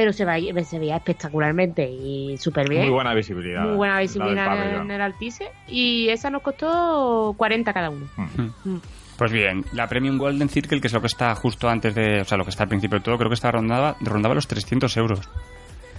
pero 0.00 0.14
se 0.14 0.24
veía, 0.24 0.64
se 0.64 0.78
veía 0.78 0.96
espectacularmente 0.96 1.86
y 1.86 2.34
súper 2.38 2.66
bien. 2.70 2.84
Muy 2.84 2.90
buena 2.90 3.12
visibilidad. 3.12 3.64
Muy 3.66 3.76
buena 3.76 4.00
visibilidad 4.00 4.80
en, 4.80 4.90
el 4.90 4.98
Altice. 4.98 5.50
Y 5.68 6.08
esa 6.08 6.30
nos 6.30 6.40
costó 6.40 7.34
40 7.36 7.70
cada 7.74 7.90
uno. 7.90 8.08
Mm. 8.16 8.76
Pues 9.18 9.30
bien, 9.30 9.62
la 9.74 9.86
Premium 9.88 10.16
Golden 10.16 10.48
Circle, 10.48 10.80
que 10.80 10.86
es 10.86 10.94
lo 10.94 11.02
que 11.02 11.08
está 11.08 11.34
justo 11.34 11.68
antes 11.68 11.94
de, 11.94 12.22
o 12.22 12.24
sea, 12.24 12.38
lo 12.38 12.44
que 12.44 12.50
está 12.50 12.62
al 12.62 12.70
principio 12.70 12.96
de 12.96 13.04
todo, 13.04 13.18
creo 13.18 13.28
que 13.28 13.34
está 13.34 13.50
rondaba, 13.50 13.94
rondaba 14.00 14.34
los 14.34 14.48
300 14.48 14.96
euros. 14.96 15.20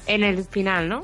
En 0.08 0.24
el 0.24 0.44
final, 0.46 0.90
¿no? 0.90 1.02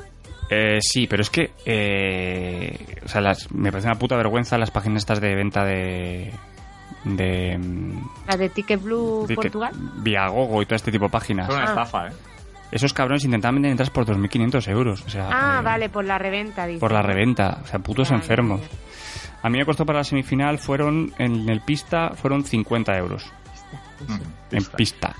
Eh, 0.49 0.79
sí, 0.81 1.05
pero 1.05 1.21
es 1.21 1.29
que, 1.29 1.51
eh, 1.67 2.99
o 3.05 3.07
sea, 3.07 3.21
las, 3.21 3.51
me 3.51 3.69
parece 3.69 3.89
una 3.89 3.99
puta 3.99 4.15
vergüenza 4.15 4.57
las 4.57 4.71
páginas 4.71 5.03
estas 5.03 5.21
de 5.21 5.35
venta 5.35 5.63
de, 5.63 6.31
de, 7.03 7.59
mm, 7.59 8.01
La 8.27 8.37
de 8.37 8.49
Ticket 8.49 8.81
Blue 8.81 9.27
de 9.27 9.35
Portugal. 9.35 9.71
Viagogo 9.97 10.63
y 10.63 10.65
todo 10.65 10.77
este 10.77 10.91
tipo 10.91 11.05
de 11.05 11.11
páginas. 11.11 11.47
Es 11.47 11.53
una 11.53 11.63
Ah. 11.63 11.67
estafa, 11.67 12.07
¿eh? 12.07 12.11
Esos 12.71 12.93
cabrones 12.93 13.23
intentaban 13.23 13.55
vender 13.55 13.71
entradas 13.71 13.89
por 13.91 14.05
2.500 14.05 14.67
euros. 14.69 15.03
O 15.05 15.09
sea, 15.09 15.29
Ah, 15.31 15.57
eh, 15.59 15.63
vale, 15.63 15.89
por 15.89 16.03
la 16.05 16.17
reventa, 16.17 16.65
dice. 16.67 16.79
Por 16.79 16.91
la 16.91 17.01
reventa. 17.01 17.59
O 17.63 17.67
sea, 17.67 17.79
putos 17.79 18.09
Ya, 18.09 18.15
ya, 18.15 18.21
enfermos. 18.21 18.61
A 19.41 19.49
mí 19.49 19.57
me 19.57 19.65
costó 19.65 19.85
para 19.85 19.99
la 19.99 20.03
semifinal, 20.03 20.57
fueron 20.57 21.13
en 21.17 21.47
el 21.47 21.61
pista, 21.61 22.11
fueron 22.15 22.43
50 22.43 22.97
euros. 22.97 23.25
Mm, 24.07 24.55
En 24.55 24.65
pista. 24.65 25.15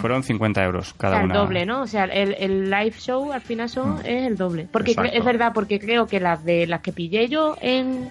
Fueron 0.00 0.22
50 0.22 0.62
euros 0.64 0.92
O 0.92 0.96
cada 0.96 1.16
sea, 1.16 1.24
el 1.24 1.30
una. 1.30 1.38
doble, 1.38 1.66
¿no? 1.66 1.82
O 1.82 1.86
sea, 1.86 2.04
el, 2.04 2.34
el 2.38 2.70
live 2.70 2.92
show 2.98 3.32
al 3.32 3.40
final 3.42 3.68
son, 3.68 3.98
es 4.04 4.26
el 4.26 4.36
doble. 4.36 4.68
Porque 4.70 4.92
es 5.12 5.24
verdad, 5.24 5.52
porque 5.54 5.78
creo 5.78 6.06
que 6.06 6.20
las 6.20 6.44
de 6.44 6.66
las 6.66 6.80
que 6.80 6.92
pillé 6.92 7.28
yo 7.28 7.56
en 7.60 8.10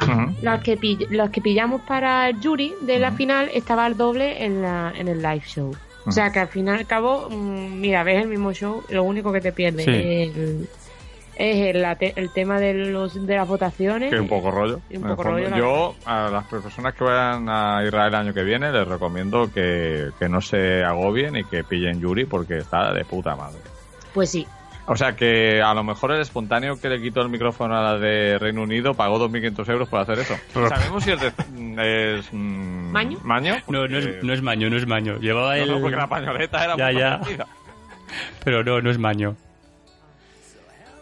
Ujú. 0.00 0.34
las 0.42 0.62
que 0.62 0.76
pill- 0.78 1.06
las 1.10 1.30
que 1.30 1.40
pillamos 1.40 1.80
para 1.82 2.28
el 2.28 2.36
jury 2.42 2.72
de 2.82 2.98
la 2.98 3.12
final 3.12 3.50
estaba 3.54 3.86
el 3.86 3.96
doble 3.96 4.44
en 4.44 4.62
la 4.62 4.92
en 4.96 5.08
el 5.08 5.18
live 5.22 5.42
show. 5.46 5.74
O 6.06 6.12
sea 6.12 6.30
que 6.30 6.38
al 6.38 6.48
fin 6.48 6.66
y 6.66 6.70
al 6.70 6.86
cabo, 6.86 7.28
mm, 7.30 7.80
mira, 7.80 8.02
ves 8.04 8.22
el 8.22 8.28
mismo 8.28 8.52
show, 8.52 8.82
lo 8.88 9.02
único 9.02 9.32
que 9.32 9.40
te 9.40 9.52
pierdes 9.52 9.84
Sí. 9.84 9.90
es, 9.92 10.36
el, 10.36 10.68
es 11.36 11.74
el, 11.74 11.82
la 11.82 11.96
te- 11.96 12.12
el 12.16 12.32
tema 12.32 12.58
de 12.60 12.72
los 12.74 13.26
de 13.26 13.34
las 13.36 13.46
votaciones. 13.48 14.08
Que 14.10 14.16
es 14.16 14.22
un 14.22 14.28
poco 14.28 14.50
rollo. 14.50 14.80
Un 14.94 15.02
poco 15.02 15.38
Yo, 15.56 15.94
a 16.04 16.30
las 16.30 16.44
personas 16.46 16.94
que 16.94 17.04
vayan 17.04 17.48
a 17.48 17.82
Israel 17.84 18.08
el 18.08 18.14
año 18.14 18.34
que 18.34 18.42
viene, 18.42 18.70
les 18.72 18.86
recomiendo 18.88 19.50
que, 19.52 20.10
que 20.18 20.28
no 20.28 20.40
se 20.40 20.82
agobien 20.84 21.36
y 21.36 21.44
que 21.44 21.64
pillen 21.64 22.00
Yuri 22.00 22.24
porque 22.24 22.58
está 22.58 22.92
de 22.94 23.04
puta 23.04 23.34
madre. 23.36 23.58
Pues 24.14 24.30
sí. 24.30 24.46
O 24.88 24.94
sea 24.94 25.16
que 25.16 25.60
a 25.60 25.74
lo 25.74 25.82
mejor 25.82 26.12
el 26.12 26.20
espontáneo 26.20 26.80
que 26.80 26.88
le 26.88 27.00
quitó 27.02 27.20
el 27.20 27.28
micrófono 27.28 27.76
a 27.76 27.82
la 27.82 27.98
de 27.98 28.38
Reino 28.38 28.62
Unido 28.62 28.94
pagó 28.94 29.18
2.500 29.28 29.68
euros 29.70 29.88
por 29.88 29.98
hacer 30.00 30.20
eso. 30.20 30.36
¿Sabemos 30.68 31.02
si 31.02 31.10
es, 31.10 31.20
de- 31.20 32.18
es 32.18 32.28
mm, 32.32 32.90
¿Maño? 32.92 33.18
¿Maño? 33.24 33.56
No, 33.68 33.88
no 33.88 33.98
es, 33.98 34.22
no 34.22 34.32
es 34.32 34.42
maño, 34.42 34.70
no 34.70 34.76
es 34.76 34.86
maño. 34.86 35.16
Llevaba 35.18 35.56
no, 35.56 35.62
el... 35.64 35.68
no, 35.70 35.80
porque 35.80 35.96
la 35.96 36.06
pañoleta 36.06 36.64
era 36.64 36.76
Ya, 36.76 36.86
muy 36.92 37.00
ya. 37.00 37.18
parecida. 37.18 37.46
Pero 38.44 38.62
no, 38.62 38.80
no 38.80 38.90
es 38.90 38.98
maño. 38.98 39.36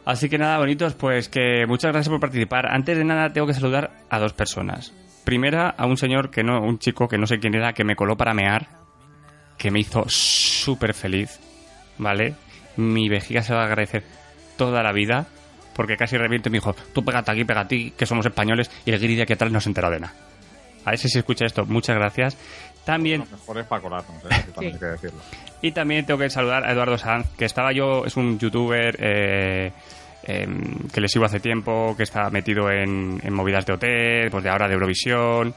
Así 0.06 0.28
que 0.28 0.38
nada, 0.38 0.58
bonitos, 0.58 0.94
pues 0.94 1.28
que 1.28 1.66
muchas 1.66 1.92
gracias 1.92 2.10
por 2.10 2.20
participar. 2.20 2.66
Antes 2.66 2.96
de 2.98 3.04
nada, 3.04 3.32
tengo 3.32 3.46
que 3.46 3.54
saludar 3.54 3.90
a 4.10 4.18
dos 4.18 4.32
personas. 4.34 4.92
Primera, 5.24 5.68
a 5.70 5.86
un 5.86 5.96
señor 5.96 6.30
que 6.30 6.42
no, 6.42 6.60
un 6.60 6.78
chico 6.78 7.08
que 7.08 7.16
no 7.16 7.26
sé 7.26 7.38
quién 7.38 7.54
era, 7.54 7.72
que 7.72 7.84
me 7.84 7.96
coló 7.96 8.16
para 8.16 8.34
mear, 8.34 8.68
que 9.56 9.70
me 9.70 9.80
hizo 9.80 10.04
súper 10.08 10.92
feliz, 10.92 11.40
¿vale? 11.96 12.34
Mi 12.76 13.08
vejiga 13.08 13.42
se 13.42 13.54
va 13.54 13.62
a 13.62 13.66
agradecer 13.66 14.04
toda 14.56 14.82
la 14.82 14.92
vida, 14.92 15.26
porque 15.74 15.96
casi 15.96 16.16
reviento 16.16 16.48
y 16.48 16.52
me 16.52 16.58
dijo, 16.58 16.74
tú 16.92 17.04
pégate 17.04 17.30
aquí, 17.30 17.44
pégate 17.44 17.74
aquí, 17.74 17.90
que 17.92 18.06
somos 18.06 18.26
españoles, 18.26 18.70
y 18.84 18.90
el 18.90 19.00
guiri 19.00 19.16
de 19.16 19.22
aquí 19.22 19.32
atrás 19.32 19.50
no 19.50 19.60
se 19.60 19.70
entera 19.70 19.90
de 19.90 20.00
nada. 20.00 20.14
A 20.84 20.92
ese 20.92 21.08
si 21.08 21.18
escucha 21.18 21.46
esto, 21.46 21.64
muchas 21.64 21.96
gracias. 21.96 22.36
También 22.84 23.20
Lo 23.20 23.38
mejor 23.38 23.58
es 23.58 23.66
para 23.66 23.80
colarnos, 23.80 24.22
¿eh? 24.24 24.28
Eso 24.30 24.52
también 24.52 24.74
hay 24.74 24.78
que 24.78 24.86
decirlo. 24.86 25.20
y 25.62 25.72
también 25.72 26.04
tengo 26.04 26.20
que 26.20 26.28
saludar 26.28 26.64
a 26.64 26.72
Eduardo 26.72 26.98
Sanz, 26.98 27.26
que 27.38 27.46
estaba 27.46 27.72
yo, 27.72 28.04
es 28.04 28.16
un 28.16 28.38
youtuber 28.38 28.96
eh, 29.00 29.72
em, 30.22 30.88
que 30.92 31.00
le 31.00 31.08
sigo 31.08 31.24
hace 31.24 31.40
tiempo, 31.40 31.94
que 31.96 32.02
está 32.02 32.28
metido 32.28 32.70
en, 32.70 33.18
en 33.22 33.32
movidas 33.34 33.64
de 33.64 33.72
hotel, 33.72 34.30
pues 34.30 34.44
de 34.44 34.50
ahora 34.50 34.68
de 34.68 34.74
Eurovisión. 34.74 35.54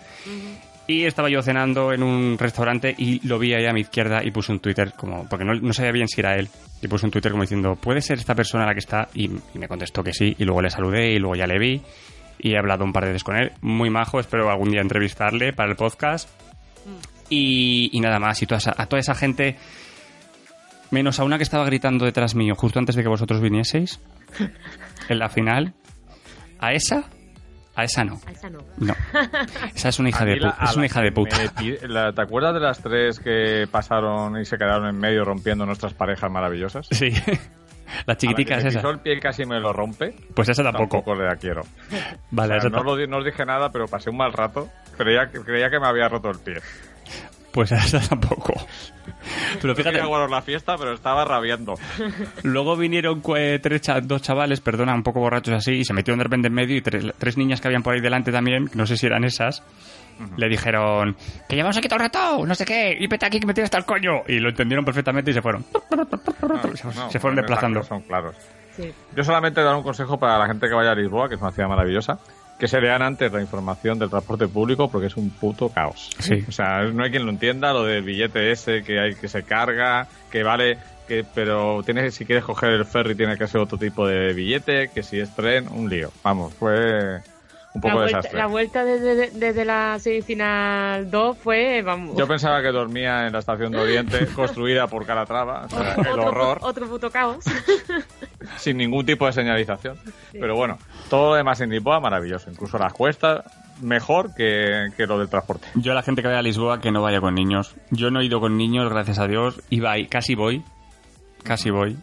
Y 0.88 1.04
estaba 1.04 1.30
yo 1.30 1.42
cenando 1.42 1.92
en 1.92 2.02
un 2.02 2.38
restaurante 2.38 2.96
y 2.98 3.26
lo 3.28 3.38
vi 3.40 3.54
ahí 3.54 3.66
a 3.66 3.74
mi 3.74 3.82
izquierda 3.82 4.24
y 4.24 4.32
puse 4.32 4.54
un 4.54 4.60
Twitter 4.60 4.94
como, 4.96 5.28
porque 5.28 5.44
no, 5.44 5.74
sabía 5.74 5.92
bien 5.92 6.08
si 6.08 6.22
era 6.22 6.36
él. 6.36 6.48
Y 6.82 6.88
puse 6.88 7.06
un 7.06 7.12
Twitter 7.12 7.32
como 7.32 7.44
diciendo, 7.44 7.76
¿puede 7.76 8.02
ser 8.02 8.20
esta 8.20 8.36
persona 8.36 8.66
la 8.66 8.74
que 8.74 8.80
está? 8.80 9.10
Y, 9.14 9.30
me 9.56 9.68
contestó 9.68 10.02
que 10.02 10.14
sí, 10.14 10.34
y 10.40 10.46
luego 10.46 10.62
le 10.62 10.70
saludé 10.70 11.12
y 11.12 11.20
luego 11.20 11.36
ya 11.36 11.46
le 11.46 11.60
vi. 11.60 11.82
Y 12.40 12.54
he 12.54 12.58
hablado 12.58 12.86
un 12.86 12.94
par 12.94 13.04
de 13.04 13.10
veces 13.10 13.24
con 13.26 13.36
él. 13.36 13.52
Muy 13.62 13.90
majo, 13.90 14.20
espero 14.20 14.50
algún 14.50 14.72
día 14.72 14.82
entrevistarle 14.82 15.52
para 15.52 15.70
el 15.70 15.76
podcast. 15.76 16.30
Y, 17.30 17.90
y 17.92 18.00
nada 18.00 18.20
más, 18.20 18.42
y 18.42 18.46
toda 18.46 18.60
esa- 18.60 18.76
a 18.78 18.86
toda 18.86 19.00
esa 19.02 19.14
gente 19.16 19.58
Menos 20.90 21.20
a 21.20 21.26
una 21.26 21.36
que 21.36 21.44
estaba 21.44 21.66
gritando 21.66 22.06
detrás 22.06 22.34
mío 22.34 22.56
justo 22.56 22.80
antes 22.80 22.96
de 22.96 23.04
que 23.04 23.10
vosotros 23.10 23.42
vinieseis. 23.42 24.00
En 25.10 25.20
la 25.20 25.28
final. 25.28 25.74
¿A 26.60 26.72
esa? 26.72 27.10
A 27.78 27.84
esa 27.84 28.04
no. 28.04 28.20
A 28.26 28.32
esa 28.32 28.50
no. 28.50 28.58
No. 28.80 28.94
Esa 29.76 29.90
es 29.90 30.00
una 30.00 30.10
hija 30.10 30.26
de 30.26 30.38
la- 30.38 30.58
Es 30.64 30.72
una 30.74 30.82
la 30.82 30.86
hija 30.88 31.02
de 31.02 31.12
puta. 31.12 31.38
me 31.38 31.50
pi- 31.50 31.78
la- 31.88 32.12
¿Te 32.12 32.22
acuerdas 32.22 32.54
de 32.56 32.60
las 32.60 32.80
tres 32.80 33.20
que 33.20 33.68
pasaron 33.72 34.38
y 34.42 34.46
se 34.46 34.58
quedaron 34.58 34.88
en 34.90 34.98
medio 34.98 35.24
rompiendo 35.24 35.66
nuestras 35.66 35.94
parejas 35.94 36.30
maravillosas? 36.32 36.88
Sí. 36.98 37.14
La 38.06 38.18
chiquitica 38.18 38.56
A 38.56 38.58
es 38.58 38.64
la 38.66 38.68
que 38.68 38.74
se 38.74 38.80
esa. 38.80 38.90
el 38.90 39.00
pie 39.00 39.18
casi 39.20 39.46
me 39.46 39.60
lo 39.62 39.72
rompe. 39.72 40.14
Pues 40.34 40.50
esa 40.50 40.62
tampoco. 40.62 40.98
Tampoco 40.98 41.16
le 41.16 41.26
la 41.26 41.36
quiero. 41.38 41.62
Vale, 42.32 42.58
O 42.58 42.60
sea, 42.62 42.70
esa 42.70 42.84
no, 42.84 43.18
os 43.18 43.26
dije 43.26 43.46
nada, 43.46 43.72
pero 43.72 43.88
pasé 43.88 44.10
un 44.10 44.18
mal 44.18 44.34
rato. 44.34 44.68
Creía, 44.98 45.30
que- 45.32 45.40
creía 45.40 45.70
que 45.70 45.80
me 45.80 45.88
había 45.88 46.10
roto 46.10 46.30
el 46.30 46.38
pie. 46.40 46.56
Pues 47.58 47.72
esa 47.72 48.00
tampoco. 48.00 48.54
Pero 49.56 49.70
No 49.70 49.76
fíjate, 49.76 50.00
guardar 50.06 50.30
la 50.30 50.44
fiesta, 50.44 50.78
pero 50.78 50.94
estaba 50.94 51.26
rabiando. 51.26 51.74
luego 52.44 52.78
vinieron 52.78 53.24
cue- 53.24 53.60
tres 53.60 53.82
dos 54.04 54.22
chavales, 54.22 54.62
perdona, 54.62 54.94
un 54.94 55.02
poco 55.02 55.22
borrachos 55.22 55.56
así, 55.56 55.72
y 55.72 55.84
se 55.84 55.92
metieron 55.92 56.20
de 56.20 56.26
repente 56.26 56.50
en 56.50 56.54
medio 56.54 56.76
y 56.78 56.82
tres, 56.82 57.04
tres 57.18 57.36
niñas 57.36 57.60
que 57.60 57.68
habían 57.68 57.82
por 57.82 57.96
ahí 57.96 58.00
delante 58.00 58.32
también, 58.32 58.68
que 58.68 58.76
no 58.76 58.86
sé 58.86 58.96
si 58.96 59.08
eran 59.08 59.24
esas, 59.24 59.64
le 60.36 60.48
dijeron 60.50 61.16
que 61.50 61.56
llevamos 61.56 61.76
aquí 61.78 61.88
todo 61.88 61.96
el 61.98 62.04
rato, 62.06 62.46
no 62.46 62.54
sé 62.54 62.64
qué, 62.64 62.96
y 63.00 63.08
vete 63.08 63.26
aquí 63.26 63.40
que 63.40 63.48
me 63.48 63.56
tienes 63.56 63.70
hasta 63.70 63.80
el 63.80 63.86
coño. 63.86 64.22
Y 64.28 64.38
lo 64.38 64.50
entendieron 64.50 64.86
perfectamente 64.86 65.32
y 65.32 65.34
se 65.34 65.42
fueron. 65.42 65.64
se, 66.76 66.88
No, 66.88 67.10
se 67.10 67.20
fueron 67.20 67.38
desplazando. 67.38 67.82
Son 67.82 68.02
claros. 68.04 68.36
Sí. 68.76 68.94
Yo 69.16 69.24
solamente 69.24 69.64
dar 69.64 69.74
un 69.76 69.82
consejo 69.82 70.20
para 70.20 70.38
la 70.38 70.46
gente 70.46 70.68
que 70.68 70.76
vaya 70.76 70.92
a 70.92 70.96
Lisboa, 70.96 71.28
que 71.28 71.34
es 71.34 71.42
una 71.42 71.52
ciudad 71.52 71.70
maravillosa, 71.70 72.20
que 72.60 72.68
se 72.68 72.82
lean 72.82 73.02
antes 73.02 73.32
la 73.32 73.42
información 73.42 74.00
del 74.00 74.10
transporte 74.10 74.48
público 74.48 74.90
porque 74.90 75.08
es 75.08 75.18
un 75.18 75.30
puto 75.30 75.70
caos. 75.70 76.10
Sí. 76.20 76.44
O 76.48 76.52
sea, 76.52 76.84
no 76.84 77.04
hay 77.04 77.12
quien 77.12 77.26
lo 77.26 77.32
entienda, 77.32 77.74
lo 77.74 77.84
del 77.84 78.04
billete 78.04 78.52
ese 78.52 78.84
que 78.84 79.00
hay 79.00 79.16
que 79.16 79.28
se 79.28 79.44
carga, 79.44 80.08
que 80.32 80.44
vale, 80.44 80.78
que 81.08 81.24
pero 81.36 81.84
tienes 81.84 82.16
si 82.16 82.26
quieres 82.26 82.44
coger 82.44 82.72
el 82.72 82.86
ferry 82.86 83.16
tiene 83.16 83.38
que 83.38 83.48
ser 83.48 83.62
otro 83.62 83.78
tipo 83.78 84.08
de 84.08 84.34
billete, 84.34 84.90
que 84.94 85.04
si 85.04 85.20
es 85.20 85.36
tren, 85.36 85.68
un 85.68 85.90
lío. 85.90 86.12
Vamos, 86.24 86.54
fue 86.56 87.22
un 87.74 87.82
poco 87.82 87.90
la 87.90 88.02
vuelta, 88.02 88.18
desastre. 88.18 88.40
la 88.40 88.48
vuelta 88.48 88.86
desde, 88.86 89.30
desde 89.32 89.66
la 89.66 90.00
semifinal 90.00 91.12
2 91.12 91.38
fue, 91.38 91.84
vamos, 91.84 92.18
Yo 92.18 92.28
pensaba 92.28 92.62
que 92.64 92.70
dormía 92.70 93.28
en 93.28 93.34
la 93.34 93.40
estación 93.40 93.72
de 93.72 93.78
Oriente, 93.78 94.26
construida 94.36 94.88
por 94.88 95.06
Calatrava, 95.06 95.66
o 95.66 95.70
sea, 95.70 95.94
el 95.94 96.08
otro, 96.08 96.26
horror, 96.26 96.60
otro 96.62 96.88
puto 96.88 97.12
caos. 97.12 97.46
sin 98.58 98.78
ningún 98.78 99.06
tipo 99.06 99.28
de 99.28 99.34
señalización. 99.34 99.98
Pero 100.32 100.56
bueno, 100.56 100.80
todo 101.10 101.30
lo 101.32 101.36
demás 101.36 101.60
en 101.62 101.70
Lisboa 101.70 102.00
maravilloso, 102.00 102.50
incluso 102.50 102.78
las 102.78 102.94
cuestas 102.94 103.44
mejor 103.82 104.34
que, 104.36 104.88
que 104.96 105.06
lo 105.06 105.20
del 105.20 105.30
transporte. 105.30 105.68
Yo 105.76 105.92
a 105.92 105.96
la 105.96 106.02
gente 106.02 106.22
que 106.22 106.28
vaya 106.28 106.40
a 106.40 106.44
Lisboa 106.44 106.80
que 106.80 106.92
no 106.92 107.02
vaya 107.02 107.22
con 107.22 107.36
niños. 107.36 107.76
Yo 107.92 108.10
no 108.12 108.22
he 108.22 108.26
ido 108.26 108.40
con 108.40 108.58
niños, 108.58 108.90
gracias 108.90 109.20
a 109.20 109.28
Dios. 109.28 109.62
Iba 109.70 109.92
ahí, 109.92 110.08
casi 110.08 110.36
voy. 110.36 110.64
Casi 111.44 111.70
voy. 111.70 111.96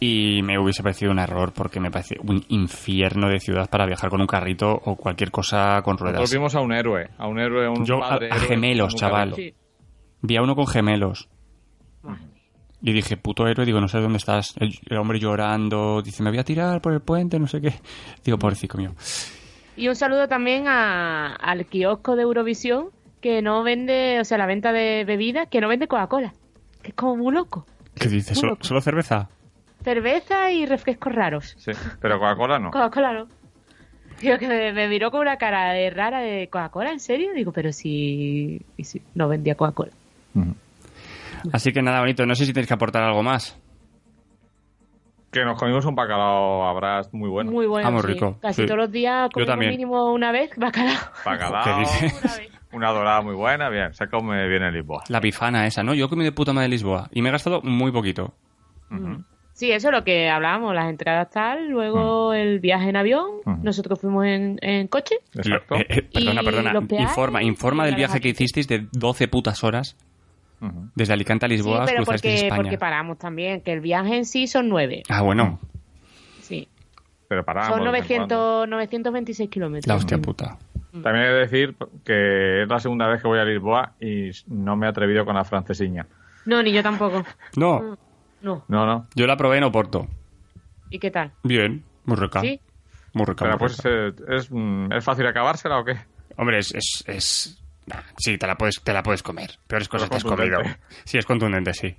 Y 0.00 0.42
me 0.42 0.58
hubiese 0.58 0.82
parecido 0.82 1.12
un 1.12 1.18
error 1.18 1.52
porque 1.54 1.80
me 1.80 1.90
parece 1.90 2.16
un 2.22 2.44
infierno 2.48 3.28
de 3.28 3.38
ciudad 3.40 3.70
para 3.70 3.86
viajar 3.86 4.10
con 4.10 4.20
un 4.20 4.26
carrito 4.26 4.70
o 4.84 4.96
cualquier 4.96 5.30
cosa 5.30 5.80
con 5.82 5.92
Nosotros 5.94 6.12
ruedas. 6.16 6.32
vimos 6.32 6.54
a 6.54 6.60
un 6.60 6.72
héroe, 6.72 7.08
a 7.16 7.26
un 7.26 7.38
héroe, 7.38 7.66
a 7.66 7.70
un 7.70 7.84
Yo 7.86 8.00
padre 8.00 8.28
a 8.30 8.36
héroe 8.36 8.48
gemelos, 8.48 8.94
chaval. 8.96 9.30
carrito. 9.30 9.56
Vi 10.20 10.36
a 10.36 10.42
uno 10.42 10.54
con 10.54 10.66
gemelos. 10.66 11.28
Y 12.86 12.92
dije, 12.92 13.16
puto 13.16 13.48
héroe, 13.48 13.64
digo, 13.64 13.80
no 13.80 13.88
sé 13.88 13.98
dónde 13.98 14.18
estás. 14.18 14.54
El, 14.58 14.78
el 14.90 14.96
hombre 14.98 15.18
llorando, 15.18 16.02
dice, 16.02 16.22
me 16.22 16.28
voy 16.28 16.38
a 16.38 16.44
tirar 16.44 16.82
por 16.82 16.92
el 16.92 17.00
puente, 17.00 17.38
no 17.38 17.46
sé 17.46 17.62
qué. 17.62 17.72
Digo, 18.22 18.38
pobrecito 18.38 18.76
mío. 18.76 18.92
Y 19.74 19.88
un 19.88 19.96
saludo 19.96 20.28
también 20.28 20.68
a- 20.68 21.34
al 21.34 21.64
kiosco 21.64 22.14
de 22.14 22.22
Eurovisión 22.24 22.90
que 23.22 23.40
no 23.40 23.62
vende, 23.62 24.18
o 24.20 24.24
sea, 24.26 24.36
la 24.36 24.44
venta 24.44 24.70
de 24.72 25.04
bebidas, 25.06 25.48
que 25.48 25.62
no 25.62 25.68
vende 25.68 25.88
Coca-Cola. 25.88 26.34
Que 26.82 26.88
es 26.90 26.94
como 26.94 27.16
muy 27.16 27.32
loco. 27.32 27.64
¿Qué 27.94 28.08
dices? 28.08 28.38
¿Solo, 28.38 28.80
cerveza? 28.82 29.30
Cerveza 29.82 30.50
y 30.50 30.66
refrescos 30.66 31.14
raros. 31.14 31.54
Sí, 31.58 31.72
pero 32.00 32.18
Coca-Cola 32.18 32.58
no. 32.58 32.70
Coca-Cola 32.70 33.12
no. 33.14 33.28
Digo 34.20 34.36
que 34.38 34.46
me, 34.46 34.72
me 34.74 34.88
miró 34.88 35.10
con 35.10 35.20
una 35.22 35.38
cara 35.38 35.72
de 35.72 35.88
rara 35.90 36.20
de 36.20 36.48
Coca-Cola, 36.48 36.92
¿en 36.92 37.00
serio? 37.00 37.32
Digo, 37.34 37.50
pero 37.52 37.72
si, 37.72 38.60
y 38.76 38.84
si 38.84 39.00
no 39.14 39.26
vendía 39.28 39.54
Coca-Cola. 39.54 39.92
Así 41.52 41.72
que 41.72 41.82
nada, 41.82 42.00
bonito. 42.00 42.24
No 42.26 42.34
sé 42.34 42.46
si 42.46 42.52
tenéis 42.52 42.68
que 42.68 42.74
aportar 42.74 43.02
algo 43.02 43.22
más. 43.22 43.60
Que 45.30 45.44
nos 45.44 45.58
comimos 45.58 45.84
un 45.84 45.96
bacalao 45.96 46.64
abrás 46.64 47.12
muy 47.12 47.28
bueno. 47.28 47.50
Muy 47.50 47.66
bueno. 47.66 47.88
Ah, 47.88 47.90
muy 47.90 48.02
sí. 48.02 48.06
rico, 48.06 48.38
Casi 48.40 48.62
sí. 48.62 48.66
todos 48.66 48.78
los 48.78 48.92
días 48.92 49.28
comemos 49.32 49.50
también. 49.52 49.72
mínimo 49.72 50.12
una 50.12 50.30
vez 50.30 50.50
bacalao. 50.56 50.96
Bacalao, 51.24 51.64
¿Qué 51.64 51.80
dices? 51.80 52.22
Una 52.22 52.36
vez. 52.36 52.50
una 52.72 52.90
dorada 52.90 53.20
muy 53.22 53.34
buena, 53.34 53.68
bien, 53.68 53.92
se 53.94 54.08
come 54.08 54.46
bien 54.48 54.62
en 54.62 54.72
Lisboa. 54.74 55.02
La 55.08 55.18
bifana 55.20 55.66
esa, 55.66 55.82
¿no? 55.82 55.92
Yo 55.94 56.08
comí 56.08 56.22
de 56.24 56.30
puta 56.32 56.52
madre 56.52 56.68
Lisboa 56.68 57.08
y 57.12 57.20
me 57.22 57.28
he 57.30 57.32
gastado 57.32 57.60
muy 57.62 57.90
poquito. 57.92 58.34
Ujú. 58.90 59.24
Sí, 59.52 59.70
eso 59.70 59.88
es 59.88 59.94
lo 59.94 60.02
que 60.04 60.28
hablábamos, 60.28 60.74
las 60.74 60.88
entradas 60.88 61.30
tal, 61.30 61.68
luego 61.68 62.32
el 62.32 62.58
viaje 62.58 62.88
en 62.88 62.96
avión, 62.96 63.26
nosotros 63.62 64.00
fuimos 64.00 64.24
en, 64.26 64.58
en 64.62 64.88
coche. 64.88 65.16
Exacto. 65.34 65.76
Eh, 65.76 65.86
eh, 65.88 66.02
perdona, 66.12 66.42
perdona. 66.42 66.80
Informa, 67.00 67.42
informa 67.42 67.86
del 67.86 67.94
viaje 67.94 68.20
que 68.20 68.28
hicisteis 68.30 68.66
de 68.66 68.88
12 68.92 69.28
putas 69.28 69.62
horas 69.62 69.96
Desde 70.94 71.12
Alicante 71.12 71.46
a 71.46 71.48
Sí, 71.48 71.54
Lisboa. 71.56 71.84
pero 71.86 72.04
cruzasteis 72.04 72.34
porque, 72.34 72.46
España. 72.46 72.62
porque 72.62 72.78
paramos 72.78 73.18
también, 73.18 73.60
que 73.62 73.72
el 73.72 73.80
viaje 73.80 74.16
en 74.16 74.24
sí 74.24 74.46
son 74.46 74.68
nueve. 74.68 75.02
Ah, 75.08 75.22
bueno. 75.22 75.58
Sí. 76.42 76.68
Pero 77.28 77.44
paramos. 77.44 77.74
Son 77.76 77.84
de 77.84 77.90
vez 77.90 78.10
en 78.10 78.16
cuando. 78.18 78.66
900, 78.66 78.68
926 78.68 79.50
kilómetros. 79.50 79.86
La 79.88 79.94
hostia 79.96 80.18
puta. 80.18 80.58
También 80.92 81.24
he 81.26 81.28
de 81.28 81.38
decir 81.40 81.74
que 82.04 82.62
es 82.62 82.68
la 82.68 82.78
segunda 82.78 83.08
vez 83.08 83.20
que 83.20 83.26
voy 83.26 83.38
a 83.40 83.44
Lisboa 83.44 83.94
y 84.00 84.30
no 84.46 84.76
me 84.76 84.86
he 84.86 84.88
atrevido 84.90 85.24
con 85.24 85.34
la 85.34 85.44
francesiña. 85.44 86.06
No, 86.46 86.62
ni 86.62 86.72
yo 86.72 86.82
tampoco. 86.82 87.24
No, 87.56 87.96
No. 88.42 88.64
No, 88.68 88.86
no. 88.86 89.06
yo 89.14 89.26
la 89.26 89.36
probé 89.36 89.56
en 89.58 89.64
Oporto. 89.64 90.06
¿Y 90.90 90.98
qué 90.98 91.10
tal? 91.10 91.32
Bien, 91.42 91.82
muy 92.04 92.16
rica. 92.16 92.40
¿Sí? 92.42 92.60
Muy 93.14 93.24
rica. 93.24 93.44
Pero 93.46 93.52
muy 93.52 93.58
pues 93.58 93.78
rica. 93.82 93.90
eh, 93.90 94.36
es, 94.36 94.50
mm, 94.50 94.92
¿es 94.92 95.04
fácil 95.04 95.26
acabársela 95.26 95.78
o 95.80 95.84
qué? 95.84 95.96
Hombre, 96.36 96.58
es... 96.58 96.72
es, 96.74 97.02
es- 97.06 97.63
nah, 97.86 98.00
sí, 98.18 98.38
te 98.38 98.46
la, 98.46 98.56
puedes, 98.56 98.80
te 98.82 98.92
la 98.92 99.02
puedes 99.02 99.22
comer. 99.22 99.58
Peores 99.66 99.88
cosas 99.88 100.08
te 100.10 100.16
has 100.16 100.24
comido. 100.24 100.58
Sí, 101.04 101.18
es 101.18 101.26
contundente, 101.26 101.72
sí. 101.74 101.94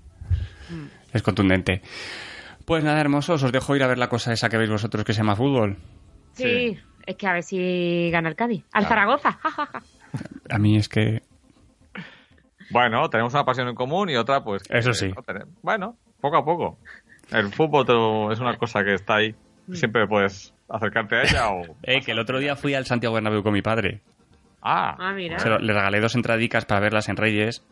Es 1.13 1.21
contundente. 1.21 1.81
Pues 2.65 2.83
nada, 2.83 2.99
hermosos, 2.99 3.43
os 3.43 3.51
dejo 3.51 3.75
ir 3.75 3.83
a 3.83 3.87
ver 3.87 3.97
la 3.99 4.09
cosa 4.09 4.33
esa 4.33 4.49
que 4.49 4.57
veis 4.57 4.69
vosotros 4.69 5.03
que 5.05 5.13
se 5.13 5.19
llama 5.19 5.35
fútbol. 5.35 5.77
Sí, 6.33 6.43
Sí. 6.43 6.79
es 7.05 7.15
que 7.15 7.27
a 7.27 7.33
ver 7.33 7.43
si 7.43 8.09
gana 8.11 8.29
el 8.29 8.35
Cádiz. 8.35 8.63
Al 8.73 8.85
Claro. 8.87 8.89
Zaragoza, 8.89 9.31
jajaja. 9.33 9.83
A 10.49 10.57
mí 10.57 10.75
es 10.77 10.89
que... 10.89 11.21
Bueno, 12.71 13.07
tenemos 13.09 13.33
una 13.33 13.45
pasión 13.45 13.67
en 13.67 13.75
común 13.75 14.09
y 14.09 14.15
otra, 14.15 14.43
pues. 14.43 14.63
que 14.63 14.77
Eso 14.77 14.93
sí. 14.93 15.11
no 15.15 15.21
tenemos. 15.21 15.53
Bueno, 15.61 15.95
poco 16.19 16.37
a 16.37 16.43
poco. 16.45 16.79
El 17.31 17.51
fútbol 17.53 17.85
te- 17.85 18.33
es 18.33 18.39
una 18.39 18.57
cosa 18.57 18.83
que 18.83 18.95
está 18.95 19.17
ahí. 19.17 19.35
Siempre 19.71 20.07
puedes 20.07 20.53
acercarte 20.69 21.15
a 21.15 21.21
ella 21.23 21.49
o. 21.51 21.61
Eh, 21.83 22.01
que 22.01 22.11
el 22.13 22.19
otro 22.19 22.39
día 22.39 22.55
fui 22.55 22.73
al 22.73 22.85
Santiago 22.85 23.13
Bernabéu 23.15 23.43
con 23.43 23.53
mi 23.53 23.61
padre. 23.61 24.01
Ah, 24.67 24.95
Ah, 24.99 25.13
mira. 25.13 25.37
Se 25.39 25.47
lo- 25.49 25.59
le 25.59 25.73
regalé 25.73 25.99
dos 25.99 26.15
entradicas 26.15 26.65
para 26.65 26.81
verlas 26.81 27.07
en 27.09 27.17
Reyes 27.17 27.63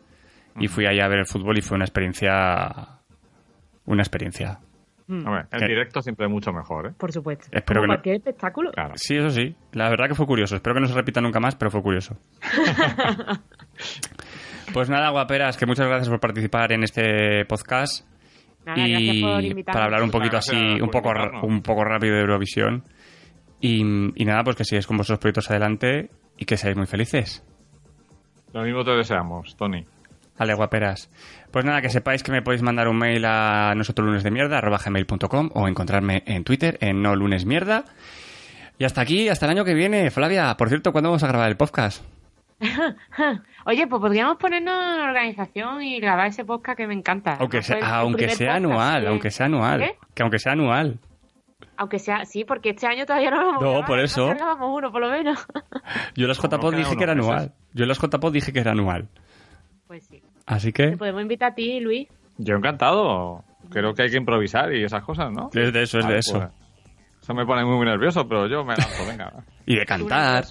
y 0.60 0.68
fui 0.68 0.86
allá 0.86 1.04
a 1.06 1.08
ver 1.08 1.18
el 1.20 1.26
fútbol 1.26 1.58
y 1.58 1.62
fue 1.62 1.74
una 1.76 1.84
experiencia... 1.84 3.00
Una 3.86 4.02
experiencia. 4.02 4.60
hombre, 5.08 5.44
en 5.50 5.58
¿Qué? 5.58 5.66
directo 5.66 6.00
siempre 6.00 6.24
es 6.26 6.32
mucho 6.32 6.52
mejor, 6.52 6.86
¿eh? 6.86 6.90
Por 6.96 7.12
supuesto. 7.12 7.46
Espero 7.50 7.82
Como 7.82 8.00
que 8.00 8.10
no- 8.10 8.16
espectáculo. 8.16 8.70
Claro. 8.72 8.94
Sí, 8.96 9.16
eso 9.16 9.30
sí. 9.30 9.54
La 9.72 9.88
verdad 9.90 10.06
que 10.08 10.14
fue 10.14 10.24
curioso. 10.26 10.54
Espero 10.56 10.74
que 10.74 10.80
no 10.80 10.86
se 10.86 10.94
repita 10.94 11.20
nunca 11.20 11.40
más, 11.40 11.56
pero 11.56 11.70
fue 11.70 11.82
curioso. 11.82 12.16
pues 14.72 14.88
nada, 14.88 15.10
guaperas, 15.10 15.56
que 15.56 15.66
muchas 15.66 15.86
gracias 15.86 16.08
por 16.08 16.20
participar 16.20 16.72
en 16.72 16.82
este 16.84 17.44
podcast. 17.46 18.06
Nada, 18.64 18.78
gracias 18.78 19.00
y 19.16 19.20
por 19.22 19.44
invitarme. 19.44 19.64
para 19.74 19.84
hablar 19.84 20.02
un 20.02 20.10
poquito 20.10 20.36
así, 20.38 20.56
un 20.80 20.88
poco, 20.90 21.12
un 21.42 21.60
poco 21.62 21.84
rápido 21.84 22.14
de 22.14 22.20
Eurovisión. 22.22 22.84
Y, 23.60 23.80
y 24.20 24.24
nada, 24.24 24.42
pues 24.44 24.56
que 24.56 24.64
sigáis 24.64 24.86
con 24.86 24.96
vuestros 24.96 25.18
proyectos 25.18 25.50
adelante 25.50 26.10
y 26.36 26.44
que 26.44 26.56
seáis 26.56 26.76
muy 26.76 26.86
felices. 26.86 27.42
Lo 28.52 28.62
mismo 28.62 28.84
te 28.84 28.92
deseamos, 28.92 29.56
Tony. 29.56 29.84
Vale, 30.38 30.54
guaperas. 30.54 31.10
Pues 31.50 31.64
nada, 31.64 31.80
que 31.80 31.90
sepáis 31.90 32.22
que 32.22 32.32
me 32.32 32.42
podéis 32.42 32.62
mandar 32.62 32.88
un 32.88 32.98
mail 32.98 33.24
a 33.24 33.72
nosotros 33.76 34.06
lunes 34.06 34.22
de 34.24 34.30
mierda 34.32 34.60
gmail.com 34.60 35.50
o 35.54 35.68
encontrarme 35.68 36.22
en 36.26 36.42
Twitter 36.44 36.76
en 36.80 37.02
no 37.02 37.14
lunes 37.14 37.44
mierda. 37.46 37.84
Y 38.78 38.84
hasta 38.84 39.00
aquí, 39.00 39.28
hasta 39.28 39.46
el 39.46 39.52
año 39.52 39.64
que 39.64 39.74
viene. 39.74 40.10
Flavia, 40.10 40.56
por 40.56 40.68
cierto, 40.68 40.90
¿cuándo 40.90 41.10
vamos 41.10 41.22
a 41.22 41.28
grabar 41.28 41.48
el 41.48 41.56
podcast? 41.56 42.02
Oye, 43.66 43.86
pues 43.86 44.00
podríamos 44.00 44.36
ponernos 44.36 44.74
en 44.96 45.00
organización 45.00 45.82
y 45.82 46.00
grabar 46.00 46.26
ese 46.28 46.44
podcast 46.44 46.76
que 46.76 46.86
me 46.86 46.94
encanta. 46.94 47.36
Aunque 47.38 47.62
sea, 47.62 47.98
aunque 47.98 48.28
sea 48.30 48.54
anual, 48.56 49.02
que- 49.02 49.08
aunque 49.08 49.30
sea 49.30 49.46
anual. 49.46 49.80
¿Qué? 49.80 49.96
Que 50.14 50.22
aunque 50.22 50.38
sea 50.38 50.52
anual. 50.52 50.98
Aunque 51.76 51.98
sea, 51.98 52.24
sí, 52.24 52.44
porque 52.44 52.70
este 52.70 52.86
año 52.86 53.04
todavía 53.04 53.30
no 53.30 53.36
lo 53.36 53.42
hemos 53.50 53.54
No, 53.54 53.68
grabado, 53.68 53.86
por 53.86 53.96
¿no? 53.98 54.04
eso. 54.04 54.26
Grabamos 54.28 54.70
uno, 54.78 54.92
por 54.92 55.00
lo 55.00 55.10
menos. 55.10 55.38
Yo 56.14 56.24
en 56.24 56.28
las 56.28 56.42
no 56.42 56.48
JPod 56.48 56.70
quedan 56.70 56.82
dije 56.82 56.96
que 56.96 57.02
era 57.02 57.12
anual. 57.12 57.52
Yo 57.72 57.82
en 57.84 57.88
las 57.88 57.98
JPod 57.98 58.32
dije 58.32 58.52
que 58.52 58.60
era 58.60 58.72
anual. 58.72 59.08
Pues 59.86 60.06
sí. 60.06 60.22
Así 60.46 60.72
Te 60.72 60.90
que 60.90 60.96
podemos 60.96 61.22
invitar 61.22 61.52
a 61.52 61.54
ti, 61.54 61.80
Luis. 61.80 62.08
Yo 62.38 62.56
encantado. 62.56 63.44
Creo 63.70 63.94
que 63.94 64.02
hay 64.02 64.10
que 64.10 64.16
improvisar 64.18 64.72
y 64.74 64.84
esas 64.84 65.02
cosas, 65.02 65.32
¿no? 65.32 65.50
es 65.52 65.72
de 65.72 65.82
eso, 65.82 65.98
es 65.98 66.06
de 66.06 66.18
eso. 66.18 66.38
pues, 66.38 66.50
eso 67.22 67.34
me 67.34 67.46
pone 67.46 67.64
muy, 67.64 67.76
muy 67.76 67.86
nervioso, 67.86 68.28
pero 68.28 68.46
yo 68.46 68.64
me 68.64 68.76
lanzo, 68.76 69.06
venga. 69.06 69.32
Y 69.66 69.76
de 69.76 69.86
cantar. 69.86 70.44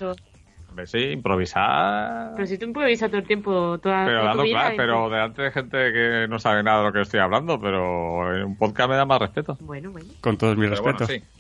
Hombre, 0.74 0.88
sí, 0.88 0.98
improvisar. 0.98 2.32
Pero 2.36 2.48
si 2.48 2.58
tú 2.58 2.66
improvisas 2.66 3.08
todo 3.08 3.20
el 3.20 3.28
tiempo, 3.28 3.78
toda, 3.78 4.06
Pero 4.06 4.22
toda 4.22 4.28
dando 4.30 4.42
tu 4.42 4.48
vida, 4.48 4.60
claro, 4.60 4.76
pero 4.76 5.10
delante 5.12 5.42
de 5.44 5.52
gente 5.52 5.78
que 5.94 6.26
no 6.28 6.40
sabe 6.40 6.64
nada 6.64 6.80
de 6.80 6.86
lo 6.86 6.94
que 6.94 7.02
estoy 7.02 7.20
hablando, 7.20 7.60
pero 7.62 8.36
en 8.36 8.44
un 8.44 8.58
podcast 8.58 8.90
me 8.90 8.96
da 8.96 9.06
más 9.06 9.20
respeto. 9.20 9.56
Bueno, 9.62 9.92
bueno. 9.92 10.08
Con 10.20 10.36
todos 10.36 10.58
mis 10.58 10.70
Pero 10.72 10.82
bueno, 10.82 10.98
respetos. 10.98 11.28
sí. 11.28 11.36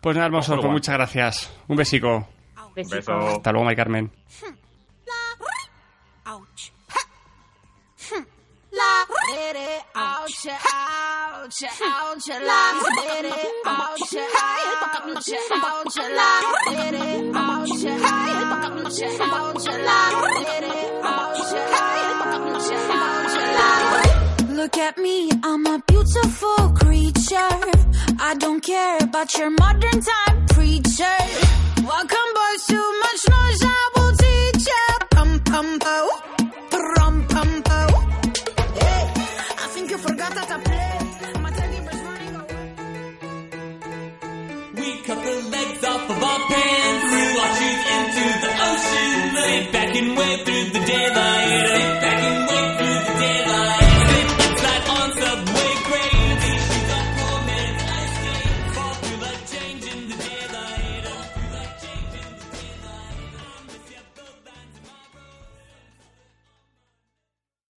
Pues 0.00 0.16
nada, 0.16 0.26
hermosos, 0.26 0.54
Ojo, 0.54 0.62
pues 0.62 0.72
muchas 0.72 0.96
gracias. 0.96 1.62
Un 1.68 1.76
besico. 1.76 2.26
Besico. 2.74 2.96
Beso. 2.96 3.12
Hasta 3.12 3.52
luego, 3.52 3.66
Mari 3.66 3.76
Carmen. 3.76 4.10
Look 24.54 24.76
at 24.78 24.98
me, 24.98 25.30
I'm 25.42 25.66
a 25.66 25.82
beautiful 25.88 26.70
creature. 26.82 27.56
I 28.20 28.34
don't 28.38 28.60
care 28.60 28.98
about 29.00 29.36
your 29.38 29.50
modern 29.50 30.00
time 30.00 30.46
preacher. 30.48 31.16
Welcome, 31.82 32.28
boys, 32.36 32.66
too 32.68 33.00
much 33.00 33.28
noise. 33.28 33.62
I 33.62 33.90
will 33.96 34.01
bumping 46.22 46.94
through 47.02 47.34
our 47.42 47.52
shoes 47.58 47.82
into 47.98 48.24
the 48.42 48.50
ocean. 48.70 49.16
Sit 49.42 49.72
back 49.72 49.90
and 49.96 50.16
wait 50.16 50.38
through 50.46 50.66
the 50.76 50.82
daylight. 50.86 51.66
Sit 51.74 52.00
back 52.04 52.21